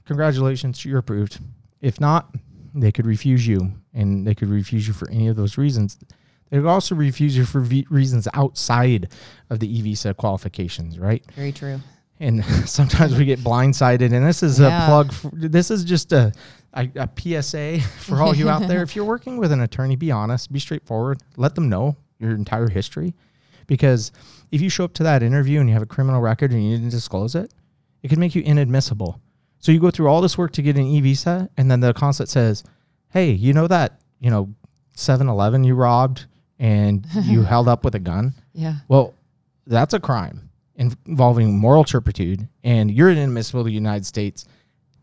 congratulations, 0.06 0.84
you're 0.84 1.00
approved. 1.00 1.40
If 1.82 2.02
not, 2.02 2.36
they 2.74 2.92
could 2.92 3.06
refuse 3.06 3.48
you, 3.48 3.72
and 3.94 4.28
they 4.28 4.36
could 4.36 4.50
refuse 4.50 4.88
you 4.88 4.94
for 4.94 5.10
any 5.10 5.28
of 5.28 5.38
those 5.38 5.58
reasons. 5.58 5.98
They 6.50 6.58
could 6.58 6.68
also 6.68 6.96
refuse 6.96 7.36
you 7.36 7.46
for 7.46 7.62
v- 7.62 7.88
reasons 7.90 8.28
outside 8.34 9.12
of 9.50 9.60
the 9.60 9.68
e 9.78 9.82
visa 9.82 10.14
qualifications, 10.14 11.00
right? 11.00 11.24
Very 11.36 11.52
true. 11.52 11.80
and 12.20 12.46
sometimes 12.66 13.18
we 13.18 13.26
get 13.26 13.40
blindsided 13.40 14.14
and 14.14 14.26
this 14.26 14.42
is 14.44 14.60
a 14.60 14.70
plug 14.88 15.12
for, 15.12 15.32
this 15.34 15.70
is 15.72 15.84
just 15.84 16.14
a, 16.14 16.32
a, 16.74 16.90
a 16.96 17.42
psa 17.42 17.80
for 18.00 18.22
all 18.22 18.36
you 18.36 18.48
out 18.50 18.68
there. 18.68 18.84
If 18.84 18.96
you're 18.96 19.06
working 19.06 19.38
with 19.38 19.52
an 19.52 19.62
attorney 19.62 19.96
be 19.96 20.12
honest 20.12 20.52
be 20.52 20.60
straightforward. 20.60 21.20
Let 21.36 21.56
them 21.56 21.68
know 21.68 21.98
your 22.20 22.32
entire 22.36 22.70
history. 22.70 23.14
Because 23.68 24.12
if 24.52 24.62
you 24.62 24.70
show 24.70 24.86
up 24.86 24.94
to 24.94 25.04
that 25.04 25.24
interview 25.24 25.60
and 25.60 25.68
you 25.68 25.74
have 25.74 25.82
a 25.82 25.88
criminal 25.88 26.22
record 26.22 26.52
and 26.52 26.64
you 26.64 26.78
didn't 26.78 26.92
disclose 26.92 27.34
it 27.36 27.52
it 28.04 28.10
could 28.10 28.20
make 28.20 28.36
you 28.36 28.44
inadmissible. 28.44 29.20
So 29.60 29.72
you 29.72 29.80
go 29.80 29.90
through 29.90 30.08
all 30.10 30.22
this 30.22 30.38
work 30.38 30.52
to 30.54 30.62
get 30.62 30.78
an 30.78 30.84
e-visa 30.86 31.50
and 31.58 31.72
then 31.72 31.80
the 31.80 31.92
consulate 31.94 32.30
says 32.30 32.64
hey 33.10 33.32
you 33.32 33.52
know 33.52 33.68
that 33.68 34.00
you 34.20 34.30
know 34.30 34.54
7-eleven 34.96 35.64
you 35.64 35.74
robbed 35.76 36.28
and 36.60 37.06
you 37.24 37.44
held 37.44 37.68
up 37.68 37.84
with 37.84 37.96
a 37.96 38.00
gun 38.00 38.34
Yeah. 38.54 38.76
well, 38.88 39.14
that's 39.68 39.94
a 39.94 40.00
crime 40.00 40.50
involving 40.76 41.58
moral 41.58 41.84
turpitude, 41.84 42.48
and 42.64 42.92
you're 42.92 43.10
inadmissible 43.10 43.62
to 43.62 43.66
the 43.66 43.72
United 43.74 44.06
States. 44.06 44.46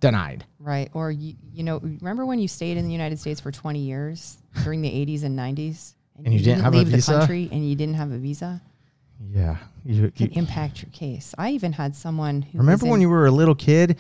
Denied. 0.00 0.44
Right. 0.58 0.90
Or 0.94 1.12
you, 1.12 1.34
you 1.54 1.62
know, 1.62 1.78
remember 1.78 2.26
when 2.26 2.40
you 2.40 2.48
stayed 2.48 2.76
in 2.76 2.84
the 2.86 2.90
United 2.92 3.20
States 3.20 3.40
for 3.40 3.52
20 3.52 3.78
years 3.78 4.36
during 4.64 4.82
the 4.82 4.88
80s 4.90 5.22
and 5.22 5.38
90s, 5.38 5.94
And 6.24 6.34
you 6.34 6.40
didn't 6.40 6.62
have 6.64 6.74
a 6.74 6.78
leave 6.78 6.88
visa? 6.88 7.12
the 7.12 7.18
country 7.20 7.48
and 7.52 7.68
you 7.68 7.76
didn't 7.76 7.94
have 7.94 8.10
a 8.10 8.18
visa? 8.18 8.60
Yeah. 9.30 9.58
You, 9.84 10.10
Can 10.10 10.26
you- 10.26 10.32
impact 10.40 10.82
your 10.82 10.90
case. 10.90 11.36
I 11.38 11.50
even 11.50 11.72
had 11.72 11.94
someone 11.94 12.42
who 12.42 12.58
remember 12.58 12.86
when 12.86 13.00
you 13.00 13.08
were 13.08 13.26
a 13.26 13.30
little 13.30 13.54
kid, 13.54 13.96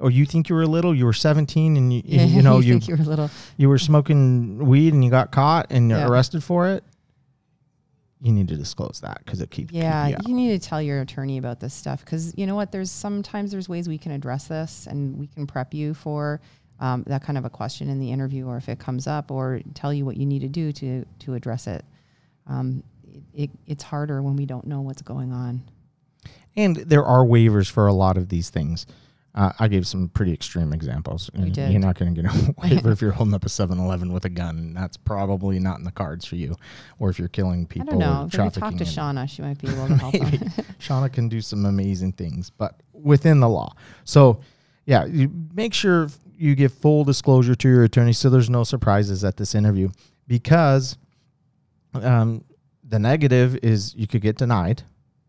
or 0.00 0.10
you 0.10 0.26
think 0.26 0.48
you 0.48 0.56
were 0.56 0.66
little? 0.66 0.92
You 0.92 1.04
were 1.04 1.12
17, 1.12 1.76
and 1.76 1.92
you 1.92 2.02
you 2.04 2.42
know 2.42 2.58
you 2.58 2.72
think 2.72 2.88
you 2.88 2.96
were 2.96 3.04
little. 3.04 3.30
you 3.56 3.68
were 3.68 3.78
smoking 3.78 4.58
weed, 4.58 4.92
and 4.92 5.04
you 5.04 5.10
got 5.10 5.30
caught 5.30 5.68
and 5.70 5.88
you're 5.88 6.00
Yeah. 6.00 6.08
arrested 6.08 6.42
for 6.42 6.66
it. 6.68 6.82
You 8.24 8.32
need 8.32 8.48
to 8.48 8.56
disclose 8.56 9.00
that 9.02 9.18
because 9.22 9.42
it 9.42 9.50
keeps 9.50 9.70
Yeah, 9.70 10.08
keep 10.08 10.18
you 10.18 10.30
you 10.30 10.34
need 10.34 10.58
to 10.58 10.68
tell 10.68 10.80
your 10.80 11.02
attorney 11.02 11.36
about 11.36 11.60
this 11.60 11.74
stuff 11.74 12.02
because 12.02 12.32
you 12.38 12.46
know 12.46 12.54
what? 12.54 12.72
There's 12.72 12.90
sometimes 12.90 13.52
there's 13.52 13.68
ways 13.68 13.86
we 13.86 13.98
can 13.98 14.12
address 14.12 14.48
this 14.48 14.86
and 14.86 15.18
we 15.18 15.26
can 15.26 15.46
prep 15.46 15.74
you 15.74 15.92
for 15.92 16.40
um, 16.80 17.04
that 17.06 17.22
kind 17.22 17.36
of 17.36 17.44
a 17.44 17.50
question 17.50 17.90
in 17.90 18.00
the 18.00 18.10
interview, 18.10 18.46
or 18.46 18.56
if 18.56 18.70
it 18.70 18.78
comes 18.78 19.06
up, 19.06 19.30
or 19.30 19.60
tell 19.74 19.92
you 19.92 20.06
what 20.06 20.16
you 20.16 20.24
need 20.24 20.40
to 20.40 20.48
do 20.48 20.72
to 20.72 21.04
to 21.18 21.34
address 21.34 21.66
it. 21.66 21.84
Um, 22.46 22.82
it, 23.34 23.50
it's 23.66 23.82
harder 23.82 24.22
when 24.22 24.36
we 24.36 24.46
don't 24.46 24.66
know 24.66 24.80
what's 24.80 25.02
going 25.02 25.30
on. 25.30 25.62
And 26.56 26.76
there 26.76 27.04
are 27.04 27.26
waivers 27.26 27.70
for 27.70 27.86
a 27.86 27.92
lot 27.92 28.16
of 28.16 28.30
these 28.30 28.48
things. 28.48 28.86
Uh, 29.34 29.52
I 29.58 29.66
gave 29.66 29.84
some 29.84 30.08
pretty 30.10 30.32
extreme 30.32 30.72
examples. 30.72 31.28
You 31.34 31.50
did. 31.50 31.72
You're 31.72 31.80
not 31.80 31.98
going 31.98 32.14
to 32.14 32.22
get 32.22 32.32
a 32.32 32.54
waiver 32.62 32.92
if 32.92 33.00
you're 33.00 33.10
holding 33.10 33.34
up 33.34 33.44
a 33.44 33.48
7-Eleven 33.48 34.12
with 34.12 34.24
a 34.24 34.28
gun. 34.28 34.74
That's 34.74 34.96
probably 34.96 35.58
not 35.58 35.78
in 35.78 35.84
the 35.84 35.90
cards 35.90 36.24
for 36.24 36.36
you. 36.36 36.54
Or 37.00 37.10
if 37.10 37.18
you're 37.18 37.26
killing 37.26 37.66
people. 37.66 37.88
I 37.88 37.90
don't 37.90 37.98
know. 37.98 38.26
If 38.26 38.54
we 38.54 38.60
talk 38.60 38.76
to 38.76 38.84
Shauna, 38.84 39.28
she 39.28 39.42
might 39.42 39.58
be 39.58 39.68
able 39.68 39.88
to 39.88 39.96
help. 39.96 40.14
Shauna 40.78 41.12
can 41.12 41.28
do 41.28 41.40
some 41.40 41.64
amazing 41.66 42.12
things, 42.12 42.48
but 42.48 42.80
within 42.92 43.40
the 43.40 43.48
law. 43.48 43.74
So, 44.04 44.40
yeah, 44.86 45.04
you 45.04 45.30
make 45.52 45.74
sure 45.74 46.08
you 46.36 46.54
give 46.54 46.72
full 46.72 47.02
disclosure 47.02 47.56
to 47.56 47.68
your 47.68 47.82
attorney 47.84 48.12
so 48.12 48.30
there's 48.30 48.50
no 48.50 48.62
surprises 48.62 49.24
at 49.24 49.36
this 49.36 49.56
interview 49.56 49.88
because 50.28 50.96
um, 51.94 52.44
the 52.84 52.98
negative 52.98 53.58
is 53.62 53.94
you 53.96 54.06
could 54.06 54.22
get 54.22 54.36
denied. 54.36 54.82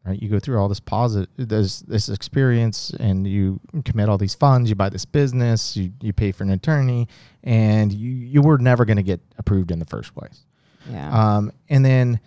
Right, 0.06 0.22
you 0.22 0.30
go 0.30 0.38
through 0.38 0.60
all 0.60 0.70
this 0.70 0.80
positive, 0.80 1.30
this 1.36 1.80
this 1.80 2.10
experience, 2.10 2.92
and 3.00 3.26
you 3.26 3.60
commit 3.86 4.08
all 4.08 4.20
these 4.20 4.36
funds. 4.36 4.70
You 4.70 4.76
buy 4.76 4.90
this 4.90 5.04
business, 5.06 5.76
you, 5.76 5.92
you 6.00 6.14
pay 6.14 6.32
for 6.32 6.44
an 6.44 6.52
attorney, 6.52 7.08
and 7.44 7.92
you 7.92 8.12
you 8.12 8.42
were 8.44 8.60
never 8.60 8.86
going 8.86 8.98
to 8.98 9.04
get 9.04 9.20
approved 9.40 9.72
in 9.72 9.80
the 9.80 9.86
first 9.86 10.14
place. 10.14 10.42
yeah. 10.92 11.10
Um, 11.38 11.52
and 11.70 11.84
then 11.84 12.20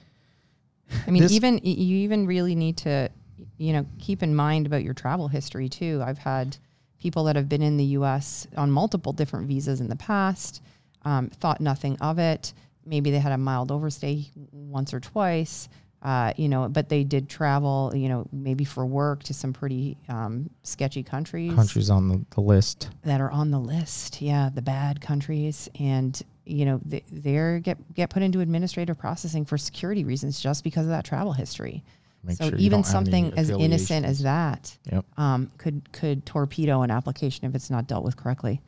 I 1.06 1.10
mean, 1.10 1.22
This- 1.22 1.32
even 1.32 1.60
you 1.62 1.98
even 1.98 2.26
really 2.26 2.54
need 2.56 2.78
to, 2.78 3.10
you 3.58 3.72
know, 3.72 3.86
keep 4.00 4.22
in 4.24 4.34
mind 4.34 4.66
about 4.66 4.82
your 4.82 4.94
travel 4.94 5.28
history 5.28 5.68
too. 5.68 6.02
I've 6.04 6.18
had 6.18 6.56
people 6.98 7.24
that 7.24 7.36
have 7.36 7.48
been 7.48 7.62
in 7.62 7.76
the 7.76 7.84
U.S. 7.84 8.48
on 8.56 8.72
multiple 8.72 9.12
different 9.12 9.46
visas 9.46 9.80
in 9.80 9.88
the 9.88 9.94
past, 9.96 10.62
um, 11.04 11.28
thought 11.28 11.60
nothing 11.60 11.96
of 12.00 12.18
it. 12.18 12.52
Maybe 12.84 13.12
they 13.12 13.20
had 13.20 13.30
a 13.32 13.38
mild 13.38 13.70
overstay 13.70 14.26
once 14.50 14.92
or 14.92 14.98
twice, 14.98 15.68
uh, 16.02 16.32
you 16.36 16.48
know, 16.48 16.68
but 16.68 16.88
they 16.88 17.02
did 17.02 17.28
travel, 17.28 17.92
you 17.94 18.08
know, 18.08 18.26
maybe 18.32 18.64
for 18.64 18.86
work 18.86 19.24
to 19.24 19.34
some 19.34 19.52
pretty 19.52 19.96
um, 20.08 20.48
sketchy 20.62 21.02
countries 21.02 21.54
countries 21.54 21.90
on 21.90 22.08
the, 22.08 22.24
the 22.30 22.40
list. 22.40 22.90
that 23.02 23.20
are 23.20 23.30
on 23.30 23.50
the 23.50 23.58
list. 23.58 24.22
Yeah, 24.22 24.50
the 24.54 24.62
bad 24.62 25.00
countries, 25.00 25.68
and 25.78 26.20
you 26.44 26.64
know 26.64 26.80
they 26.84 27.02
they're 27.10 27.58
get 27.58 27.94
get 27.94 28.10
put 28.10 28.22
into 28.22 28.40
administrative 28.40 28.96
processing 28.96 29.44
for 29.44 29.58
security 29.58 30.04
reasons 30.04 30.40
just 30.40 30.62
because 30.62 30.86
of 30.86 30.90
that 30.90 31.04
travel 31.04 31.32
history. 31.32 31.82
Make 32.22 32.36
so 32.36 32.50
sure 32.50 32.58
even 32.58 32.82
don't 32.82 32.86
have 32.86 32.94
any 32.94 33.10
something 33.10 33.38
as 33.38 33.50
innocent 33.50 34.06
as 34.06 34.22
that 34.22 34.76
Yep. 34.90 35.04
um, 35.16 35.50
could 35.58 35.92
could 35.92 36.24
torpedo 36.24 36.82
an 36.82 36.90
application 36.90 37.46
if 37.46 37.54
it's 37.54 37.70
not 37.70 37.86
dealt 37.88 38.04
with 38.04 38.16
correctly. 38.16 38.60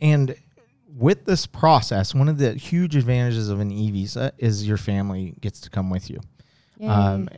And 0.00 0.34
with 0.96 1.24
this 1.24 1.46
process, 1.46 2.14
one 2.14 2.28
of 2.28 2.38
the 2.38 2.54
huge 2.54 2.96
advantages 2.96 3.48
of 3.48 3.60
an 3.60 3.70
e 3.70 3.90
visa 3.90 4.32
is 4.38 4.66
your 4.66 4.76
family 4.76 5.34
gets 5.40 5.60
to 5.62 5.70
come 5.70 5.90
with 5.90 6.10
you. 6.10 6.20
Um, 6.86 7.28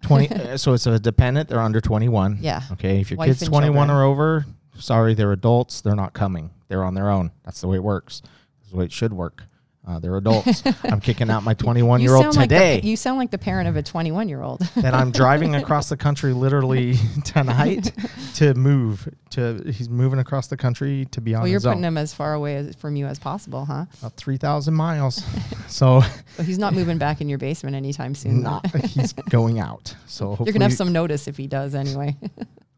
Twenty. 0.00 0.30
uh, 0.34 0.56
so 0.56 0.72
it's 0.72 0.86
a 0.86 0.98
dependent. 0.98 1.48
They're 1.48 1.60
under 1.60 1.80
twenty 1.80 2.08
one. 2.08 2.38
Yeah. 2.40 2.62
Okay. 2.72 3.00
If 3.00 3.10
your 3.10 3.18
Wife 3.18 3.28
kids 3.28 3.46
twenty 3.46 3.70
one 3.70 3.88
children. 3.88 3.98
or 3.98 4.10
over, 4.10 4.46
sorry, 4.78 5.14
they're 5.14 5.32
adults. 5.32 5.80
They're 5.80 5.96
not 5.96 6.12
coming. 6.12 6.50
They're 6.68 6.84
on 6.84 6.94
their 6.94 7.10
own. 7.10 7.30
That's 7.44 7.60
the 7.60 7.68
way 7.68 7.76
it 7.76 7.82
works. 7.84 8.22
That's 8.60 8.70
the 8.70 8.76
way 8.78 8.84
it 8.86 8.92
should 8.92 9.12
work. 9.12 9.44
Uh, 9.86 9.98
they're 9.98 10.16
adults. 10.16 10.62
I'm 10.84 11.00
kicking 11.08 11.28
out 11.28 11.42
my 11.42 11.54
21 11.54 12.00
year 12.00 12.14
old 12.14 12.22
sound 12.22 12.36
like 12.36 12.48
the- 12.50 12.54
today. 12.54 12.80
you 12.84 12.96
sound 12.96 13.18
like 13.18 13.32
the 13.32 13.38
parent 13.38 13.68
of 13.68 13.74
a 13.76 13.82
21 13.82 14.28
year 14.28 14.40
old. 14.40 14.60
that 14.76 14.94
I'm 14.94 15.10
driving 15.10 15.54
across 15.56 15.88
the 15.88 15.96
country 15.96 16.32
literally 16.32 16.94
tonight 17.24 17.90
to 18.34 18.54
move. 18.54 19.08
To 19.30 19.60
he's 19.72 19.88
moving 19.88 20.20
across 20.20 20.46
the 20.46 20.56
country 20.56 21.06
to 21.10 21.20
be 21.20 21.34
on 21.34 21.40
well, 21.42 21.48
you're 21.48 21.58
own. 21.60 21.72
putting 21.72 21.84
him 21.84 21.98
as 21.98 22.14
far 22.14 22.34
away 22.34 22.56
as, 22.56 22.76
from 22.76 22.94
you 22.94 23.06
as 23.06 23.18
possible, 23.18 23.64
huh? 23.64 23.86
about 24.00 24.16
3,000 24.16 24.72
miles. 24.72 25.24
so 25.68 26.02
But 26.36 26.46
he's 26.46 26.58
not 26.58 26.74
moving 26.74 26.98
back 26.98 27.20
in 27.20 27.28
your 27.28 27.38
basement 27.38 27.74
anytime 27.74 28.14
soon. 28.14 28.42
not, 28.42 28.64
he's 28.84 29.12
going 29.14 29.58
out. 29.58 29.96
So 30.06 30.36
You're 30.44 30.52
gonna 30.52 30.66
have 30.66 30.74
some 30.74 30.92
notice 30.92 31.26
if 31.26 31.36
he 31.36 31.46
does 31.48 31.74
anyway. 31.74 32.16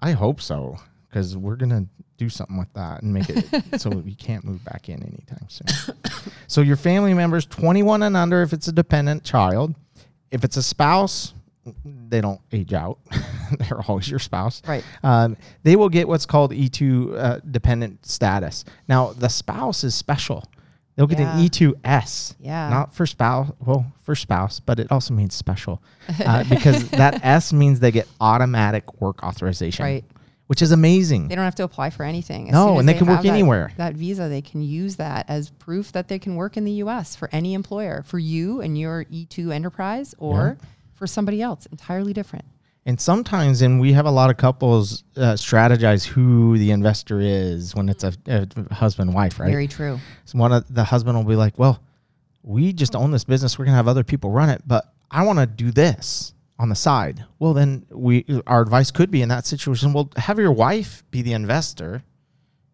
I 0.01 0.13
hope 0.13 0.41
so 0.41 0.79
because 1.15 1.37
we're 1.37 1.55
gonna 1.55 1.87
do 2.19 2.29
something 2.29 2.59
with 2.59 2.73
that 2.75 3.03
and 3.03 3.15
make 3.15 3.29
it 3.31 3.47
so 3.81 4.03
you 4.05 4.17
can't 4.17 4.45
move 4.45 4.65
back 4.65 4.89
in 4.89 5.01
anytime 5.01 5.47
soon. 5.49 5.95
so 6.49 6.61
your 6.61 6.75
family 6.77 7.15
members, 7.15 7.47
21 7.47 8.03
and 8.03 8.17
under, 8.17 8.43
if 8.43 8.53
it's 8.53 8.67
a 8.67 8.73
dependent 8.73 9.23
child, 9.23 9.77
if 10.33 10.43
it's 10.43 10.57
a 10.57 10.63
spouse, 10.63 11.35
they 11.85 12.21
don't 12.21 12.41
age 12.53 12.73
out. 12.75 12.99
They're 13.59 13.81
always 13.87 14.11
your 14.11 14.19
spouse. 14.19 14.61
Right. 14.67 14.83
Um, 15.05 15.37
they 15.63 15.77
will 15.77 15.89
get 15.89 16.09
what's 16.09 16.27
called 16.27 16.51
E2 16.53 17.17
uh, 17.17 17.39
dependent 17.49 18.05
status. 18.05 18.65
Now, 18.89 19.13
the 19.13 19.29
spouse 19.29 19.85
is 19.85 19.95
special. 19.95 20.43
They'll 20.97 21.07
get 21.07 21.21
Yeah. 21.21 21.39
an 21.39 21.45
E2S. 21.49 22.35
Yeah. 22.41 22.69
Not 22.71 22.93
for 22.95 23.07
spouse, 23.07 23.51
well, 23.65 23.87
for 24.03 24.15
spouse, 24.17 24.59
but 24.61 24.79
it 24.81 24.91
also 24.93 25.15
means 25.15 25.35
special 25.35 25.81
uh, 26.25 26.43
because 26.49 26.89
that 26.91 27.21
S 27.25 27.53
means 27.53 27.79
they 27.81 27.93
get 27.93 28.09
automatic 28.21 29.01
work 29.01 29.23
authorization. 29.23 29.85
Right. 29.85 30.05
Which 30.55 30.63
is 30.63 30.71
amazing. 30.71 31.27
They 31.27 31.35
don't 31.35 31.43
have 31.47 31.57
to 31.57 31.65
apply 31.65 31.91
for 31.91 32.05
anything. 32.05 32.47
As 32.49 32.53
No, 32.53 32.79
and 32.79 32.89
they 32.89 32.95
can 32.95 33.09
work 33.09 33.23
that- 33.23 33.29
anywhere. 33.29 33.73
That 33.77 33.95
visa, 33.95 34.29
they 34.29 34.41
can 34.41 34.63
use 34.63 34.95
that 34.97 35.29
as 35.29 35.51
proof 35.51 35.91
that 35.91 36.07
they 36.07 36.21
can 36.21 36.37
work 36.37 36.57
in 36.57 36.63
the 36.65 36.71
U.S. 36.85 37.17
for 37.17 37.29
any 37.33 37.55
employer, 37.55 38.05
for 38.07 38.21
you 38.21 38.61
and 38.61 38.79
your 38.79 39.05
E2 39.07 39.53
enterprise, 39.53 40.15
or 40.17 40.57
for 40.93 41.09
somebody 41.09 41.43
else, 41.43 41.67
entirely 41.73 42.13
different. 42.13 42.45
And 42.87 43.01
sometimes, 43.01 43.63
and 43.63 43.81
we 43.81 43.95
have 43.95 44.07
a 44.07 44.13
lot 44.13 44.31
of 44.31 44.37
couples 44.37 45.03
uh, 45.17 45.33
strategize 45.33 46.05
who 46.07 46.57
the 46.57 46.71
investor 46.71 47.19
is 47.21 47.75
when 47.75 47.89
it's 47.89 48.05
a, 48.05 48.13
a 48.29 48.47
husband 48.73 49.13
wife, 49.13 49.41
right? 49.41 49.51
Very 49.51 49.67
true. 49.67 49.99
So 50.25 50.39
one 50.39 50.53
of 50.53 50.73
the 50.73 50.85
husband 50.85 51.17
will 51.19 51.25
be 51.25 51.35
like, 51.35 51.59
"Well, 51.59 51.83
we 52.45 52.73
just 52.73 52.95
own 52.95 53.11
this 53.11 53.25
business. 53.25 53.59
We're 53.59 53.65
gonna 53.65 53.77
have 53.77 53.89
other 53.89 54.05
people 54.05 54.31
run 54.31 54.51
it, 54.51 54.63
but 54.65 54.93
I 55.11 55.25
want 55.25 55.41
to 55.41 55.47
do 55.47 55.73
this 55.73 56.34
on 56.59 56.69
the 56.69 56.75
side." 56.75 57.25
Well, 57.39 57.55
then 57.55 57.87
we 57.91 58.25
our 58.47 58.63
advice 58.63 58.91
could 58.91 59.11
be 59.11 59.23
in 59.23 59.29
that 59.29 59.47
situation. 59.47 59.93
Well, 59.93 60.11
have 60.17 60.39
your 60.39 60.53
wife 60.53 61.05
be 61.11 61.23
the 61.23 61.33
investor. 61.33 62.03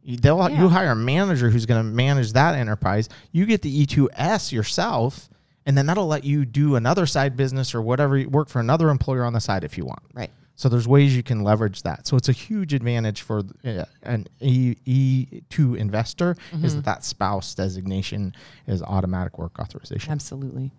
You- 0.03 0.17
They'll 0.17 0.39
Yeah. 0.51 0.63
you 0.63 0.69
hire 0.69 0.93
a 0.93 0.97
manager 0.97 1.51
who's 1.51 1.67
going 1.67 1.85
to 1.85 1.91
manage 1.91 2.33
that 2.33 2.55
enterprise. 2.55 3.09
You 3.33 3.45
get 3.47 3.63
the 3.63 3.71
E2S 3.87 4.51
yourself, 4.53 5.29
and 5.67 5.77
then 5.77 5.87
that'll 5.87 6.07
let 6.07 6.25
you 6.25 6.45
do 6.45 6.75
another 6.77 7.05
side 7.07 7.37
business 7.37 7.75
or 7.75 7.83
whatever. 7.83 8.21
Work 8.29 8.49
for 8.49 8.61
another 8.61 8.89
employer 8.89 9.25
on 9.25 9.33
the 9.35 9.41
side 9.41 9.63
if 9.63 9.77
you 9.77 9.85
want. 9.85 10.03
Right. 10.15 10.31
So 10.57 10.69
there's 10.69 10.87
ways 10.89 11.17
you 11.17 11.23
can 11.23 11.43
leverage 11.43 11.83
that. 11.85 12.07
So 12.07 12.19
it's 12.19 12.29
a 12.29 12.33
huge 12.33 12.75
advantage 12.75 13.23
for 13.23 13.43
uh, 13.65 13.85
an 14.03 14.27
E 14.41 14.75
E2 14.87 15.75
investor 15.79 16.37
is 16.63 16.75
that 16.77 16.85
that 16.85 17.03
spouse 17.05 17.55
designation 17.55 18.35
is 18.67 18.83
automatic 18.83 19.39
work 19.39 19.59
authorization. 19.59 20.13
Absolutely. 20.13 20.71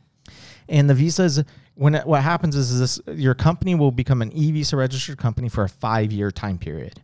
And 0.72 0.90
the 0.90 0.94
visas, 0.94 1.44
when 1.76 1.96
it, 1.96 2.08
what 2.08 2.24
happens 2.24 2.56
is, 2.56 2.72
is 2.72 2.80
this 2.80 3.20
your 3.20 3.36
company 3.36 3.76
will 3.76 3.92
become 3.92 4.22
an 4.22 4.32
e 4.32 4.52
visa 4.54 4.78
registered 4.78 5.18
company 5.18 5.50
for 5.50 5.66
a 5.66 5.70
five 5.70 6.14
year 6.14 6.32
time 6.32 6.58
period, 6.58 7.02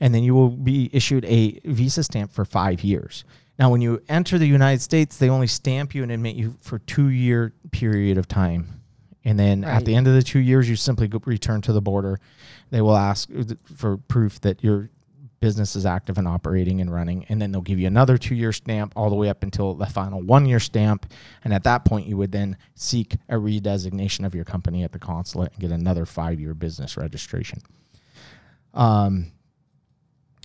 and 0.00 0.14
then 0.14 0.24
you 0.24 0.34
will 0.34 0.48
be 0.48 0.88
issued 0.92 1.26
a 1.26 1.60
visa 1.66 2.02
stamp 2.02 2.32
for 2.32 2.46
five 2.46 2.82
years. 2.82 3.24
Now, 3.58 3.70
when 3.70 3.82
you 3.82 4.02
enter 4.08 4.38
the 4.38 4.46
United 4.46 4.80
States, 4.80 5.18
they 5.18 5.28
only 5.28 5.46
stamp 5.46 5.94
you 5.94 6.02
and 6.02 6.10
admit 6.10 6.34
you 6.34 6.56
for 6.62 6.78
two 6.78 7.08
year 7.08 7.52
period 7.72 8.16
of 8.16 8.26
time, 8.26 8.80
and 9.22 9.38
then 9.38 9.64
at 9.64 9.84
the 9.84 9.94
end 9.94 10.08
of 10.08 10.14
the 10.14 10.22
two 10.22 10.38
years, 10.38 10.68
you 10.68 10.76
simply 10.76 11.06
go 11.06 11.20
return 11.26 11.60
to 11.60 11.74
the 11.74 11.82
border. 11.82 12.18
They 12.70 12.80
will 12.80 12.96
ask 12.96 13.28
uh, 13.38 13.44
for 13.76 13.98
proof 13.98 14.40
that 14.40 14.64
your 14.64 14.88
business 15.40 15.74
is 15.74 15.86
active 15.86 16.18
and 16.18 16.28
operating 16.28 16.80
and 16.80 16.92
running, 16.92 17.24
and 17.28 17.40
then 17.40 17.50
they'll 17.50 17.62
give 17.62 17.78
you 17.78 17.86
another 17.86 18.18
two 18.18 18.34
year 18.34 18.52
stamp 18.52 18.92
all 18.94 19.08
the 19.08 19.16
way 19.16 19.28
up 19.28 19.42
until 19.42 19.74
the 19.74 19.86
final 19.86 20.22
one 20.22 20.46
year 20.46 20.60
stamp. 20.60 21.10
And 21.44 21.52
at 21.52 21.64
that 21.64 21.84
point, 21.84 22.06
you 22.06 22.16
would 22.18 22.32
then 22.32 22.56
seek 22.74 23.14
a 23.28 23.34
redesignation 23.34 24.26
of 24.26 24.34
your 24.34 24.44
company 24.44 24.84
at 24.84 24.92
the 24.92 24.98
consulate 24.98 25.52
and 25.52 25.60
get 25.60 25.72
another 25.72 26.06
five 26.06 26.38
year 26.38 26.54
business 26.54 26.96
registration. 26.96 27.60
Um, 28.74 29.32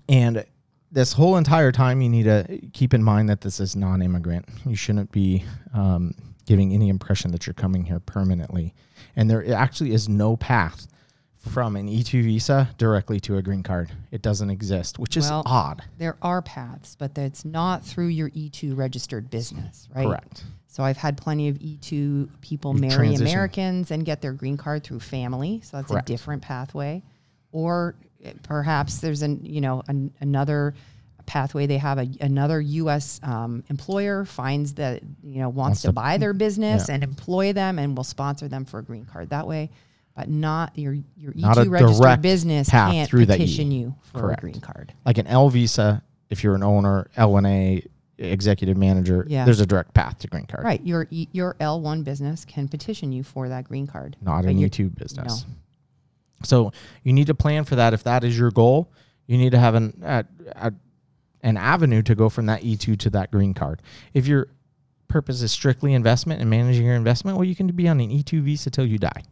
and 0.08 0.46
this 0.92 1.14
whole 1.14 1.36
entire 1.36 1.72
time, 1.72 2.02
you 2.02 2.10
need 2.10 2.24
to 2.24 2.60
keep 2.74 2.94
in 2.94 3.04
mind 3.04 3.30
that 3.30 3.42
this 3.42 3.60
is 3.60 3.76
non 3.76 4.02
immigrant. 4.02 4.48
You 4.66 4.76
shouldn't 4.76 5.12
be 5.12 5.44
um, 5.74 6.16
giving 6.46 6.74
any 6.74 6.90
impression 6.90 7.32
that 7.32 7.46
you're 7.46 7.54
coming 7.54 7.84
here 7.84 8.00
permanently. 8.00 8.74
And 9.16 9.30
there 9.30 9.54
actually 9.54 9.92
is 9.92 10.08
no 10.08 10.38
path 10.38 10.88
from 11.50 11.76
an 11.76 11.88
E2 11.88 12.24
visa 12.24 12.70
directly 12.78 13.20
to 13.22 13.38
a 13.38 13.42
green 13.42 13.64
card. 13.64 13.92
It 14.12 14.22
doesn't 14.22 14.50
exist, 14.50 15.00
which 15.00 15.16
is 15.18 15.30
Well, 15.30 15.44
odd. 15.46 15.84
There 15.98 16.18
are 16.22 16.42
paths, 16.42 16.96
but 16.98 17.14
that's 17.16 17.46
not 17.46 17.84
through 17.86 18.08
your 18.08 18.30
E2 18.32 18.76
registered 18.76 19.30
business, 19.30 19.88
right? 19.96 20.06
Correct. 20.08 20.44
So 20.68 20.84
I've 20.84 20.98
had 20.98 21.18
plenty 21.18 21.48
of 21.48 21.58
E2 21.60 22.30
people 22.42 22.74
You 22.76 22.82
marry 22.82 22.94
transition. 22.96 23.28
Americans 23.28 23.92
and 23.92 24.04
get 24.06 24.22
their 24.22 24.34
green 24.34 24.58
card 24.58 24.84
through 24.84 25.00
family. 25.00 25.62
So 25.64 25.78
that's 25.78 25.92
Correct. 25.92 26.10
a 26.10 26.14
different 26.14 26.42
pathway. 26.42 27.02
Or 27.52 27.96
eh, 28.24 28.34
perhaps 28.44 28.98
there's 29.00 29.22
an 29.22 29.40
you 29.46 29.62
know 29.62 29.84
an, 29.88 30.12
another 30.20 30.74
pathway. 31.26 31.66
They 31.66 31.78
have 31.78 31.98
a, 31.98 32.08
another 32.20 32.60
U.S. 32.60 33.22
Um, 33.24 33.64
employer 33.70 34.26
finds 34.26 34.74
that 34.74 35.02
you 35.24 35.40
know 35.40 35.48
wants, 35.50 35.58
Wants 35.58 35.82
to 35.84 35.88
to- 35.88 35.94
buy 35.94 36.18
their 36.18 36.34
business 36.34 36.90
yeah. 36.90 36.96
and 36.96 37.04
employ 37.04 37.54
them 37.54 37.80
and 37.80 37.96
will 37.96 38.04
sponsor 38.04 38.48
them 38.50 38.66
for 38.66 38.80
a 38.80 38.84
green 38.84 39.06
card 39.06 39.30
that 39.30 39.48
way. 39.48 39.70
But 40.16 40.30
not 40.30 40.78
your 40.78 40.94
your 41.18 41.34
Not 41.36 41.58
a 41.58 41.62
E2 41.66 41.70
registered 41.72 42.22
business 42.22 42.70
can't 42.70 43.10
through 43.10 43.24
E. 43.24 43.26
petition 43.26 43.72
you 43.72 43.96
for 44.14 44.22
Correct. 44.22 44.40
a 44.40 44.42
green 44.42 44.62
card. 44.62 44.94
Like 45.06 45.18
an 45.18 45.28
L 45.28 45.50
visa 45.50 46.02
if 46.30 46.44
you're 46.44 46.56
an 46.56 46.64
owner, 46.64 47.08
L1A, 47.18 47.86
executive 48.18 48.78
manager, 48.78 49.26
Yeah. 49.30 49.46
there's 49.46 49.60
a 49.60 49.66
direct 49.66 49.94
path 49.94 50.18
to 50.20 50.28
green 50.28 50.46
card. 50.46 50.64
Right. 50.64 50.82
Your 50.86 51.06
E- 51.12 51.28
your 51.34 51.56
L 51.60 51.82
one 51.82 52.04
business 52.04 52.46
can 52.46 52.68
petition 52.70 53.12
you 53.12 53.24
for 53.24 53.50
that 53.50 53.66
green 53.66 53.88
card. 53.88 54.16
Not 54.22 54.44
But 54.44 54.52
an 54.52 54.58
E2 54.60 54.96
business. 54.96 55.46
So 56.44 56.72
you 57.04 57.12
need 57.14 57.28
to 57.28 57.36
plan 57.36 57.64
for 57.66 57.76
that. 57.76 57.94
If 57.94 58.04
that 58.04 58.24
is 58.24 58.38
your 58.38 58.52
goal, 58.52 58.92
you 59.28 59.38
need 59.38 59.52
to 59.52 59.60
have 59.60 59.76
an 59.76 60.02
a, 60.04 60.24
a, 60.56 60.74
an 61.42 61.58
avenue 61.58 62.02
to 62.04 62.16
go 62.16 62.30
from 62.30 62.46
that 62.46 62.62
E2 62.64 62.98
to 63.00 63.10
that 63.12 63.32
green 63.32 63.54
card. 63.54 63.82
If 64.14 64.28
your 64.28 64.48
purpose 65.10 65.42
is 65.42 65.52
strictly 65.52 65.94
investment 65.94 66.40
and 66.42 66.50
managing 66.50 66.86
your 66.86 66.96
investment, 66.96 67.38
well, 67.38 67.46
you 67.46 67.56
can 67.56 67.68
be 67.68 67.88
on 67.90 68.00
an 68.00 68.10
E2 68.10 68.42
visa 68.42 68.70
till 68.70 68.86
you 68.86 68.98
die. 68.98 69.24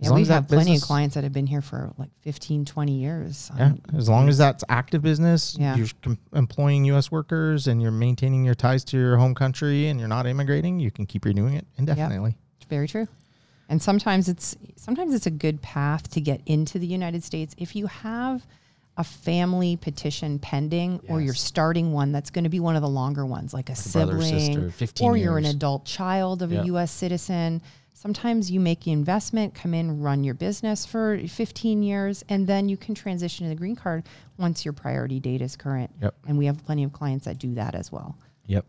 As 0.00 0.06
Yeah, 0.06 0.10
long 0.10 0.16
we 0.16 0.22
as 0.22 0.28
that 0.28 0.34
have 0.34 0.48
plenty 0.48 0.64
business- 0.72 0.82
of 0.82 0.86
clients 0.88 1.14
that 1.14 1.24
have 1.24 1.32
been 1.32 1.46
here 1.46 1.62
for 1.62 1.92
like 1.98 2.10
15, 2.22 2.64
20 2.64 2.98
years. 2.98 3.50
Yeah, 3.56 3.66
Um, 3.66 3.80
as 3.96 4.08
long 4.08 4.28
as 4.28 4.36
that's 4.36 4.64
active 4.68 5.02
business, 5.02 5.56
Yeah. 5.58 5.76
you're 5.76 5.86
com- 6.02 6.18
employing 6.34 6.84
U.S. 6.86 7.12
workers 7.12 7.68
and 7.68 7.80
you're 7.80 7.92
maintaining 7.92 8.44
your 8.44 8.56
ties 8.56 8.82
to 8.86 8.98
your 8.98 9.16
home 9.18 9.34
country 9.36 9.88
and 9.88 10.00
you're 10.00 10.08
not 10.08 10.26
immigrating, 10.26 10.80
you 10.80 10.90
can 10.90 11.06
keep 11.06 11.24
renewing 11.24 11.54
it 11.54 11.66
indefinitely. 11.78 12.36
It's 12.58 12.68
very 12.68 12.88
true. 12.88 13.06
And 13.68 13.80
sometimes 13.80 14.28
it's 14.28 14.56
sometimes 14.76 15.14
it's 15.14 15.26
a 15.26 15.30
good 15.30 15.62
path 15.62 16.10
to 16.10 16.20
get 16.20 16.42
into 16.44 16.78
the 16.78 16.86
United 16.86 17.22
States 17.24 17.54
if 17.56 17.74
you 17.74 17.86
have 17.86 18.44
a 18.96 19.04
family 19.04 19.74
petition 19.76 20.38
pending 20.38 21.00
or 21.08 21.20
you're 21.20 21.34
starting 21.34 21.92
one 21.92 22.12
that's 22.12 22.30
going 22.30 22.44
to 22.44 22.50
be 22.50 22.60
one 22.60 22.76
of 22.76 22.82
the 22.82 22.88
longer 22.88 23.24
ones 23.24 23.54
like 23.54 23.68
a 23.70 23.72
a 23.72 23.74
brother 23.92 24.20
sibling 24.20 24.38
sister, 24.40 24.70
15 24.70 25.08
or 25.08 25.16
you're 25.16 25.38
an 25.38 25.46
adult 25.46 25.84
child 25.84 26.42
of 26.42 26.52
Yeah. 26.52 26.60
a 26.62 26.64
US 26.66 26.90
citizen. 26.90 27.62
Sometimes 28.04 28.50
you 28.50 28.60
make 28.60 28.84
the 28.84 28.92
investment, 28.92 29.54
come 29.54 29.72
in, 29.72 30.02
run 30.02 30.24
your 30.24 30.34
business 30.34 30.84
for 30.84 31.18
15 31.26 31.82
years 31.82 32.22
and 32.28 32.46
then 32.46 32.68
you 32.68 32.76
can 32.76 32.94
transition 32.94 33.46
to 33.46 33.48
the 33.48 33.54
green 33.54 33.74
card 33.74 34.04
once 34.36 34.62
your 34.62 34.74
priority 34.74 35.20
date 35.20 35.40
is 35.40 35.56
current. 35.56 35.90
Yep. 36.02 36.14
And 36.28 36.36
we 36.36 36.44
have 36.44 36.62
plenty 36.66 36.84
of 36.84 36.92
clients 36.92 37.24
that 37.24 37.38
do 37.38 37.54
that 37.54 37.74
as 37.74 37.90
well. 37.90 38.14
Yep. 38.44 38.66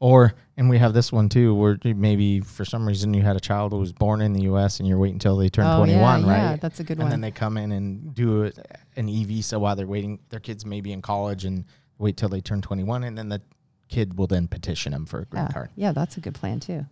Or 0.00 0.34
and 0.56 0.68
we 0.68 0.78
have 0.78 0.94
this 0.94 1.12
one 1.12 1.28
too, 1.28 1.54
where 1.54 1.78
maybe 1.84 2.40
for 2.40 2.64
some 2.64 2.84
reason 2.84 3.14
you 3.14 3.22
had 3.22 3.36
a 3.36 3.40
child 3.40 3.70
who 3.70 3.78
was 3.78 3.92
born 3.92 4.20
in 4.20 4.32
the 4.32 4.42
U.S. 4.42 4.80
and 4.80 4.88
you're 4.88 4.98
waiting 4.98 5.14
until 5.14 5.36
they 5.36 5.48
turn 5.48 5.64
Oh, 5.64 5.76
21, 5.76 6.00
yeah, 6.22 6.28
right? 6.28 6.36
yeah, 6.38 6.56
that's 6.56 6.80
a 6.80 6.82
good 6.82 6.96
and 6.96 7.04
one. 7.04 7.10
then 7.10 7.20
they 7.20 7.30
come 7.30 7.56
in 7.56 7.70
and 7.70 8.12
do 8.12 8.46
a, 8.46 8.52
an 8.96 9.08
e 9.08 9.22
visa 9.22 9.60
while 9.60 9.76
they're 9.76 9.86
waiting. 9.86 10.18
Their 10.30 10.40
kids 10.40 10.66
may 10.66 10.80
be 10.80 10.92
in 10.92 11.02
college 11.02 11.44
and 11.44 11.66
wait 11.98 12.16
till 12.16 12.28
they 12.28 12.40
turn 12.40 12.60
21, 12.60 13.04
and 13.04 13.16
then 13.16 13.28
the 13.28 13.40
kid 13.88 14.18
will 14.18 14.26
then 14.26 14.48
petition 14.48 14.90
them 14.90 15.06
for 15.06 15.20
a 15.20 15.24
green 15.26 15.44
yeah. 15.44 15.52
card. 15.52 15.70
Yeah, 15.76 15.92
that's 15.92 16.16
a 16.16 16.20
good 16.20 16.34
plan 16.34 16.58
too. 16.58 16.84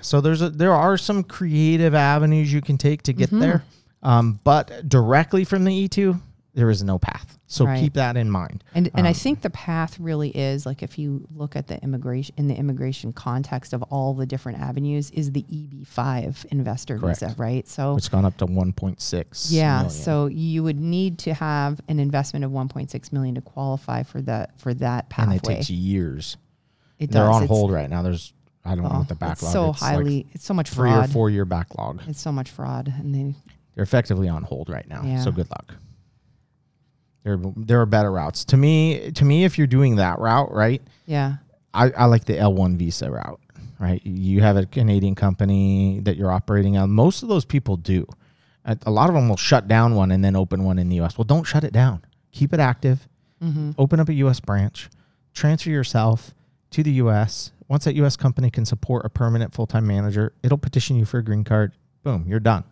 So 0.00 0.20
there's 0.20 0.42
a, 0.42 0.50
there 0.50 0.72
are 0.74 0.96
some 0.96 1.22
creative 1.24 1.94
avenues 1.94 2.52
you 2.52 2.60
can 2.60 2.78
take 2.78 3.02
to 3.02 3.12
get 3.12 3.28
Mm-hmm. 3.30 3.40
there, 3.40 3.64
um, 4.02 4.40
but 4.44 4.88
directly 4.88 5.44
from 5.44 5.64
the 5.64 5.88
E2, 5.88 6.20
there 6.54 6.70
is 6.70 6.82
no 6.84 6.98
path. 6.98 7.36
So 7.46 7.64
Right. 7.66 7.80
keep 7.80 7.94
that 7.94 8.16
in 8.16 8.30
mind. 8.30 8.62
And 8.74 8.88
and 8.94 9.06
I 9.06 9.10
Um, 9.10 9.14
think 9.14 9.40
the 9.42 9.50
path 9.50 9.98
really 10.00 10.30
is 10.30 10.64
like 10.66 10.82
if 10.82 10.98
you 10.98 11.26
look 11.34 11.56
at 11.56 11.66
the 11.66 11.82
immigration 11.82 12.34
in 12.38 12.46
the 12.48 12.54
immigration 12.56 13.12
context 13.12 13.72
of 13.72 13.82
all 13.84 14.14
the 14.14 14.26
different 14.26 14.58
avenues 14.60 15.10
is 15.10 15.32
the 15.32 15.42
EB5 15.50 16.44
investor 16.46 16.98
Correct. 16.98 17.20
visa, 17.20 17.34
right? 17.36 17.66
So 17.68 17.96
It's 17.96 18.08
gone 18.08 18.24
up 18.24 18.36
to 18.38 18.46
1.6. 18.46 19.50
yeah, 19.52 19.74
million. 19.82 19.90
so 19.90 20.26
you 20.26 20.62
would 20.62 20.78
need 20.80 21.18
to 21.20 21.34
have 21.34 21.80
an 21.88 21.98
investment 21.98 22.44
of 22.44 22.50
1.6 22.52 23.12
million 23.12 23.34
to 23.36 23.40
qualify 23.40 24.02
for 24.04 24.20
that 24.22 24.58
for 24.60 24.74
that 24.74 25.08
pathway. 25.10 25.34
and 25.34 25.44
it 25.44 25.48
takes 25.48 25.70
years. 25.70 26.36
It 26.98 27.10
They're 27.10 27.24
on 27.30 27.42
It's- 27.44 27.48
hold 27.48 27.72
right 27.72 27.90
now. 27.90 28.02
There's 28.02 28.32
I 28.64 28.74
don't 28.74 28.84
know 28.84 28.90
oh, 28.92 28.98
what 28.98 29.08
the 29.08 29.14
it's 29.14 29.20
backlog. 29.20 29.52
so 29.52 29.70
it's 29.70 29.82
like 29.82 29.92
highly, 29.92 30.26
it's 30.32 30.44
so 30.44 30.54
much 30.54 30.70
three 30.70 30.90
fraud. 30.90 31.08
or 31.08 31.12
four 31.12 31.30
year 31.30 31.44
backlog. 31.44 32.02
It's 32.06 32.20
so 32.20 32.32
much 32.32 32.50
fraud, 32.50 32.92
and 32.98 33.14
they 33.14 33.34
They're 33.74 33.84
effectively 33.84 34.28
on 34.28 34.42
hold 34.42 34.70
right 34.70 34.88
now. 34.88 35.02
Yeah. 35.04 35.20
So 35.20 35.30
good 35.30 35.50
luck. 35.50 35.74
There, 37.24 37.38
there 37.56 37.80
are 37.80 37.86
better 37.86 38.12
routes. 38.12 38.44
To 38.46 38.56
me, 38.56 39.10
to 39.12 39.24
me, 39.24 39.44
if 39.44 39.56
you're 39.56 39.66
doing 39.66 39.96
that 39.96 40.18
route, 40.18 40.52
right, 40.52 40.82
yeah 41.06 41.36
I, 41.74 41.90
I 41.90 42.04
like 42.06 42.24
the 42.24 42.34
L1 42.34 42.76
visa 42.76 43.10
route, 43.10 43.40
right? 43.78 44.00
You 44.06 44.40
have 44.40 44.56
a 44.56 44.64
Canadian 44.64 45.14
company 45.14 46.00
that 46.04 46.16
you're 46.16 46.30
operating 46.30 46.76
on. 46.76 46.90
Most 46.90 47.22
of 47.22 47.28
those 47.28 47.44
people 47.44 47.76
do. 47.76 48.06
A 48.64 48.78
a 48.86 48.90
lot 48.90 49.10
of 49.10 49.14
them 49.14 49.28
will 49.28 49.36
shut 49.36 49.68
down 49.68 49.94
one 49.94 50.10
and 50.10 50.24
then 50.24 50.36
open 50.36 50.64
one 50.64 50.78
in 50.78 50.88
the 50.88 51.00
US. 51.00 51.18
Well, 51.18 51.24
don't 51.24 51.44
shut 51.44 51.64
it 51.64 51.72
down. 51.72 52.02
Keep 52.32 52.54
it 52.54 52.60
active. 52.60 53.08
Mm-hmm. 53.42 53.72
Open 53.76 54.00
up 54.00 54.08
a 54.08 54.14
US 54.14 54.40
branch. 54.40 54.88
Transfer 55.34 55.70
yourself 55.70 56.32
to 56.74 56.82
the 56.82 56.92
US. 56.92 57.52
Once 57.68 57.84
that 57.84 57.94
US 57.96 58.16
company 58.16 58.50
can 58.50 58.64
support 58.64 59.04
a 59.06 59.08
permanent 59.08 59.54
full 59.54 59.66
time 59.66 59.86
manager, 59.86 60.32
it'll 60.42 60.58
petition 60.58 60.96
you 60.96 61.04
for 61.04 61.18
a 61.18 61.22
green 61.24 61.44
card. 61.44 61.72
Boom, 62.02 62.24
you're 62.28 62.40
done. 62.40 62.64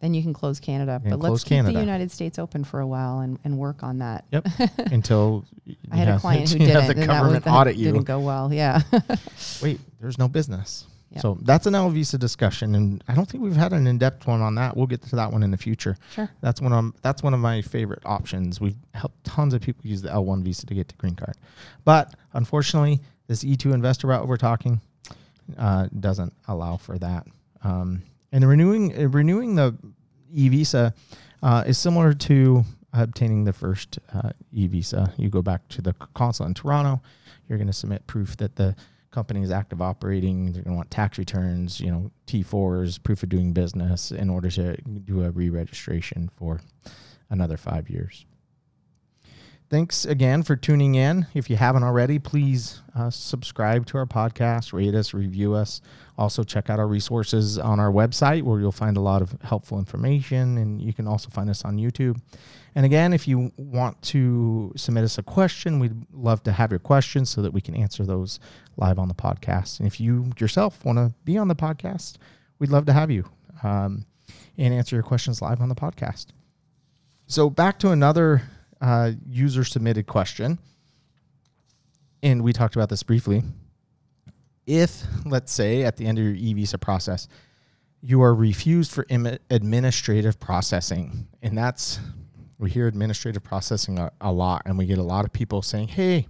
then 0.00 0.14
you 0.14 0.22
can 0.22 0.32
close 0.32 0.60
Canada. 0.60 1.00
can 1.00 1.10
but 1.10 1.20
close 1.20 1.30
let's 1.30 1.44
keep 1.44 1.50
Canada. 1.58 1.74
the 1.74 1.80
United 1.80 2.10
States 2.10 2.38
open 2.38 2.62
for 2.64 2.80
a 2.80 2.86
while 2.86 3.18
and, 3.20 3.38
and 3.44 3.58
work 3.58 3.82
on 3.82 3.98
that. 3.98 4.24
Yep. 4.32 4.46
Until 4.92 5.44
I 5.90 5.96
had 5.96 6.08
a 6.08 6.18
client 6.20 6.50
who 6.50 6.58
you 6.60 6.66
did 6.66 6.76
have 6.76 6.88
it, 6.90 6.94
the 6.94 7.00
and 7.02 7.10
that, 7.10 7.14
was, 7.14 7.18
government 7.20 7.44
that 7.44 7.50
audit 7.52 7.76
you. 7.76 7.86
didn't 7.86 8.04
go 8.04 8.20
well. 8.20 8.52
Yeah. 8.52 8.80
Wait, 9.62 9.80
there's 10.00 10.18
no 10.18 10.28
business. 10.28 10.86
Yeah. 11.10 11.20
So 11.20 11.38
that's 11.42 11.66
an 11.66 11.74
L 11.74 11.88
visa 11.90 12.16
discussion, 12.18 12.74
and 12.74 13.02
I 13.08 13.14
don't 13.14 13.26
think 13.28 13.42
we've 13.42 13.56
had 13.56 13.72
an 13.72 13.86
in-depth 13.86 14.26
one 14.26 14.42
on 14.42 14.54
that. 14.56 14.76
We'll 14.76 14.86
get 14.86 15.02
to 15.02 15.16
that 15.16 15.32
one 15.32 15.42
in 15.42 15.50
the 15.50 15.56
future. 15.56 15.96
Sure. 16.12 16.30
That's 16.42 16.60
one 16.60 16.72
of 16.72 16.92
that's 17.02 17.22
one 17.22 17.32
of 17.34 17.40
my 17.40 17.62
favorite 17.62 18.02
options. 18.04 18.60
We've 18.60 18.76
helped 18.94 19.24
tons 19.24 19.52
of 19.54 19.62
people 19.62 19.86
use 19.86 20.02
the 20.02 20.10
L1 20.10 20.42
visa 20.42 20.66
to 20.66 20.74
get 20.74 20.86
to 20.88 20.94
green 20.96 21.14
card, 21.16 21.34
but 21.84 22.14
unfortunately, 22.34 23.00
this 23.28 23.44
E2 23.44 23.72
investor 23.72 24.08
route 24.08 24.26
we're 24.26 24.36
talking 24.36 24.80
uh, 25.56 25.88
doesn't 26.00 26.32
allow 26.48 26.76
for 26.76 26.98
that. 26.98 27.26
Um, 27.62 28.02
and 28.32 28.46
renewing 28.46 28.96
uh, 28.98 29.08
renewing 29.08 29.54
the 29.54 29.76
e 30.32 30.48
visa 30.48 30.92
uh, 31.42 31.64
is 31.66 31.78
similar 31.78 32.12
to 32.12 32.64
obtaining 32.92 33.44
the 33.44 33.52
first 33.52 33.98
uh, 34.12 34.30
e 34.52 34.66
visa. 34.66 35.12
You 35.16 35.28
go 35.28 35.42
back 35.42 35.66
to 35.68 35.82
the 35.82 35.94
consulate 36.14 36.48
in 36.48 36.54
Toronto. 36.54 37.00
You're 37.48 37.58
going 37.58 37.68
to 37.68 37.72
submit 37.72 38.06
proof 38.06 38.36
that 38.38 38.56
the 38.56 38.76
company 39.10 39.42
is 39.42 39.50
active 39.50 39.80
operating. 39.80 40.52
They're 40.52 40.62
going 40.62 40.74
to 40.74 40.76
want 40.76 40.90
tax 40.90 41.18
returns, 41.18 41.80
you 41.80 41.90
know, 41.90 42.10
T4s, 42.26 43.02
proof 43.02 43.22
of 43.22 43.30
doing 43.30 43.52
business, 43.52 44.10
in 44.10 44.28
order 44.28 44.50
to 44.50 44.76
do 44.82 45.24
a 45.24 45.30
re-registration 45.30 46.30
for 46.36 46.60
another 47.30 47.56
five 47.56 47.88
years. 47.88 48.26
Thanks 49.70 50.06
again 50.06 50.44
for 50.44 50.56
tuning 50.56 50.94
in. 50.94 51.26
If 51.34 51.50
you 51.50 51.56
haven't 51.56 51.82
already, 51.82 52.18
please 52.18 52.80
uh, 52.96 53.10
subscribe 53.10 53.84
to 53.86 53.98
our 53.98 54.06
podcast, 54.06 54.72
rate 54.72 54.94
us, 54.94 55.12
review 55.12 55.52
us. 55.52 55.82
Also, 56.16 56.42
check 56.42 56.70
out 56.70 56.78
our 56.78 56.86
resources 56.86 57.58
on 57.58 57.78
our 57.78 57.92
website 57.92 58.44
where 58.44 58.58
you'll 58.60 58.72
find 58.72 58.96
a 58.96 59.00
lot 59.02 59.20
of 59.20 59.36
helpful 59.42 59.78
information. 59.78 60.56
And 60.56 60.80
you 60.80 60.94
can 60.94 61.06
also 61.06 61.28
find 61.28 61.50
us 61.50 61.66
on 61.66 61.76
YouTube. 61.76 62.18
And 62.74 62.86
again, 62.86 63.12
if 63.12 63.28
you 63.28 63.52
want 63.58 64.00
to 64.04 64.72
submit 64.74 65.04
us 65.04 65.18
a 65.18 65.22
question, 65.22 65.78
we'd 65.78 66.02
love 66.14 66.42
to 66.44 66.52
have 66.52 66.70
your 66.70 66.80
questions 66.80 67.28
so 67.28 67.42
that 67.42 67.52
we 67.52 67.60
can 67.60 67.76
answer 67.76 68.06
those 68.06 68.40
live 68.78 68.98
on 68.98 69.08
the 69.08 69.14
podcast. 69.14 69.80
And 69.80 69.86
if 69.86 70.00
you 70.00 70.32
yourself 70.38 70.82
want 70.82 70.96
to 70.96 71.12
be 71.26 71.36
on 71.36 71.48
the 71.48 71.56
podcast, 71.56 72.16
we'd 72.58 72.70
love 72.70 72.86
to 72.86 72.94
have 72.94 73.10
you 73.10 73.28
um, 73.62 74.06
and 74.56 74.72
answer 74.72 74.96
your 74.96 75.02
questions 75.02 75.42
live 75.42 75.60
on 75.60 75.68
the 75.68 75.74
podcast. 75.74 76.28
So, 77.26 77.50
back 77.50 77.78
to 77.80 77.90
another 77.90 78.40
uh, 78.80 79.12
user 79.28 79.64
submitted 79.64 80.06
question. 80.06 80.58
And 82.22 82.42
we 82.42 82.52
talked 82.52 82.74
about 82.76 82.88
this 82.88 83.02
briefly. 83.02 83.42
If, 84.66 85.02
let's 85.24 85.52
say, 85.52 85.84
at 85.84 85.96
the 85.96 86.06
end 86.06 86.18
of 86.18 86.24
your 86.24 86.34
e 86.34 86.52
visa 86.52 86.78
process, 86.78 87.28
you 88.02 88.22
are 88.22 88.34
refused 88.34 88.92
for 88.92 89.06
Im- 89.08 89.38
administrative 89.50 90.38
processing, 90.38 91.26
and 91.42 91.56
that's 91.56 91.98
we 92.58 92.70
hear 92.70 92.86
administrative 92.88 93.42
processing 93.42 93.98
a, 93.98 94.10
a 94.20 94.30
lot, 94.32 94.62
and 94.66 94.76
we 94.76 94.84
get 94.86 94.98
a 94.98 95.02
lot 95.02 95.24
of 95.24 95.32
people 95.32 95.62
saying, 95.62 95.88
"Hey, 95.88 96.26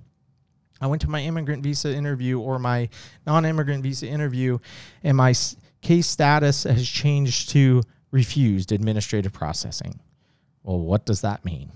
I 0.81 0.87
went 0.87 1.03
to 1.03 1.11
my 1.11 1.23
immigrant 1.23 1.63
visa 1.63 1.93
interview 1.95 2.39
or 2.39 2.59
my 2.59 2.89
non-immigrant 3.27 3.83
visa 3.83 4.07
interview, 4.07 4.59
and 5.03 5.17
my 5.17 5.31
s- 5.31 5.57
case 5.81 6.07
status 6.07 6.63
has 6.65 6.87
changed 6.89 7.51
to 7.51 7.83
refused 8.13 8.73
administrative 8.73 9.33
processing." 9.33 9.99
Well, 10.63 10.79
what 10.81 11.07
does 11.07 11.23
that 11.23 11.45
mean? 11.45 11.73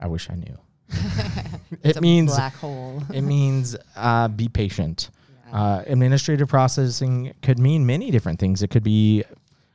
I 0.00 0.06
wish 0.06 0.28
I 0.30 0.34
knew. 0.34 0.58
It 1.82 2.00
means 2.00 2.30
black 2.32 2.54
hole. 2.54 3.02
it 3.12 3.22
means 3.22 3.76
uh, 3.96 4.28
be 4.28 4.48
patient. 4.48 5.10
Uh, 5.52 5.82
administrative 5.86 6.48
processing 6.48 7.32
could 7.42 7.58
mean 7.58 7.86
many 7.86 8.10
different 8.10 8.38
things. 8.38 8.62
It 8.62 8.70
could 8.70 8.82
be 8.82 9.24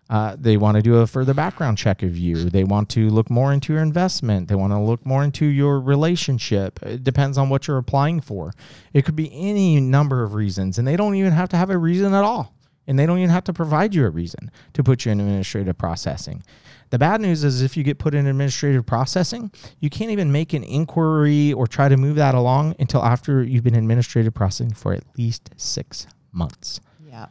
uh, 0.10 0.36
they 0.38 0.58
want 0.58 0.76
to 0.76 0.82
do 0.82 0.98
a 0.98 1.08
further 1.08 1.34
background 1.34 1.78
check 1.78 2.04
of 2.04 2.18
you. 2.18 2.50
They 2.50 2.66
want 2.66 2.90
to 2.90 3.10
look 3.10 3.30
more 3.30 3.54
into 3.54 3.72
your 3.72 3.82
investment. 3.82 4.50
They 4.50 4.56
want 4.56 4.74
to 4.74 4.80
look 4.80 5.06
more 5.06 5.24
into 5.24 5.46
your 5.46 5.80
relationship. 5.80 6.84
It 6.84 7.04
depends 7.06 7.38
on 7.38 7.48
what 7.50 7.66
you're 7.68 7.78
applying 7.78 8.20
for. 8.20 8.52
It 8.94 9.06
could 9.06 9.16
be 9.16 9.32
any 9.34 9.80
number 9.80 10.24
of 10.24 10.34
reasons, 10.34 10.78
and 10.78 10.86
they 10.86 10.98
don't 10.98 11.16
even 11.16 11.32
have 11.32 11.48
to 11.50 11.58
have 11.58 11.70
a 11.70 11.78
reason 11.78 12.14
at 12.14 12.26
all. 12.26 12.54
And 12.88 13.00
they 13.00 13.06
don't 13.06 13.20
even 13.20 13.30
have 13.30 13.46
to 13.46 13.54
provide 13.54 13.96
you 13.96 14.06
a 14.06 14.10
reason 14.10 14.52
to 14.74 14.84
put 14.84 15.06
you 15.06 15.14
in 15.14 15.22
administrative 15.22 15.78
processing. 15.78 16.44
The 16.92 17.00
bad 17.00 17.22
news 17.22 17.46
is 17.46 17.62
if 17.62 17.78
you 17.78 17.84
get 17.84 18.00
put 18.00 18.14
in 18.14 18.28
administrative 18.28 18.86
processing, 18.86 19.50
you 19.80 19.90
can't 19.90 20.12
even 20.12 20.30
make 20.32 20.52
an 20.52 20.64
inquiry 20.66 21.54
or 21.54 21.66
try 21.66 21.88
to 21.88 21.96
move 21.96 22.18
that 22.18 22.36
along 22.36 22.76
until 22.80 23.02
after 23.02 23.44
you've 23.44 23.64
been 23.64 23.76
in 23.76 23.80
administrative 23.80 24.34
processing 24.34 24.74
for 24.74 24.94
at 24.94 25.04
least 25.18 25.50
six 25.56 26.06
months. 26.34 26.82
yeah. 27.10 27.28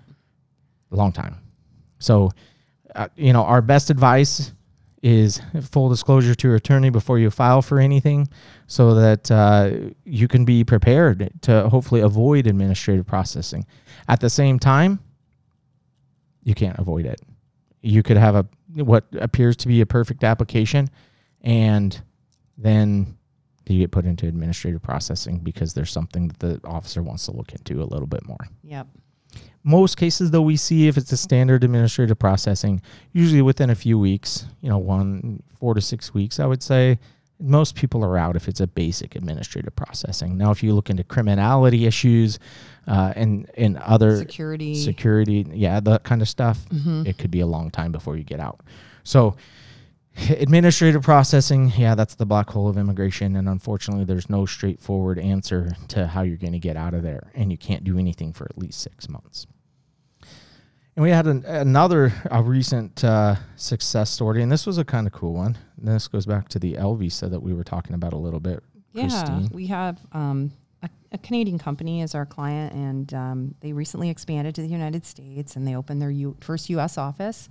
A 0.92 0.96
long 0.96 1.12
time. 1.12 1.36
So, 1.98 2.30
uh, 2.94 3.08
you 3.16 3.34
know, 3.34 3.44
our 3.44 3.61
best 3.61 3.90
advice 3.90 4.52
is 5.02 5.40
full 5.62 5.90
disclosure 5.90 6.34
to 6.34 6.48
your 6.48 6.56
attorney 6.56 6.88
before 6.88 7.18
you 7.18 7.30
file 7.30 7.61
for 7.62 7.78
anything 7.78 8.28
so 8.66 8.94
that 8.94 9.30
uh, 9.30 9.72
you 10.04 10.26
can 10.26 10.46
be 10.46 10.64
prepared 10.64 11.30
to 11.42 11.68
hopefully 11.68 12.00
avoid 12.00 12.46
administrative 12.46 13.06
processing. 13.06 13.66
At 14.08 14.20
the 14.20 14.30
same 14.30 14.58
time, 14.58 15.00
you 16.44 16.54
can't 16.54 16.78
avoid 16.78 17.04
it. 17.04 17.20
You 17.82 18.02
could 18.02 18.16
have 18.16 18.34
a 18.34 18.46
what 18.74 19.04
appears 19.20 19.56
to 19.56 19.68
be 19.68 19.80
a 19.80 19.86
perfect 19.86 20.24
application 20.24 20.88
and 21.42 22.02
then 22.56 23.16
you 23.66 23.78
get 23.78 23.90
put 23.90 24.04
into 24.04 24.26
administrative 24.26 24.82
processing 24.82 25.38
because 25.38 25.74
there's 25.74 25.92
something 25.92 26.28
that 26.28 26.38
the 26.40 26.60
officer 26.66 27.02
wants 27.02 27.26
to 27.26 27.32
look 27.32 27.52
into 27.52 27.82
a 27.82 27.84
little 27.84 28.06
bit 28.06 28.26
more. 28.26 28.48
Yep. 28.64 28.88
Most 29.62 29.96
cases, 29.96 30.30
though, 30.30 30.42
we 30.42 30.56
see 30.56 30.88
if 30.88 30.96
it's 30.96 31.12
a 31.12 31.16
standard 31.16 31.62
administrative 31.62 32.18
processing, 32.18 32.80
usually 33.12 33.42
within 33.42 33.70
a 33.70 33.74
few 33.74 33.98
weeks, 33.98 34.46
you 34.60 34.68
know, 34.68 34.78
one, 34.78 35.42
four 35.54 35.74
to 35.74 35.80
six 35.80 36.14
weeks, 36.14 36.40
I 36.40 36.46
would 36.46 36.62
say. 36.62 36.98
Most 37.41 37.74
people 37.74 38.05
are 38.05 38.18
out 38.18 38.36
if 38.36 38.49
it's 38.49 38.61
a 38.61 38.66
basic 38.66 39.16
administrative 39.16 39.74
processing. 39.74 40.36
Now, 40.36 40.51
if 40.51 40.62
you 40.62 40.74
look 40.74 40.91
into 40.91 41.03
criminality 41.05 41.86
issues 41.86 42.38
uh, 42.86 43.12
and 43.16 43.51
and 43.57 43.78
other 43.78 44.16
Security. 44.18 44.74
security, 44.74 45.47
yeah, 45.53 45.80
that 45.80 46.03
kind 46.05 46.20
of 46.22 46.28
stuff, 46.28 46.68
Mhm. 46.68 47.07
it 47.07 47.18
could 47.18 47.30
be 47.30 47.41
a 47.41 47.47
long 47.47 47.70
time 47.70 47.93
before 47.93 48.16
you 48.16 48.24
get 48.24 48.41
out. 48.41 48.61
So, 49.05 49.36
administrative 50.28 51.03
processing, 51.03 51.72
yeah, 51.76 51.95
that's 51.95 52.14
the 52.16 52.26
black 52.26 52.51
hole 52.51 52.68
of 52.68 52.76
immigration. 52.76 53.36
And 53.36 53.49
unfortunately, 53.49 54.05
there's 54.05 54.28
no 54.28 54.45
straightforward 54.45 55.18
answer 55.18 55.72
to 55.88 56.07
how 56.09 56.22
you're 56.22 56.36
going 56.36 56.53
to 56.53 56.59
get 56.59 56.76
out 56.76 56.95
of 56.95 57.03
there. 57.03 57.30
And 57.34 57.51
you 57.51 57.57
can't 57.59 57.84
do 57.84 57.99
anything 57.99 58.32
for 58.32 58.45
at 58.45 58.59
least 58.59 58.80
six 58.80 59.09
months. 59.09 59.47
And 61.01 61.07
we 61.07 61.12
had 61.12 61.26
an, 61.26 61.46
another 61.46 62.12
a 62.30 62.42
recent 62.42 63.03
uh, 63.03 63.36
success 63.57 64.11
story, 64.11 64.42
and 64.42 64.53
this 64.53 64.66
was 64.66 64.76
a 64.76 64.84
kind 64.84 65.07
of 65.07 65.14
cool 65.14 65.32
one. 65.32 65.57
And 65.78 65.88
this 65.88 66.07
goes 66.09 66.26
back 66.26 66.51
to 66.51 66.59
the 66.59 66.76
L 66.76 66.94
visa 66.94 67.26
that 67.30 67.40
we 67.40 67.55
were 67.55 67.64
talking 67.64 67.94
about 67.94 68.12
a 68.12 68.18
little 68.18 68.38
bit. 68.38 68.62
Yeah, 68.92 69.09
Christine. 69.09 69.48
we 69.51 69.68
have 69.68 69.98
um, 70.12 70.53
a, 70.82 70.90
a 71.12 71.16
Canadian 71.16 71.59
company 71.59 72.03
as 72.03 72.14
our 72.14 72.26
client, 72.26 72.74
and 72.74 73.14
um, 73.14 73.55
they 73.61 73.72
recently 73.72 74.11
expanded 74.11 74.55
to 74.57 74.61
the 74.61 74.68
United 74.68 75.07
States, 75.07 75.57
and 75.57 75.66
they 75.66 75.74
opened 75.74 76.03
their 76.03 76.11
U- 76.11 76.36
first 76.40 76.68
U.S. 76.68 76.98
office. 76.98 77.48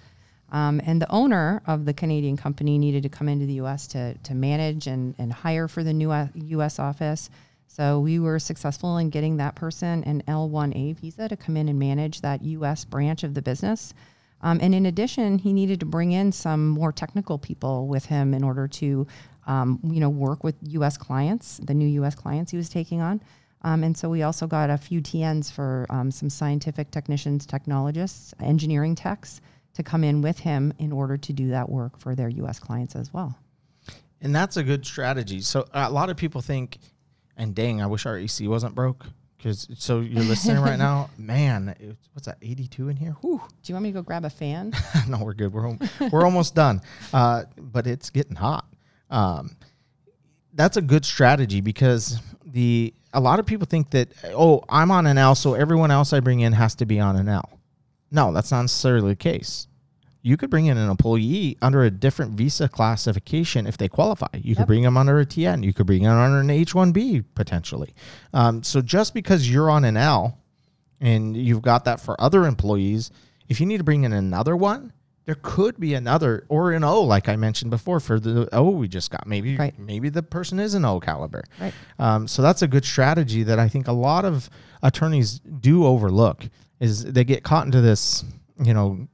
Um, 0.52 0.80
and 0.86 1.02
the 1.02 1.12
owner 1.12 1.64
of 1.66 1.86
the 1.86 1.94
Canadian 1.96 2.38
company 2.38 2.78
needed 2.78 3.02
to 3.02 3.10
come 3.10 3.28
into 3.28 3.48
the 3.48 3.54
U.S. 3.54 3.88
to 3.88 4.14
to 4.14 4.36
manage 4.36 4.86
and 4.86 5.16
and 5.18 5.34
hire 5.34 5.68
for 5.68 5.84
the 5.84 5.94
new 5.94 6.12
uh, 6.12 6.28
U.S. 6.36 6.78
office. 6.78 7.32
So 7.72 8.00
we 8.00 8.18
were 8.18 8.40
successful 8.40 8.98
in 8.98 9.12
getting 9.12 9.38
that 9.38 9.54
person 9.54 10.04
an 10.06 10.24
L1A 10.28 10.96
visa 10.98 11.30
to 11.30 11.38
come 11.38 11.56
in 11.56 11.70
and 11.70 11.78
manage 11.78 12.22
that 12.22 12.44
U.S. 12.44 12.84
branch 12.84 13.24
of 13.24 13.36
the 13.36 13.44
business. 13.44 13.94
Um, 14.42 14.58
and 14.60 14.74
in 14.74 14.88
addition, 14.88 15.38
he 15.38 15.54
needed 15.54 15.80
to 15.82 15.86
bring 15.86 16.12
in 16.12 16.32
some 16.32 16.68
more 16.68 16.92
technical 16.92 17.38
people 17.38 17.88
with 17.88 18.06
him 18.06 18.34
in 18.34 18.44
order 18.44 18.68
to, 18.68 19.06
um, 19.46 19.80
you 19.84 20.00
know, 20.00 20.10
work 20.10 20.44
with 20.44 20.56
U.S. 20.64 20.98
clients, 20.98 21.60
the 21.64 21.76
new 21.76 21.88
U.S. 21.88 22.16
clients 22.16 22.50
he 22.50 22.58
was 22.58 22.70
taking 22.70 23.02
on. 23.02 23.22
Um, 23.62 23.84
and 23.84 23.96
so 23.96 24.10
we 24.10 24.24
also 24.24 24.48
got 24.48 24.72
a 24.72 24.78
few 24.78 25.00
TNs 25.00 25.52
for 25.52 25.86
um, 25.92 26.10
some 26.10 26.30
scientific 26.30 26.90
technicians, 26.90 27.46
technologists, 27.46 28.34
engineering 28.42 28.96
techs 28.96 29.42
to 29.76 29.84
come 29.84 30.04
in 30.04 30.24
with 30.24 30.40
him 30.40 30.74
in 30.80 30.92
order 30.92 31.18
to 31.18 31.34
do 31.34 31.50
that 31.50 31.70
work 31.70 32.00
for 32.00 32.16
their 32.16 32.30
U.S. 32.30 32.58
clients 32.58 32.96
as 32.96 33.14
well. 33.14 33.38
And 34.22 34.34
that's 34.34 34.58
a 34.58 34.64
good 34.64 34.88
strategy. 34.88 35.42
So 35.42 35.68
a 35.72 35.92
lot 35.92 36.10
of 36.10 36.18
people 36.18 36.42
think, 36.42 36.80
and 37.40 37.56
dang, 37.56 37.82
I 37.82 37.88
wish 37.88 38.06
our 38.06 38.18
AC 38.18 38.48
wasn't 38.48 38.76
broke. 38.76 39.06
Because 39.38 39.70
so 39.78 40.02
you're 40.02 40.26
listening 40.26 40.62
right 40.62 40.78
now, 40.78 41.10
man. 41.18 41.70
It, 41.80 41.96
what's 42.12 42.28
that? 42.28 42.38
82 42.42 42.90
in 42.90 42.98
here? 42.98 43.16
Whew. 43.22 43.42
Do 43.64 43.72
you 43.72 43.74
want 43.74 43.84
me 43.84 43.90
to 43.92 43.94
go 43.94 44.02
grab 44.02 44.26
a 44.26 44.30
fan? 44.30 44.74
no, 45.08 45.24
we're 45.24 45.34
good. 45.34 45.54
We're 45.54 45.62
home. 45.62 45.80
we're 46.12 46.26
almost 46.26 46.56
done. 46.56 46.82
Uh, 47.14 47.46
but 47.58 47.88
it's 47.88 48.10
getting 48.10 48.36
hot. 48.36 48.66
Um, 49.10 49.56
that's 50.54 50.76
a 50.76 50.82
good 50.82 51.06
strategy 51.06 51.62
because 51.62 52.20
the 52.46 52.94
a 53.14 53.20
lot 53.22 53.40
of 53.40 53.46
people 53.46 53.66
think 53.66 53.92
that 53.92 54.10
oh 54.26 54.62
I'm 54.68 54.92
on 54.92 55.08
an 55.08 55.18
L, 55.18 55.36
so 55.36 55.54
everyone 55.54 55.90
else 55.90 56.12
I 56.12 56.20
bring 56.20 56.42
in 56.42 56.54
has 56.54 56.76
to 56.76 56.86
be 56.86 57.00
on 57.00 57.16
an 57.16 57.30
L. 57.30 57.50
No, 58.12 58.34
that's 58.34 58.52
not 58.52 58.62
necessarily 58.62 59.12
the 59.12 59.16
case. 59.16 59.68
You 60.22 60.36
could 60.36 60.50
bring 60.50 60.66
in 60.66 60.78
an 60.78 60.90
employee 60.90 61.58
under 61.62 61.84
a 61.84 61.90
different 61.90 62.34
visa 62.34 62.68
classification 62.68 63.66
if 63.66 63.78
they 63.78 63.88
qualify. 63.88 64.28
You 64.34 64.56
could 64.56 64.68
bring 64.68 64.84
them 64.84 64.98
under 64.98 65.20
a 65.20 65.26
TN. 65.26 65.64
You 65.64 65.74
could 65.74 65.86
bring 65.86 66.04
them 66.04 66.18
under 66.18 66.40
an 66.42 66.50
H-1B 66.50 67.24
potentially. 67.36 67.94
Um, 68.34 68.62
so 68.64 68.82
just 68.82 69.14
because 69.14 69.50
you're 69.50 69.70
on 69.70 69.86
an 69.86 69.96
L 69.96 70.38
and 71.00 71.38
you've 71.38 71.62
got 71.62 71.86
that 71.86 72.02
for 72.02 72.20
other 72.20 72.46
employees, 72.46 73.12
if 73.48 73.62
you 73.62 73.66
need 73.66 73.78
to 73.78 73.84
bring 73.86 74.04
in 74.04 74.12
another 74.12 74.58
one, 74.58 74.92
there 75.26 75.38
could 75.42 75.80
be 75.80 75.94
another 75.94 76.44
or 76.50 76.72
an 76.74 76.84
O, 76.84 77.02
like 77.02 77.30
I 77.30 77.36
mentioned 77.36 77.72
before, 77.72 78.00
for 78.00 78.20
the 78.20 78.50
O 78.54 78.72
we 78.72 78.88
just 78.88 79.12
got. 79.12 79.26
Maybe 79.28 79.56
Right. 79.56 79.78
maybe 79.80 80.10
the 80.10 80.24
person 80.24 80.60
is 80.60 80.74
an 80.74 80.84
O 80.86 81.00
caliber. 81.00 81.44
Right. 81.62 81.74
Um, 81.98 82.28
so 82.28 82.42
that's 82.42 82.62
a 82.62 82.68
good 82.68 82.84
strategy 82.84 83.44
that 83.44 83.60
I 83.60 83.70
think 83.70 83.88
a 83.88 83.92
lot 83.94 84.26
of 84.26 84.50
attorneys 84.82 85.40
do 85.40 85.86
overlook. 85.86 86.50
Is 86.80 87.06
they 87.06 87.24
get 87.24 87.44
caught 87.44 87.66
into 87.66 87.80
this, 87.80 88.24
you 88.64 88.74
know, 88.74 89.08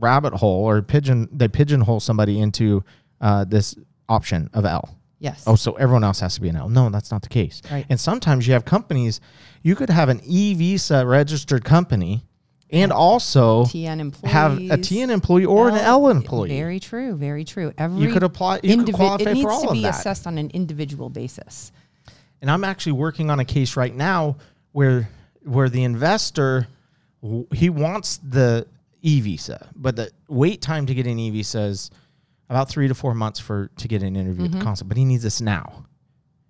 rabbit 0.00 0.34
hole 0.34 0.64
or 0.64 0.82
pigeon. 0.82 1.28
They 1.32 1.48
pigeonhole 1.48 2.00
somebody 2.00 2.40
into 2.40 2.84
uh, 3.20 3.44
this 3.44 3.76
option 4.08 4.50
of 4.52 4.64
L. 4.64 4.96
Yes. 5.18 5.44
Oh, 5.46 5.54
so 5.54 5.74
everyone 5.74 6.02
else 6.02 6.20
has 6.20 6.34
to 6.36 6.40
be 6.40 6.48
an 6.48 6.56
L. 6.56 6.68
No, 6.68 6.88
that's 6.88 7.10
not 7.10 7.22
the 7.22 7.28
case. 7.28 7.60
Right. 7.70 7.84
And 7.90 8.00
sometimes 8.00 8.46
you 8.46 8.54
have 8.54 8.64
companies, 8.64 9.20
you 9.62 9.76
could 9.76 9.90
have 9.90 10.08
an 10.08 10.20
e 10.24 10.54
visa 10.54 11.06
registered 11.06 11.64
company 11.64 12.24
and 12.72 12.92
also 12.92 13.64
TN 13.64 14.24
have 14.24 14.56
a 14.56 14.78
TN 14.78 15.10
employee 15.10 15.44
or 15.44 15.68
an 15.68 15.76
L 15.76 16.08
employee. 16.08 16.48
Very 16.48 16.80
true. 16.80 17.16
Very 17.16 17.44
true. 17.44 17.72
Every 17.76 18.02
you 18.06 18.12
could 18.12 18.22
apply, 18.22 18.60
you 18.62 18.76
could 18.76 18.86
indivi- 18.86 18.94
qualify 18.94 19.30
it 19.30 19.34
needs 19.34 19.44
for 19.44 19.50
all 19.50 19.66
to 19.66 19.72
be 19.72 19.84
assessed 19.84 20.26
on 20.26 20.38
an 20.38 20.50
individual 20.54 21.10
basis. 21.10 21.72
And 22.40 22.50
I'm 22.50 22.64
actually 22.64 22.92
working 22.92 23.30
on 23.30 23.40
a 23.40 23.44
case 23.44 23.76
right 23.76 23.94
now 23.94 24.36
where 24.72 25.08
where 25.42 25.68
the 25.68 25.84
investor 25.84 26.68
he 27.52 27.68
wants 27.68 28.18
the 28.18 28.66
e 29.02 29.20
visa, 29.20 29.68
but 29.76 29.96
the 29.96 30.10
wait 30.28 30.60
time 30.62 30.86
to 30.86 30.94
get 30.94 31.06
an 31.06 31.18
e 31.18 31.30
visa 31.30 31.60
is 31.60 31.90
about 32.48 32.68
three 32.68 32.88
to 32.88 32.94
four 32.94 33.14
months 33.14 33.38
for 33.40 33.70
to 33.76 33.88
get 33.88 34.02
an 34.02 34.16
interview 34.16 34.44
Mm-hmm. 34.46 34.54
at 34.54 34.58
the 34.58 34.64
consulate. 34.64 34.88
But 34.88 34.96
he 34.96 35.04
needs 35.04 35.22
this 35.22 35.40
now. 35.40 35.84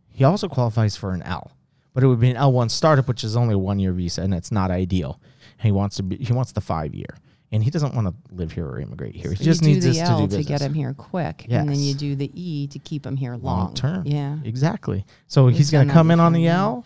He 0.08 0.24
also 0.24 0.48
qualifies 0.48 0.96
for 0.96 1.12
an 1.12 1.22
L, 1.22 1.52
but 1.94 2.02
it 2.02 2.06
would 2.06 2.20
be 2.20 2.30
an 2.30 2.36
L 2.36 2.52
one 2.52 2.68
startup, 2.68 3.08
which 3.08 3.24
is 3.24 3.36
only 3.36 3.54
a 3.54 3.58
one 3.58 3.78
year 3.78 3.92
visa, 3.92 4.22
and 4.22 4.34
it's 4.34 4.50
not 4.52 4.70
ideal. 4.70 5.20
He 5.58 5.70
wants 5.72 5.96
to 5.96 6.02
be 6.02 6.16
he 6.16 6.32
wants 6.32 6.52
the 6.52 6.60
five 6.60 6.94
year, 6.94 7.16
and 7.52 7.62
he 7.62 7.70
doesn't 7.70 7.94
want 7.94 8.08
to 8.08 8.34
live 8.34 8.52
here 8.52 8.66
or 8.66 8.80
immigrate 8.80 9.14
here. 9.14 9.30
He 9.30 9.36
So 9.36 9.44
just 9.44 9.62
you 9.62 9.68
needs 9.68 9.84
this 9.84 9.98
the 9.98 10.04
to 10.04 10.10
L 10.10 10.26
do 10.26 10.36
to, 10.38 10.42
get 10.42 10.60
him 10.60 10.74
here 10.74 10.94
quick, 10.94 11.46
and 11.48 11.68
then 11.68 11.78
you 11.78 11.94
do 11.94 12.16
the 12.16 12.30
E 12.34 12.66
to 12.68 12.78
keep 12.78 13.04
him 13.06 13.16
here 13.16 13.32
long, 13.36 13.58
long 13.66 13.74
term. 13.74 14.06
Yeah. 14.06 14.38
exactly. 14.44 15.04
So 15.26 15.46
We've 15.46 15.56
he's 15.56 15.70
going 15.70 15.86
to 15.88 15.92
come 15.92 16.10
in 16.10 16.20
on 16.20 16.32
the. 16.32 16.48
L, 16.48 16.84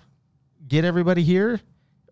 get 0.67 0.85
everybody 0.85 1.23
here 1.23 1.61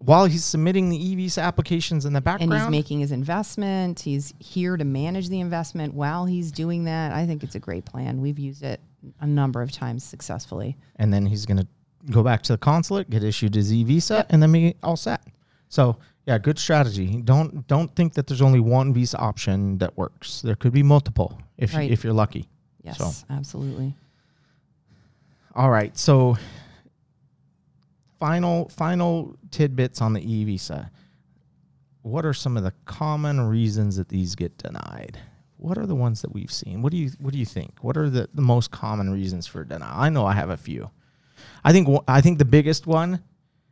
while 0.04 0.24
he's 0.26 0.44
submitting 0.44 0.88
the 0.88 0.96
e 0.96 1.14
visa 1.14 1.40
applications 1.40 2.04
in 2.04 2.12
the 2.12 2.20
background. 2.20 2.52
And 2.52 2.62
he's 2.62 2.70
making 2.70 3.00
his 3.00 3.12
investment. 3.12 4.00
He's 4.00 4.34
here 4.38 4.76
to 4.76 4.84
manage 4.84 5.28
the 5.28 5.40
investment 5.40 5.94
while 5.94 6.26
he's 6.26 6.50
doing 6.52 6.84
that. 6.84 7.12
I 7.12 7.26
think 7.26 7.42
it's 7.42 7.54
a 7.54 7.60
great 7.60 7.84
plan. 7.84 8.20
We've 8.20 8.38
used 8.38 8.62
it 8.62 8.80
a 9.20 9.26
number 9.26 9.62
of 9.62 9.70
times 9.72 10.04
successfully. 10.04 10.76
and 10.96 11.12
then 11.12 11.26
he's 11.26 11.46
going 11.46 11.58
to 11.58 11.66
go 12.10 12.22
back 12.22 12.42
to 12.42 12.52
the 12.52 12.58
consulate, 12.58 13.08
get 13.10 13.22
issued 13.24 13.54
his 13.54 13.72
e 13.72 13.84
visa, 13.84 14.14
Yep. 14.14 14.26
and 14.30 14.42
then 14.42 14.52
be 14.52 14.74
all 14.82 14.96
set. 14.96 15.22
So 15.68 15.96
yeah, 16.26 16.38
good 16.38 16.58
strategy. 16.58 17.20
Don't 17.22 17.66
don't 17.66 17.94
think 17.96 18.14
that 18.14 18.26
there's 18.26 18.42
only 18.42 18.60
one 18.60 18.92
visa 18.92 19.18
option 19.18 19.78
that 19.78 19.96
works. 19.96 20.40
There 20.42 20.54
could 20.56 20.72
be 20.72 20.82
multiple 20.82 21.38
if 21.58 21.74
Right. 21.74 21.90
if 21.90 22.04
you're 22.04 22.12
lucky. 22.12 22.48
Yes, 22.84 22.98
So. 22.98 23.10
absolutely. 23.30 23.94
All 25.54 25.70
right. 25.70 25.96
So 25.98 26.36
final 28.22 28.68
final 28.68 29.36
tidbits 29.50 30.00
on 30.00 30.12
the 30.12 30.20
e 30.20 30.44
visa. 30.44 30.92
What 32.02 32.24
are 32.24 32.32
some 32.32 32.56
of 32.56 32.62
the 32.62 32.72
common 32.84 33.40
reasons 33.40 33.96
that 33.96 34.08
these 34.08 34.36
get 34.36 34.56
denied? 34.58 35.18
What 35.56 35.76
are 35.76 35.86
the 35.86 35.96
ones 35.96 36.22
that 36.22 36.32
we've 36.32 36.50
seen? 36.50 36.82
What 36.82 36.92
do 36.92 36.98
you 36.98 37.10
what 37.18 37.32
do 37.32 37.38
you 37.40 37.44
think? 37.44 37.72
What 37.80 37.96
are 37.96 38.08
the, 38.08 38.28
the 38.32 38.42
most 38.42 38.70
common 38.70 39.10
reasons 39.10 39.48
for 39.48 39.64
denial? 39.64 40.00
I 40.00 40.08
know 40.08 40.24
I 40.24 40.34
have 40.34 40.50
a 40.50 40.56
few. 40.56 40.88
I 41.64 41.72
think 41.72 41.88
I 42.06 42.20
think 42.20 42.38
the 42.38 42.44
biggest 42.44 42.86
one, 42.86 43.20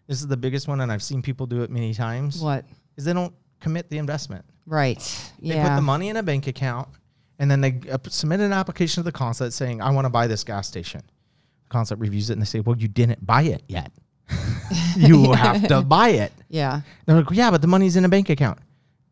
this 0.09 0.21
is 0.21 0.27
the 0.27 0.37
biggest 0.37 0.67
one, 0.67 0.81
and 0.81 0.91
I've 0.91 1.03
seen 1.03 1.23
people 1.23 1.47
do 1.47 1.63
it 1.63 1.71
many 1.71 1.95
times. 1.95 2.41
What? 2.41 2.65
Is 2.97 3.05
they 3.05 3.13
don't 3.13 3.35
commit 3.61 3.89
the 3.89 3.99
investment. 3.99 4.45
Right. 4.67 4.99
They 5.41 5.55
yeah. 5.55 5.69
put 5.69 5.77
the 5.77 5.83
money 5.83 6.09
in 6.09 6.17
a 6.17 6.25
bank 6.25 6.49
account 6.49 6.89
and 7.39 7.49
then 7.49 7.61
they 7.61 7.81
uh, 7.89 7.99
submit 8.09 8.41
an 8.41 8.53
application 8.53 9.03
to 9.03 9.05
the 9.05 9.13
consulate 9.13 9.53
saying, 9.53 9.81
I 9.81 9.91
want 9.91 10.07
to 10.07 10.11
buy 10.11 10.27
this 10.27 10.43
gas 10.43 10.67
station. 10.67 11.03
The 11.63 11.69
consulate 11.69 12.01
reviews 12.01 12.31
it 12.31 12.33
and 12.35 12.43
they 12.43 12.47
say, 12.47 12.61
Well, 12.61 12.77
you 12.77 12.89
didn't 12.89 13.25
buy 13.25 13.43
it 13.43 13.63
yet. 13.69 13.93
you 14.97 15.33
have 15.33 15.67
to 15.69 15.83
buy 15.83 16.11
it. 16.11 16.33
yeah. 16.49 16.81
They're 17.07 17.17
like, 17.17 17.27
Yeah, 17.31 17.51
but 17.51 17.61
the 17.63 17.69
money's 17.69 17.97
in 17.97 18.05
a 18.05 18.09
bank 18.09 18.29
account. 18.31 18.59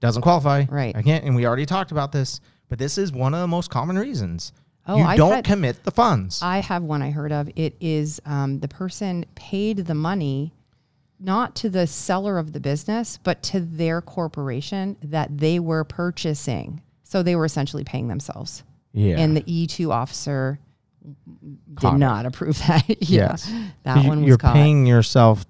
Doesn't 0.00 0.22
qualify. 0.22 0.64
Right. 0.68 0.94
I 0.96 1.02
can't. 1.02 1.24
And 1.24 1.34
we 1.34 1.46
already 1.46 1.66
talked 1.66 1.90
about 1.90 2.12
this, 2.12 2.40
but 2.68 2.78
this 2.78 2.98
is 2.98 3.10
one 3.12 3.34
of 3.34 3.40
the 3.40 3.48
most 3.48 3.70
common 3.70 3.98
reasons. 3.98 4.52
Oh, 4.86 4.96
you 4.96 5.02
I've 5.04 5.16
don't 5.18 5.32
had- 5.36 5.44
commit 5.44 5.82
the 5.84 5.90
funds. 5.90 6.40
I 6.42 6.58
have 6.58 6.82
one 6.82 7.02
I 7.02 7.10
heard 7.10 7.32
of. 7.32 7.50
It 7.56 7.76
is 7.80 8.20
um, 8.24 8.60
the 8.60 8.68
person 8.68 9.26
paid 9.34 9.78
the 9.86 9.94
money 9.94 10.54
not 11.20 11.56
to 11.56 11.68
the 11.68 11.86
seller 11.86 12.38
of 12.38 12.52
the 12.52 12.60
business, 12.60 13.18
but 13.24 13.42
to 13.42 13.58
their 13.60 14.00
corporation 14.00 14.96
that 15.02 15.36
they 15.36 15.58
were 15.58 15.82
purchasing. 15.84 16.80
So 17.02 17.22
they 17.22 17.34
were 17.36 17.44
essentially 17.44 17.84
paying 17.84 18.08
themselves. 18.08 18.62
Yeah. 18.92 19.18
and 19.20 19.36
the 19.36 19.42
E2 19.42 19.90
officer 19.90 20.58
did 21.80 21.94
not 21.94 22.26
approve 22.26 22.58
that. 22.66 22.84
yeah, 22.88 22.96
Yes. 23.00 23.50
that 23.84 24.02
You- 24.02 24.08
one 24.08 24.20
was 24.20 24.28
you're 24.28 24.38
caught. 24.38 24.54
paying 24.54 24.86
yourself. 24.86 25.44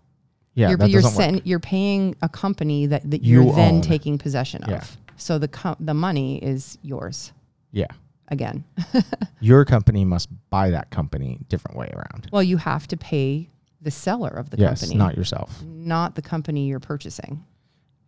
Yeah, 0.55 0.71
you're, 0.71 0.79
that 0.79 0.91
you're, 0.91 1.03
doesn't 1.03 1.17
work. 1.17 1.31
sen- 1.37 1.43
you're 1.45 1.61
paying 1.61 2.17
a 2.21 2.29
company 2.29 2.87
that, 2.87 3.09
that 3.11 3.23
You 3.23 3.45
you're 3.45 3.55
then 3.55 3.77
own. 3.77 3.81
taking 3.81 4.19
possession 4.19 4.65
of. 4.65 4.71
Yeah. 4.71 4.85
So 5.17 5.39
the 5.39 5.47
co- 5.49 5.77
the 5.79 5.95
money 5.95 6.43
is 6.43 6.79
yours 6.83 7.33
Yeah. 7.73 7.87
again. 8.29 8.65
Your 9.41 9.65
company 9.65 10.05
must 10.05 10.29
buy 10.51 10.71
that 10.71 10.91
company 10.91 11.39
different 11.49 11.77
way 11.77 11.91
around. 11.95 12.29
Well, 12.33 12.43
you 12.43 12.57
have 12.57 12.89
to 12.89 12.97
pay 12.97 13.49
the 13.81 13.91
seller 13.93 14.29
of 14.31 14.51
the 14.51 14.57
yes, 14.59 14.81
company, 14.81 14.99
not 14.99 15.17
yourself. 15.17 15.63
not 15.65 16.17
the 16.17 16.23
company 16.23 16.67
you're 16.67 16.81
purchasing. 16.81 17.45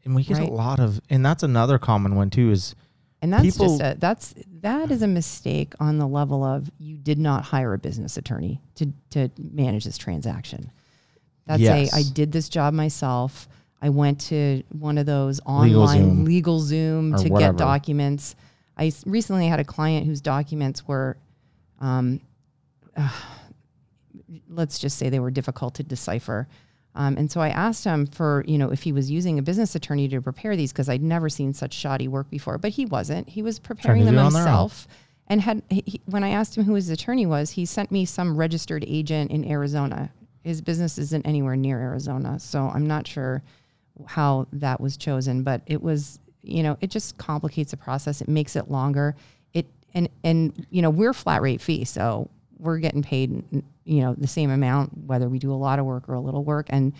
And 0.04 0.14
we 0.16 0.24
get 0.24 0.38
Right. 0.38 0.48
a 0.48 0.52
lot 0.52 0.80
of, 0.80 1.00
and 1.10 1.24
that's 1.24 1.42
another 1.44 1.78
common 1.78 2.16
one 2.16 2.30
too. 2.30 2.50
Is 2.50 2.74
And 3.22 3.32
that's 3.32 3.42
People- 3.44 3.78
just 3.78 3.80
a 3.82 3.96
that's 3.98 4.34
that 4.62 4.90
is 4.90 5.02
a 5.02 5.06
mistake 5.06 5.74
on 5.78 5.98
the 5.98 6.06
level 6.08 6.42
of 6.42 6.70
you 6.78 6.96
did 6.96 7.18
not 7.18 7.44
hire 7.44 7.74
a 7.74 7.78
business 7.78 8.16
attorney 8.16 8.60
to 8.76 8.92
to 9.10 9.28
manage 9.38 9.84
this 9.84 9.98
transaction. 9.98 10.70
That's 11.46 11.60
Yes. 11.60 11.92
a 11.92 11.96
I 11.96 12.02
did 12.02 12.32
this 12.32 12.48
job 12.48 12.72
myself. 12.72 13.48
I 13.82 13.88
went 13.90 14.20
to 14.22 14.62
one 14.70 14.98
of 14.98 15.06
those 15.06 15.38
Legal 15.46 15.82
online 15.82 15.98
Zoom 15.98 16.26
LegalZoom 16.26 17.22
to 17.22 17.28
whatever. 17.30 17.52
get 17.52 17.58
documents. 17.58 18.36
I 18.76 18.92
recently 19.04 19.46
had 19.48 19.60
a 19.60 19.64
client 19.64 20.06
whose 20.06 20.20
documents 20.22 20.86
were, 20.88 21.16
um, 21.80 22.20
let's 24.48 24.78
just 24.78 24.96
say 24.98 25.08
they 25.08 25.20
were 25.20 25.30
difficult 25.30 25.74
to 25.74 25.82
decipher. 25.82 26.48
Um, 26.94 27.16
and 27.16 27.30
so 27.30 27.40
I 27.40 27.50
asked 27.50 27.84
him 27.84 28.06
for, 28.06 28.44
you 28.48 28.58
know, 28.58 28.70
if 28.70 28.82
he 28.82 28.92
was 28.92 29.10
using 29.10 29.38
a 29.38 29.42
business 29.42 29.74
attorney 29.74 30.08
to 30.08 30.20
prepare 30.20 30.56
these 30.56 30.72
because 30.72 30.88
I'd 30.88 31.02
never 31.02 31.28
seen 31.28 31.54
such 31.54 31.72
shoddy 31.72 32.08
work 32.08 32.28
before. 32.30 32.58
But 32.58 32.72
he 32.72 32.84
wasn't. 32.84 33.28
He 33.28 33.42
was 33.42 33.58
preparing 33.60 34.04
them 34.04 34.14
do 34.14 34.20
it 34.20 34.24
on 34.24 34.32
their 34.32 34.42
own. 34.42 34.46
himself. 34.48 34.88
And 35.28 35.40
had 35.40 35.62
he- 35.70 36.00
when 36.06 36.24
I 36.24 36.30
asked 36.30 36.56
him 36.58 36.64
who 36.64 36.74
his 36.74 36.90
attorney 36.90 37.26
was, 37.26 37.50
he 37.52 37.64
sent 37.64 37.92
me 37.92 38.04
some 38.04 38.36
registered 38.36 38.84
agent 38.88 39.30
in 39.30 39.48
Arizona. 39.48 40.10
His 40.42 40.60
business 40.60 40.98
isn't 40.98 41.24
anywhere 41.26 41.54
near 41.54 41.78
Arizona, 41.78 42.40
so 42.40 42.68
I'm 42.68 42.86
not 42.86 43.06
sure 43.06 43.42
how 44.06 44.46
that 44.54 44.80
was 44.80 44.96
chosen. 44.96 45.44
But 45.44 45.62
it 45.66 45.80
was, 45.82 46.18
you 46.42 46.62
know, 46.64 46.76
it 46.80 46.90
just 46.90 47.18
complicates 47.18 47.70
the 47.70 47.76
process. 47.76 48.20
It 48.20 48.28
makes 48.28 48.56
it 48.56 48.68
longer. 48.70 49.14
It 49.54 49.66
and 49.94 50.08
and 50.24 50.66
you 50.70 50.82
know 50.82 50.90
we're 50.90 51.12
flat 51.12 51.40
rate 51.42 51.60
fee, 51.60 51.84
so 51.84 52.28
we're 52.60 52.78
getting 52.78 53.02
paid, 53.02 53.42
you 53.84 54.00
know, 54.02 54.14
the 54.14 54.26
same 54.26 54.50
amount 54.50 55.06
whether 55.06 55.28
we 55.28 55.38
do 55.38 55.52
a 55.52 55.54
lot 55.54 55.78
of 55.78 55.84
work 55.84 56.08
or 56.08 56.14
a 56.14 56.20
little 56.20 56.44
work. 56.44 56.66
And 56.70 56.92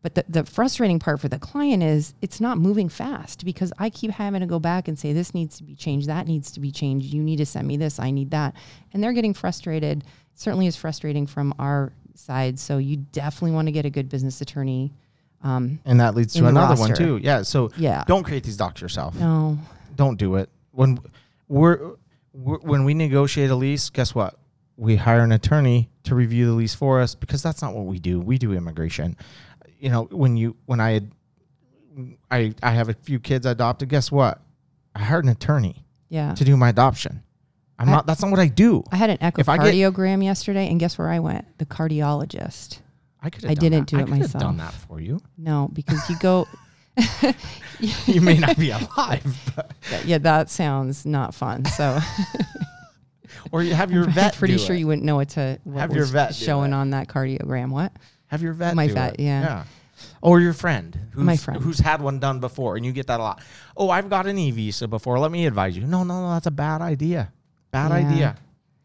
but 0.00 0.14
the, 0.14 0.24
the 0.28 0.44
frustrating 0.44 0.98
part 0.98 1.20
for 1.20 1.28
the 1.28 1.38
client 1.38 1.82
is 1.82 2.14
it's 2.22 2.40
not 2.40 2.56
moving 2.56 2.88
fast 2.88 3.44
because 3.44 3.72
I 3.78 3.90
keep 3.90 4.12
having 4.12 4.40
to 4.40 4.46
go 4.46 4.60
back 4.60 4.86
and 4.86 4.98
say 4.98 5.12
this 5.12 5.34
needs 5.34 5.56
to 5.58 5.64
be 5.64 5.74
changed, 5.74 6.08
that 6.08 6.26
needs 6.26 6.52
to 6.52 6.60
be 6.60 6.70
changed. 6.70 7.12
You 7.12 7.22
need 7.22 7.36
to 7.36 7.46
send 7.46 7.66
me 7.66 7.76
this, 7.76 7.98
I 7.98 8.10
need 8.10 8.30
that, 8.30 8.54
and 8.92 9.02
they're 9.02 9.12
getting 9.12 9.34
frustrated. 9.34 10.04
Certainly 10.34 10.68
is 10.68 10.76
frustrating 10.76 11.26
from 11.26 11.52
our 11.58 11.92
side. 12.14 12.58
So 12.60 12.78
you 12.78 12.98
definitely 13.12 13.52
want 13.52 13.66
to 13.66 13.72
get 13.72 13.86
a 13.86 13.90
good 13.90 14.08
business 14.08 14.40
attorney. 14.40 14.92
Um, 15.42 15.80
and 15.84 16.00
that 16.00 16.14
leads 16.14 16.32
to 16.34 16.42
the 16.42 16.48
another 16.48 16.80
one 16.80 16.94
too. 16.94 17.16
Yeah. 17.16 17.42
So 17.42 17.70
yeah. 17.76 18.04
don't 18.06 18.24
create 18.24 18.44
these 18.44 18.56
docs 18.56 18.80
yourself. 18.80 19.14
No. 19.16 19.58
Don't 19.96 20.16
do 20.16 20.36
it. 20.36 20.48
When 20.72 21.00
we're, 21.48 21.96
we're 22.32 22.58
when 22.58 22.84
we 22.84 22.94
negotiate 22.94 23.50
a 23.50 23.56
lease, 23.56 23.90
guess 23.90 24.14
what? 24.14 24.38
We 24.78 24.94
hire 24.96 25.20
an 25.24 25.32
attorney 25.32 25.90
to 26.04 26.14
review 26.14 26.46
the 26.46 26.52
lease 26.52 26.74
for 26.74 27.00
us 27.00 27.14
because 27.16 27.42
that's 27.42 27.60
not 27.60 27.74
what 27.74 27.84
we 27.86 27.98
do. 27.98 28.20
We 28.20 28.38
do 28.38 28.52
immigration. 28.54 29.16
You 29.78 29.90
know, 29.90 30.04
when 30.10 30.36
you 30.36 30.56
when 30.66 30.78
I 30.80 30.92
had 30.92 31.10
I 32.30 32.54
I 32.62 32.70
have 32.70 32.88
a 32.88 32.94
few 32.94 33.18
kids 33.18 33.44
I 33.44 33.50
adopted, 33.50 33.88
guess 33.88 34.10
what? 34.12 34.40
I 34.94 35.00
hired 35.00 35.24
an 35.24 35.30
attorney 35.30 35.84
Yeah. 36.08 36.32
to 36.34 36.44
do 36.44 36.56
my 36.56 36.68
adoption. 36.68 37.22
I'm 37.78 37.88
I- 37.88 37.92
not 37.92 38.06
that's 38.06 38.22
not 38.22 38.30
what 38.30 38.40
I 38.40 38.46
do. 38.46 38.84
I 38.92 38.96
had 38.96 39.10
an 39.10 39.18
I 39.20 39.30
get- 39.30 39.46
echocardiogram 39.46 40.22
yesterday, 40.24 40.68
and 40.70 40.78
guess 40.80 40.96
where 40.96 41.08
I 41.08 41.18
went? 41.18 41.58
The 41.58 41.66
cardiologist. 41.66 42.78
I 43.20 43.30
could 43.30 43.46
I 43.46 43.54
didn't 43.54 43.90
that. 43.90 43.96
do 43.96 43.96
I 43.98 44.00
it 44.02 44.04
could 44.04 44.10
have 44.12 44.20
myself. 44.20 44.42
done 44.42 44.56
that 44.58 44.72
for 44.72 45.00
you. 45.00 45.20
No, 45.36 45.68
because 45.72 46.08
you 46.08 46.16
go. 46.20 46.46
You 48.06 48.20
may 48.20 48.38
not 48.38 48.56
be 48.58 48.70
alive, 48.78 49.52
but, 49.54 49.70
yeah, 50.04 50.18
that 50.18 50.50
sounds 50.50 51.06
not 51.06 51.32
fun. 51.32 51.64
So 51.64 52.00
or 53.52 53.62
you 53.62 53.74
have 53.74 53.90
your 53.90 54.04
vet. 54.04 54.34
I'm 54.34 54.38
pretty 54.38 54.58
sure 54.58 54.74
it. 54.74 54.78
you 54.78 54.86
wouldn't 54.86 55.04
know 55.04 55.16
what 55.16 55.30
to 55.30 55.58
what 55.64 55.80
Have 55.80 55.92
your 55.94 56.04
vet 56.04 56.34
showing 56.34 56.72
on 56.72 56.90
that 56.90 57.08
cardiogram. 57.08 57.70
What? 57.70 57.92
Have 58.28 58.42
your 58.42 58.52
vet. 58.52 58.74
My 58.74 58.88
vet, 58.88 59.14
it. 59.14 59.20
yeah. 59.20 59.64
Or 60.22 60.38
your 60.38 60.52
friend, 60.52 60.96
who's, 61.12 61.24
My 61.24 61.36
friend. 61.36 61.60
who's 61.60 61.78
had 61.80 62.00
one 62.00 62.18
done 62.20 62.38
before, 62.38 62.76
and 62.76 62.86
you 62.86 62.92
get 62.92 63.08
that 63.08 63.18
a 63.18 63.22
lot. 63.22 63.42
Oh, 63.76 63.90
I've 63.90 64.08
got 64.08 64.26
an 64.26 64.38
e 64.38 64.50
visa 64.52 64.86
before. 64.86 65.18
Let 65.18 65.32
me 65.32 65.46
advise 65.46 65.76
you. 65.76 65.86
No, 65.86 66.04
no, 66.04 66.22
no, 66.22 66.30
that's 66.34 66.46
a 66.46 66.52
bad 66.52 66.82
idea. 66.82 67.32
Bad 67.72 67.90
Yeah. 67.90 68.08
idea. 68.08 68.36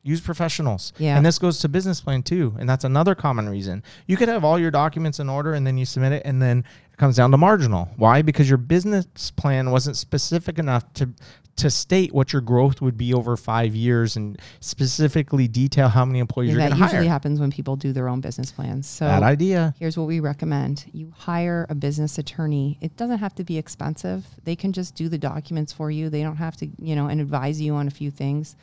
Use 0.06 0.20
professionals. 0.20 0.92
Yeah. 0.98 1.16
And 1.16 1.26
this 1.26 1.40
goes 1.40 1.60
to 1.60 1.70
business 1.70 2.02
plan 2.02 2.24
too, 2.24 2.56
and 2.60 2.68
that's 2.68 2.84
another 2.84 3.16
common 3.16 3.48
reason. 3.48 3.84
You 4.08 4.18
could 4.18 4.28
have 4.28 4.44
all 4.44 4.58
your 4.60 4.72
documents 4.72 5.20
in 5.20 5.30
order, 5.30 5.54
and 5.54 5.66
then 5.68 5.78
you 5.78 5.86
submit 5.86 6.12
it, 6.14 6.24
and 6.26 6.42
then 6.42 6.66
it 6.92 6.98
comes 6.98 7.16
down 7.16 7.32
to 7.32 7.38
marginal. 7.38 7.90
Why? 7.96 8.22
Because 8.22 8.50
your 8.50 8.58
business 8.58 9.06
plan 9.36 9.70
wasn't 9.72 9.96
specific 9.98 10.58
enough 10.60 10.92
to 10.94 11.10
to 11.56 11.70
state 11.70 12.14
what 12.14 12.34
your 12.34 12.42
growth 12.42 12.82
would 12.82 12.98
be 12.98 13.14
over 13.14 13.38
five 13.38 13.76
years, 13.76 14.16
and 14.16 14.40
specifically 14.60 15.48
detail 15.48 15.88
how 15.88 16.04
many 16.04 16.20
employees 16.20 16.50
Yeah, 16.50 16.54
you're 16.54 16.62
that 16.64 16.70
going 16.70 16.80
to 16.80 16.84
hire. 16.86 16.90
That 16.90 16.96
usually 16.98 17.08
happens 17.10 17.40
when 17.40 17.52
people 17.52 17.76
do 17.76 17.94
their 17.94 18.10
own 18.10 18.22
business 18.22 18.52
plans. 18.52 18.88
So 18.88 19.06
Bad 19.06 19.24
idea. 19.24 19.76
here's 19.78 19.98
what 19.98 20.08
we 20.08 20.20
recommend. 20.20 20.86
You 20.94 21.14
hire 21.16 21.68
a 21.70 21.76
business 21.76 22.18
attorney. 22.18 22.78
It 22.82 22.98
doesn't 22.98 23.20
have 23.20 23.36
to 23.36 23.44
be 23.44 23.58
expensive. 23.58 24.26
They 24.44 24.56
can 24.56 24.74
just 24.74 24.96
do 24.96 25.10
the 25.10 25.18
documents 25.18 25.72
for 25.72 25.92
you. 25.92 26.10
They 26.10 26.24
don't 26.24 26.38
have 26.38 26.58
to 26.58 26.70
you 26.80 26.96
know 26.96 27.08
and 27.08 27.22
advise 27.22 27.62
you 27.62 27.76
on 27.76 27.88
a 27.88 27.92
few 27.92 28.10
things. 28.10 28.56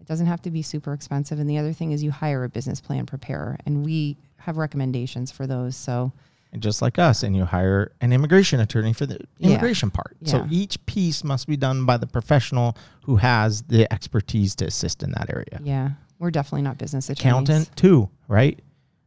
It 0.00 0.06
doesn't 0.06 0.26
have 0.26 0.42
to 0.42 0.50
be 0.50 0.60
super 0.60 0.92
expensive. 0.92 1.38
And 1.38 1.48
the 1.48 1.56
other 1.56 1.72
thing 1.72 1.92
is 1.92 2.02
you 2.02 2.10
hire 2.10 2.44
a 2.44 2.48
business 2.50 2.78
plan 2.78 3.06
preparer. 3.06 3.58
And 3.64 3.82
we 3.82 4.18
have 4.36 4.58
recommendations 4.58 5.32
for 5.32 5.46
those. 5.46 5.76
So 5.76 6.12
and 6.54 6.62
just 6.62 6.80
like 6.80 6.98
us, 6.98 7.22
and 7.22 7.36
you 7.36 7.44
hire 7.44 7.92
an 8.00 8.12
immigration 8.12 8.60
attorney 8.60 8.92
for 8.94 9.04
the 9.04 9.18
Yeah. 9.38 9.50
immigration 9.50 9.90
part. 9.90 10.16
So 10.22 10.46
each 10.48 10.84
piece 10.86 11.22
must 11.24 11.46
be 11.46 11.56
done 11.58 11.84
by 11.84 11.96
the 11.98 12.06
professional 12.06 12.76
who 13.02 13.16
has 13.16 13.62
the 13.62 13.92
expertise 13.92 14.54
to 14.56 14.66
assist 14.66 15.02
in 15.02 15.10
that 15.12 15.28
area. 15.28 15.60
yeah 15.62 15.90
we're 16.20 16.30
definitely 16.30 16.62
not 16.62 16.78
business 16.78 17.10
attorneys. 17.10 17.20
Accountant 17.50 17.76
too, 17.76 18.08
right? 18.28 18.58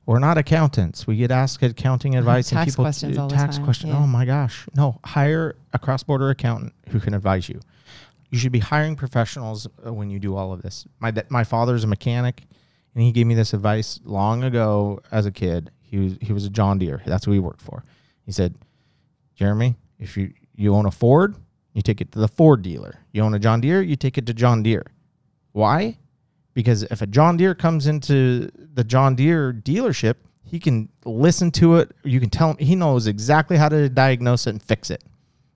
We're 0.05 0.19
not 0.19 0.37
accountants. 0.37 1.07
We 1.07 1.15
get 1.15 1.31
asked 1.31 1.63
accounting 1.63 2.15
advice 2.15 2.51
and 2.51 2.57
Tax 2.59 2.71
people 2.71 2.83
questions 2.83 3.17
all 3.17 3.29
tax 3.29 3.55
time, 3.55 3.65
question. 3.65 3.89
yeah. 3.89 3.97
Oh 3.97 4.05
my 4.07 4.23
gosh, 4.25 4.67
no! 4.75 4.99
Hire 5.03 5.55
a 5.73 5.79
cross-border 5.79 6.29
accountant 6.29 6.73
who 6.89 6.99
can 6.99 7.13
advise 7.13 7.49
you. 7.49 7.59
You 8.29 8.37
should 8.37 8.51
be 8.51 8.59
hiring 8.59 8.95
professionals 8.97 9.67
uh, 9.85 9.91
when 9.93 10.09
you 10.09 10.19
do 10.19 10.35
all 10.35 10.51
of 10.53 10.61
this. 10.61 10.85
My 10.99 11.11
my 11.29 11.43
father's 11.45 11.83
a 11.85 11.87
mechanic, 11.87 12.43
and 12.93 13.03
he 13.03 13.11
gave 13.13 13.25
me 13.25 13.35
this 13.35 13.53
advice 13.53 13.99
long 14.03 14.43
ago 14.43 14.99
as 15.11 15.25
a 15.25 15.31
kid. 15.31 15.71
He 15.89 15.97
was 15.97 16.17
he 16.21 16.33
was 16.33 16.45
a 16.45 16.49
John 16.49 16.77
Deere. 16.77 17.01
That's 17.05 17.25
who 17.25 17.31
he 17.31 17.39
worked 17.39 17.61
for. 17.61 17.83
He 18.25 18.31
said, 18.31 18.55
Jeremy, 19.35 19.77
if 19.99 20.17
you 20.17 20.33
you 20.55 20.75
own 20.75 20.85
a 20.85 20.91
Ford, 20.91 21.35
you 21.73 21.81
take 21.81 22.01
it 22.01 22.11
to 22.11 22.19
the 22.19 22.27
Ford 22.27 22.61
dealer. 22.61 22.99
You 23.11 23.23
own 23.23 23.33
a 23.33 23.39
John 23.39 23.61
Deere, 23.61 23.81
you 23.81 23.95
take 23.95 24.17
it 24.17 24.25
to 24.27 24.33
John 24.33 24.63
Deere. 24.63 24.85
Why? 25.53 25.97
Because 26.53 26.83
if 26.83 27.01
a 27.01 27.07
John 27.07 27.37
Deere 27.37 27.55
comes 27.55 27.87
into 27.87 28.51
the 28.73 28.83
John 28.83 29.15
Deere 29.15 29.53
dealership, 29.53 30.15
he 30.43 30.59
can 30.59 30.89
listen 31.05 31.51
to 31.51 31.75
it. 31.75 31.91
You 32.03 32.19
can 32.19 32.29
tell 32.29 32.51
him 32.51 32.57
he 32.57 32.75
knows 32.75 33.07
exactly 33.07 33.57
how 33.57 33.69
to 33.69 33.89
diagnose 33.89 34.47
it 34.47 34.51
and 34.51 34.63
fix 34.63 34.89
it. 34.89 35.03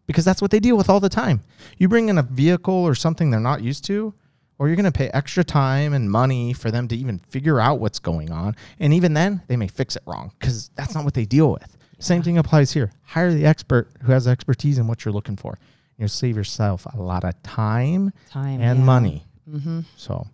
Because 0.05 0.25
that's 0.25 0.41
what 0.41 0.51
they 0.51 0.59
deal 0.59 0.77
with 0.77 0.89
all 0.89 0.99
the 0.99 1.09
time. 1.09 1.41
You 1.77 1.87
bring 1.87 2.09
in 2.09 2.17
a 2.17 2.23
vehicle 2.23 2.73
or 2.73 2.95
something 2.95 3.31
they're 3.31 3.39
not 3.39 3.63
used 3.63 3.83
to, 3.85 4.13
or 4.61 4.67
you're 4.67 4.75
going 4.75 4.85
to 4.85 4.91
pay 4.91 5.09
extra 5.09 5.43
time 5.43 5.91
and 5.91 6.11
money 6.11 6.53
for 6.53 6.69
them 6.69 6.87
to 6.87 6.95
even 6.95 7.17
figure 7.17 7.59
out 7.59 7.79
what's 7.79 7.97
going 7.97 8.31
on. 8.31 8.55
And 8.79 8.93
even 8.93 9.15
then, 9.15 9.41
they 9.47 9.57
may 9.57 9.67
fix 9.67 9.95
it 9.95 10.03
wrong 10.05 10.33
because 10.39 10.69
that's 10.75 10.93
not 10.93 11.03
what 11.03 11.15
they 11.15 11.25
deal 11.25 11.51
with. 11.51 11.75
Same 11.97 12.21
thing 12.21 12.37
applies 12.37 12.71
here. 12.71 12.91
Hire 13.01 13.33
the 13.33 13.47
expert 13.47 13.89
who 14.03 14.11
has 14.11 14.27
expertise 14.27 14.77
in 14.77 14.85
what 14.85 15.03
you're 15.03 15.15
looking 15.15 15.35
for. 15.35 15.57
You'll 15.97 16.09
save 16.09 16.37
yourself 16.37 16.85
a 16.93 17.01
lot 17.01 17.23
of 17.23 17.41
time 17.41 18.13
time 18.29 18.61
and 18.61 18.79
yeah. 18.79 18.85
money. 18.85 19.25
hmm 19.49 19.79
So, 19.97 20.27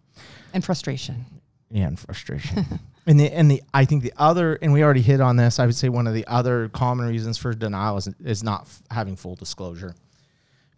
and 0.53 0.61
frustration 0.61 1.25
yeah, 1.69 1.88
and 1.88 1.97
frustration. 1.99 2.65
and 3.07 3.19
the 3.19 3.32
and 3.32 3.49
the 3.49 3.63
I 3.73 3.86
think 3.86 4.03
the 4.03 4.13
other 4.17 4.55
and 4.61 4.73
we 4.73 4.84
already 4.84 5.01
hit 5.01 5.21
on 5.21 5.38
this. 5.38 5.59
I 5.59 5.65
would 5.65 5.75
say 5.75 5.89
one 5.89 6.07
of 6.07 6.13
the 6.13 6.28
other 6.28 6.69
common 6.69 7.07
reasons 7.07 7.38
for 7.38 7.53
denial 7.53 7.97
is 7.97 8.09
is 8.23 8.43
not 8.43 8.61
f- 8.63 8.82
having 8.91 9.15
full 9.15 9.36
disclosure. 9.36 9.95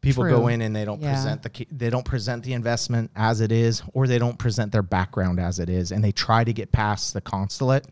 People 0.01 0.23
go 0.23 0.47
in 0.47 0.61
and 0.61 0.75
they 0.75 0.85
don't 0.85 1.01
Yeah. 1.01 1.13
present 1.13 1.43
the 1.43 1.65
they 1.71 1.89
don't 1.89 2.05
present 2.05 2.43
the 2.43 2.53
investment 2.53 3.11
as 3.15 3.41
it 3.41 3.51
is, 3.51 3.81
or 3.93 4.07
they 4.07 4.17
don't 4.19 4.37
present 4.39 4.71
their 4.71 4.81
background 4.83 5.39
as 5.39 5.59
it 5.59 5.69
is, 5.69 5.91
and 5.91 6.03
they 6.03 6.11
try 6.11 6.43
to 6.43 6.53
get 6.53 6.71
past 6.71 7.13
the 7.13 7.21
consulate. 7.21 7.85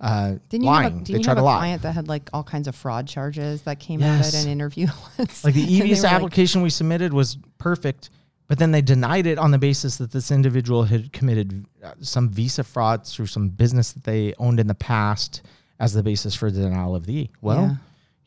Uh, 0.00 0.36
didn't 0.48 0.64
you 0.64 0.70
lying. 0.70 0.82
have, 0.92 1.02
a, 1.02 1.04
didn't 1.04 1.22
you 1.24 1.28
have 1.28 1.36
a 1.36 1.42
lie. 1.42 1.58
client 1.58 1.82
that 1.82 1.92
had 1.92 2.08
like 2.08 2.30
all 2.32 2.42
kinds 2.42 2.66
of 2.66 2.74
fraud 2.74 3.06
charges 3.06 3.60
that 3.62 3.78
came 3.78 4.02
out 4.02 4.16
Yes. 4.16 4.34
at 4.34 4.44
an 4.46 4.50
interview 4.50 4.86
once? 5.18 5.44
Like 5.44 5.52
the 5.52 5.60
And 5.82 5.90
they 5.90 5.94
like, 6.00 6.12
application 6.12 6.62
we 6.62 6.70
submitted 6.70 7.12
was 7.12 7.36
perfect, 7.58 8.08
but 8.48 8.58
then 8.58 8.70
they 8.70 8.80
denied 8.80 9.26
it 9.26 9.36
on 9.36 9.50
the 9.50 9.58
basis 9.58 9.98
that 9.98 10.10
this 10.12 10.30
individual 10.30 10.84
had 10.84 11.12
committed 11.12 11.66
uh, 11.84 11.92
some 12.00 12.30
visa 12.30 12.64
fraud 12.64 13.06
through 13.06 13.26
some 13.26 13.50
business 13.50 13.92
that 13.92 14.04
they 14.04 14.32
owned 14.38 14.58
in 14.58 14.68
the 14.68 14.74
past 14.74 15.42
as 15.78 15.92
the 15.92 16.02
basis 16.02 16.34
for 16.34 16.50
the 16.50 16.62
denial 16.62 16.96
of 16.96 17.04
the. 17.04 17.28
Well, 17.42 17.60
Yeah. 17.60 17.70
you 17.72 17.76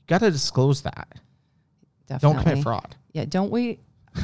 got 0.05 0.19
to 0.19 0.29
disclose 0.29 0.83
that. 0.83 1.07
Definitely. 2.21 2.35
Don't 2.35 2.43
commit 2.43 2.63
fraud. 2.63 2.95
Yeah, 3.13 3.25
don't 3.25 3.51
we? 3.51 3.79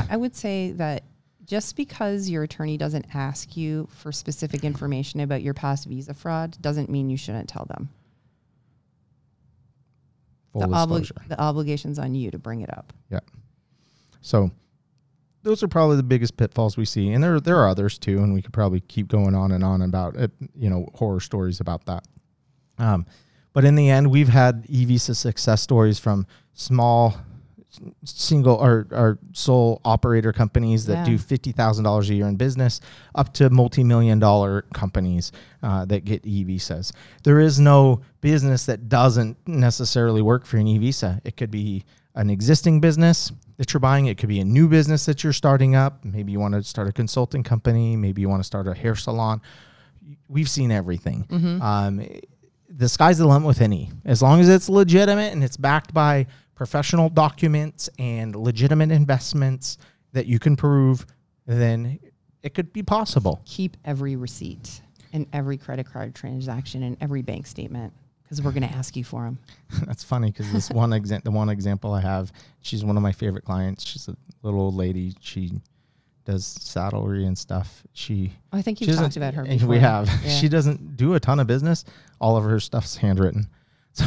I- 0.10 0.18
would 0.18 0.36
say 0.36 0.72
that 0.74 1.04
just 1.46 1.76
because 1.76 2.30
your 2.30 2.44
attorney 2.44 2.78
doesn't 2.78 3.08
ask 3.16 3.58
you 3.58 3.88
for 3.92 4.12
specific 4.12 4.64
information 4.64 5.20
about 5.20 5.42
your 5.42 5.54
past 5.56 5.88
visa 5.88 6.14
fraud 6.14 6.58
doesn't 6.62 6.90
mean 6.90 7.10
you 7.10 7.18
shouldn't 7.18 7.50
tell 7.50 7.66
them. 7.66 7.90
Full 10.54 10.62
The, 10.62 10.68
obli- 10.68 11.28
the 11.28 11.40
obligation's 11.40 12.00
on 12.00 12.16
you 12.16 12.32
to 12.32 12.40
bring 12.40 12.62
it 12.62 12.76
up. 12.76 12.94
Yeah. 13.10 13.20
So 14.22 14.52
those 15.44 15.64
are 15.64 15.68
probably 15.68 15.98
the 15.98 16.04
biggest 16.04 16.38
pitfalls 16.38 16.78
we 16.78 16.86
see, 16.86 17.12
and 17.12 17.24
there 17.24 17.40
there 17.40 17.58
are 17.58 17.68
others 17.68 17.98
too, 17.98 18.20
and 18.20 18.34
we 18.34 18.42
could 18.42 18.54
probably 18.54 18.82
keep 18.82 19.08
going 19.08 19.36
on 19.36 19.52
and 19.52 19.64
on 19.64 19.82
about 19.82 20.16
it, 20.18 20.32
you 20.56 20.70
know 20.70 20.88
horror 20.96 21.20
stories 21.20 21.60
about 21.60 21.86
that. 21.86 22.06
Um, 22.78 23.06
but 23.54 23.66
in 23.66 23.76
the 23.76 23.90
end, 23.90 24.12
we've 24.12 24.30
had 24.30 24.66
e-visa 24.70 25.16
success 25.16 25.62
stories 25.62 25.98
from 26.00 26.28
small 26.54 27.16
single 28.04 28.56
or, 28.56 28.88
or 28.92 29.20
sole 29.34 29.80
operator 29.86 30.34
companies 30.34 30.86
that 30.88 31.06
Yeah. 31.06 31.06
do 31.14 31.18
fifty 31.18 31.52
thousand 31.52 31.84
dollars 31.84 32.10
a 32.10 32.16
year 32.16 32.28
in 32.28 32.36
business, 32.36 32.82
up 33.16 33.34
to 33.36 33.50
multi-million 33.50 34.20
dollar 34.20 34.64
companies 34.74 35.32
uh, 35.62 35.86
that 35.86 36.04
get 36.06 36.26
e-visas. 36.26 36.92
There 37.24 37.40
is 37.40 37.60
no 37.60 38.02
business 38.22 38.66
that 38.66 38.90
doesn't 38.90 39.38
necessarily 39.48 40.22
work 40.22 40.46
for 40.46 40.58
an 40.58 40.68
e-visa. 40.68 41.22
It 41.24 41.38
could 41.38 41.52
be 41.52 41.86
an 42.16 42.30
existing 42.30 42.82
business 42.82 43.32
that 43.58 43.72
you're 43.72 43.80
buying. 43.80 44.08
It 44.08 44.18
could 44.18 44.30
be 44.30 44.40
a 44.40 44.46
new 44.46 44.68
business 44.68 45.06
that 45.06 45.24
you're 45.24 45.32
starting 45.34 45.76
up. 45.76 46.04
Maybe 46.04 46.32
you 46.32 46.40
want 46.40 46.56
to 46.56 46.64
start 46.64 46.88
a 46.88 46.92
consulting 46.92 47.44
company. 47.44 47.96
Maybe 47.96 48.22
you 48.22 48.30
want 48.30 48.40
to 48.42 48.48
start 48.48 48.68
a 48.68 48.74
hair 48.74 48.96
salon. 48.96 49.42
We've 50.28 50.50
seen 50.50 50.72
everything. 50.72 51.28
Um, 51.62 52.04
the 52.68 52.90
sky's 52.90 53.18
the 53.20 53.28
limit 53.28 53.48
with 53.48 53.62
any. 53.62 53.92
As 54.06 54.22
long 54.22 54.40
as 54.40 54.50
it's 54.50 54.70
legitimate 54.70 55.34
and 55.34 55.44
it's 55.44 55.58
backed 55.58 55.94
by 55.94 56.28
professional 56.60 57.08
documents 57.10 57.90
and 58.00 58.36
legitimate 58.36 58.92
investments 58.92 59.78
that 60.12 60.26
you 60.26 60.38
can 60.40 60.58
prove, 60.58 61.06
then 61.46 61.98
it 62.44 62.54
could 62.54 62.74
be 62.74 62.84
possible. 62.84 63.42
Keep 63.46 63.78
every 63.86 64.18
receipt 64.18 64.82
and 65.14 65.26
every 65.32 65.58
credit 65.58 65.90
card 65.90 66.14
transaction 66.14 66.84
and 66.84 66.98
every 67.00 67.22
bank 67.22 67.48
statement 67.48 67.94
because 68.24 68.42
we're 68.42 68.52
going 68.52 68.68
to 68.68 68.76
ask 68.76 68.98
you 68.98 69.06
for 69.06 69.24
them. 69.24 69.40
That's 69.86 70.04
funny 70.04 70.32
because 70.32 70.52
this 70.52 70.70
one 70.70 70.92
example, 70.92 71.32
the 71.32 71.38
one 71.38 71.48
example 71.48 71.94
I 71.94 72.02
have, 72.02 72.34
she's 72.60 72.84
one 72.84 72.98
of 72.98 73.04
my 73.04 73.14
favorite 73.14 73.46
clients. 73.46 73.86
She's 73.86 74.10
a 74.10 74.18
little 74.44 74.60
old 74.60 74.76
lady. 74.76 75.14
She 75.22 75.62
does 76.26 76.46
saddlery 76.46 77.26
and 77.26 77.38
stuff. 77.38 77.84
She 77.94 78.34
oh, 78.52 78.58
I 78.58 78.62
think 78.62 78.82
you've 78.82 78.90
doesn't- 78.90 79.06
talked 79.06 79.16
about 79.16 79.34
her 79.34 79.46
before. 79.46 79.70
We 79.70 79.80
have. 79.80 80.10
Yeah. 80.26 80.30
She 80.32 80.50
doesn't 80.50 80.98
do 80.98 81.14
a 81.14 81.22
ton 81.22 81.40
of 81.40 81.48
business. 81.48 81.86
All 82.20 82.36
of 82.36 82.44
her 82.44 82.60
stuff's 82.60 82.98
handwritten. 82.98 83.48
So, 83.94 84.06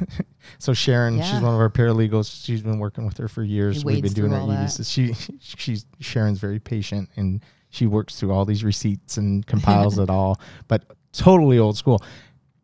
so 0.58 0.72
Sharon, 0.74 1.20
she's 1.20 1.32
one 1.40 1.54
of 1.54 1.60
our 1.60 1.70
paralegals. 1.70 2.44
She's 2.44 2.62
been 2.62 2.78
working 2.78 3.04
with 3.04 3.16
her 3.18 3.28
for 3.28 3.42
years. 3.42 3.84
We've 3.84 4.02
been 4.02 4.12
doing 4.12 4.34
all 4.34 4.46
that. 4.48 4.70
She, 4.84 5.14
she's 5.40 5.86
Sharon's 6.00 6.38
very 6.38 6.58
patient 6.58 7.08
and 7.16 7.42
she 7.70 7.86
works 7.86 8.18
through 8.18 8.32
all 8.32 8.44
these 8.44 8.64
receipts 8.64 9.16
and 9.16 9.46
compiles 9.46 9.98
it 9.98 10.10
all. 10.10 10.40
But 10.68 10.84
totally 11.12 11.58
old 11.58 11.76
school. 11.76 12.02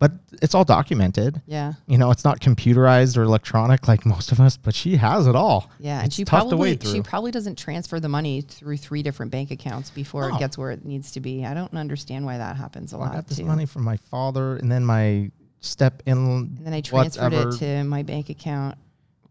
But 0.00 0.12
it's 0.42 0.54
all 0.54 0.62
documented. 0.64 1.42
Yeah. 1.46 1.72
You 1.88 1.98
know, 1.98 2.12
it's 2.12 2.24
not 2.24 2.38
computerized 2.38 3.16
or 3.16 3.22
electronic 3.24 3.88
like 3.88 4.06
most 4.06 4.30
of 4.30 4.38
us, 4.38 4.56
but 4.56 4.72
she 4.72 4.94
has 4.96 5.26
it 5.26 5.34
all. 5.34 5.68
Yeah, 5.80 6.00
and 6.00 6.12
she 6.12 6.24
probably 6.24 6.78
she 6.84 7.02
probably 7.02 7.32
doesn't 7.32 7.58
transfer 7.58 7.98
the 7.98 8.08
money 8.08 8.42
through 8.42 8.76
three 8.76 9.02
different 9.02 9.32
bank 9.32 9.50
accounts 9.50 9.90
before 9.90 10.28
No. 10.28 10.36
it 10.36 10.38
gets 10.38 10.56
where 10.56 10.70
it 10.70 10.84
needs 10.84 11.10
to 11.12 11.20
be. 11.20 11.44
I 11.44 11.52
don't 11.52 11.74
understand 11.74 12.24
why 12.26 12.38
that 12.38 12.54
happens 12.56 12.92
a 12.92 12.96
Well, 12.96 13.06
lot 13.06 13.12
I 13.12 13.16
got 13.16 13.26
this 13.26 13.38
too. 13.38 13.44
money 13.44 13.66
from 13.66 13.82
my 13.82 13.96
father, 13.96 14.54
and 14.56 14.70
then 14.70 14.84
my 14.84 15.32
step 15.60 16.02
in. 16.06 16.16
and 16.18 16.58
then 16.58 16.72
I 16.74 16.80
transferred 16.80 17.32
whatever. 17.32 17.50
it 17.50 17.58
to 17.58 17.84
my 17.84 18.02
bank 18.02 18.28
account 18.30 18.76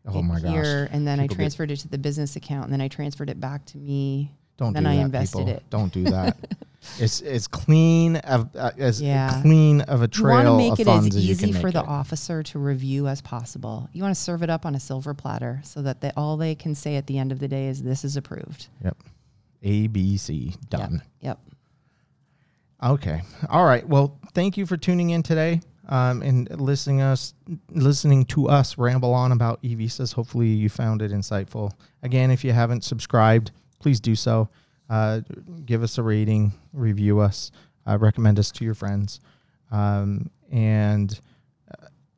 Oh 0.09 0.21
my 0.21 0.39
gosh! 0.39 0.51
here, 0.51 0.87
and 0.91 1.05
then 1.05 1.19
I 1.19 1.23
People 1.23 1.35
get- 1.35 1.41
transferred 1.41 1.71
it 1.71 1.77
to 1.81 1.89
the 1.89 1.97
business 1.97 2.35
account, 2.37 2.65
and 2.65 2.73
then 2.73 2.79
I 2.81 2.87
transferred 2.87 3.29
it 3.29 3.39
back 3.41 3.65
to 3.67 3.77
me. 3.77 4.31
Don't 4.57 4.73
then 4.73 4.83
do 4.83 4.89
I 4.89 4.95
that, 4.95 5.01
invested 5.01 5.37
people. 5.39 5.53
it. 5.53 5.63
Don't 5.69 5.91
do 5.93 6.03
that. 6.05 6.37
it's 6.99 7.19
it's 7.21 7.45
clean 7.45 8.15
of 8.17 8.49
uh, 8.55 8.71
as 8.77 9.01
Yeah. 9.01 9.41
clean 9.41 9.81
of 9.81 10.01
a 10.01 10.07
trail. 10.07 10.39
You 10.39 10.49
want 10.49 10.63
to 10.63 10.69
make 10.71 10.79
it 10.79 10.87
as 10.87 11.05
as 11.07 11.17
easy 11.17 11.51
for 11.51 11.71
the 11.71 11.81
it. 11.81 11.87
officer 11.87 12.41
to 12.41 12.57
review 12.57 13.07
as 13.07 13.21
possible. 13.21 13.87
You 13.93 14.01
want 14.01 14.15
to 14.15 14.21
serve 14.21 14.41
it 14.43 14.49
up 14.49 14.65
on 14.65 14.73
a 14.75 14.79
silver 14.79 15.13
platter 15.13 15.59
so 15.63 15.81
that 15.83 16.01
they, 16.01 16.11
all 16.17 16.37
they 16.37 16.55
can 16.55 16.73
say 16.73 16.95
at 16.95 17.05
the 17.05 17.17
end 17.19 17.31
of 17.33 17.39
the 17.39 17.47
day 17.47 17.67
is 17.67 17.83
this 17.83 18.03
is 18.05 18.15
approved. 18.17 18.67
Yep. 18.83 18.97
A 19.63 19.87
B 19.87 20.15
C 20.17 20.55
done. 20.69 21.03
Yep. 21.21 21.39
Okay. 22.83 23.21
All 23.49 23.65
right. 23.65 23.87
Well, 23.87 24.17
thank 24.33 24.57
you 24.57 24.65
for 24.65 24.77
tuning 24.77 25.09
in 25.09 25.21
today 25.23 25.61
um, 25.87 26.21
and 26.21 26.49
listening 26.59 27.01
us 27.01 27.33
listening 27.69 28.25
to 28.25 28.47
us 28.47 28.77
ramble 28.77 29.13
on 29.13 29.31
about 29.31 29.59
e 29.61 29.75
visas. 29.75 30.11
Hopefully, 30.11 30.47
you 30.47 30.69
found 30.69 31.01
it 31.01 31.11
insightful. 31.11 31.71
Again, 32.03 32.31
if 32.31 32.43
you 32.43 32.51
haven't 32.51 32.83
subscribed, 32.83 33.51
please 33.79 33.99
do 33.99 34.15
so. 34.15 34.49
Uh, 34.89 35.21
give 35.65 35.83
us 35.83 35.97
a 35.97 36.03
rating, 36.03 36.53
review 36.71 37.19
us, 37.19 37.51
uh, 37.85 37.97
recommend 37.97 38.39
us 38.39 38.51
to 38.51 38.63
your 38.63 38.73
friends, 38.73 39.19
um, 39.71 40.29
and 40.51 41.19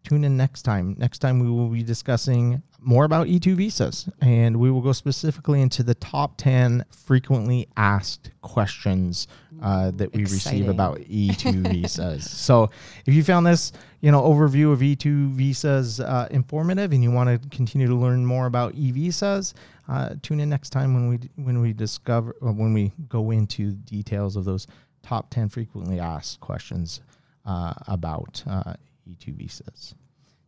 tune 0.03 0.23
in 0.23 0.37
next 0.37 0.63
time. 0.63 0.95
Next 0.97 1.19
time, 1.19 1.39
we 1.39 1.49
will 1.49 1.67
be 1.67 1.83
discussing 1.83 2.61
more 2.81 3.03
about 3.03 3.27
E2 3.27 3.55
visas, 3.55 4.09
and 4.21 4.57
we 4.57 4.71
will 4.71 4.81
go 4.81 4.93
specifically 4.93 5.61
into 5.61 5.83
the 5.83 5.95
top 5.95 6.37
10 6.37 6.85
frequently 6.89 7.67
asked 7.75 8.31
questions 8.41 9.27
uh, 9.61 9.91
that 9.91 10.13
we 10.13 10.21
receive 10.21 10.69
about 10.69 10.99
E2 10.99 11.67
visas. 11.71 12.29
So, 12.29 12.69
if 13.05 13.13
you 13.13 13.23
found 13.23 13.45
this, 13.45 13.73
you 14.01 14.11
know, 14.11 14.21
overview 14.21 14.71
of 14.71 14.79
E2 14.79 15.31
visas 15.31 15.99
uh, 15.99 16.27
informative, 16.31 16.93
and 16.93 17.03
you 17.03 17.11
want 17.11 17.29
to 17.29 17.49
continue 17.49 17.87
to 17.87 17.95
learn 17.95 18.25
more 18.25 18.45
about 18.45 18.75
E 18.75 18.91
visas, 18.91 19.53
uh, 19.89 20.15
tune 20.21 20.39
in 20.39 20.49
next 20.49 20.69
time 20.69 20.93
when 20.93 21.09
we 21.09 21.43
when 21.43 21.61
we 21.61 21.73
discover 21.73 22.35
or 22.41 22.51
when 22.51 22.73
we 22.73 22.93
go 23.09 23.31
into 23.31 23.71
details 23.71 24.35
of 24.35 24.45
those 24.45 24.67
top 25.01 25.29
10 25.31 25.49
frequently 25.49 25.99
asked 25.99 26.39
questions 26.39 27.01
uh, 27.45 27.73
about 27.87 28.43
uh, 28.47 28.73
E2 29.09 29.33
visas. 29.33 29.95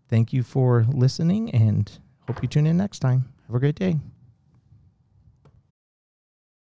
Thank 0.07 0.33
you 0.33 0.43
for 0.43 0.85
listening 0.89 1.51
and 1.51 1.91
hope 2.27 2.41
you 2.41 2.47
tune 2.47 2.67
in 2.67 2.77
next 2.77 2.99
time. 2.99 3.25
Have 3.47 3.55
a 3.55 3.59
great 3.59 3.75
day. 3.75 3.99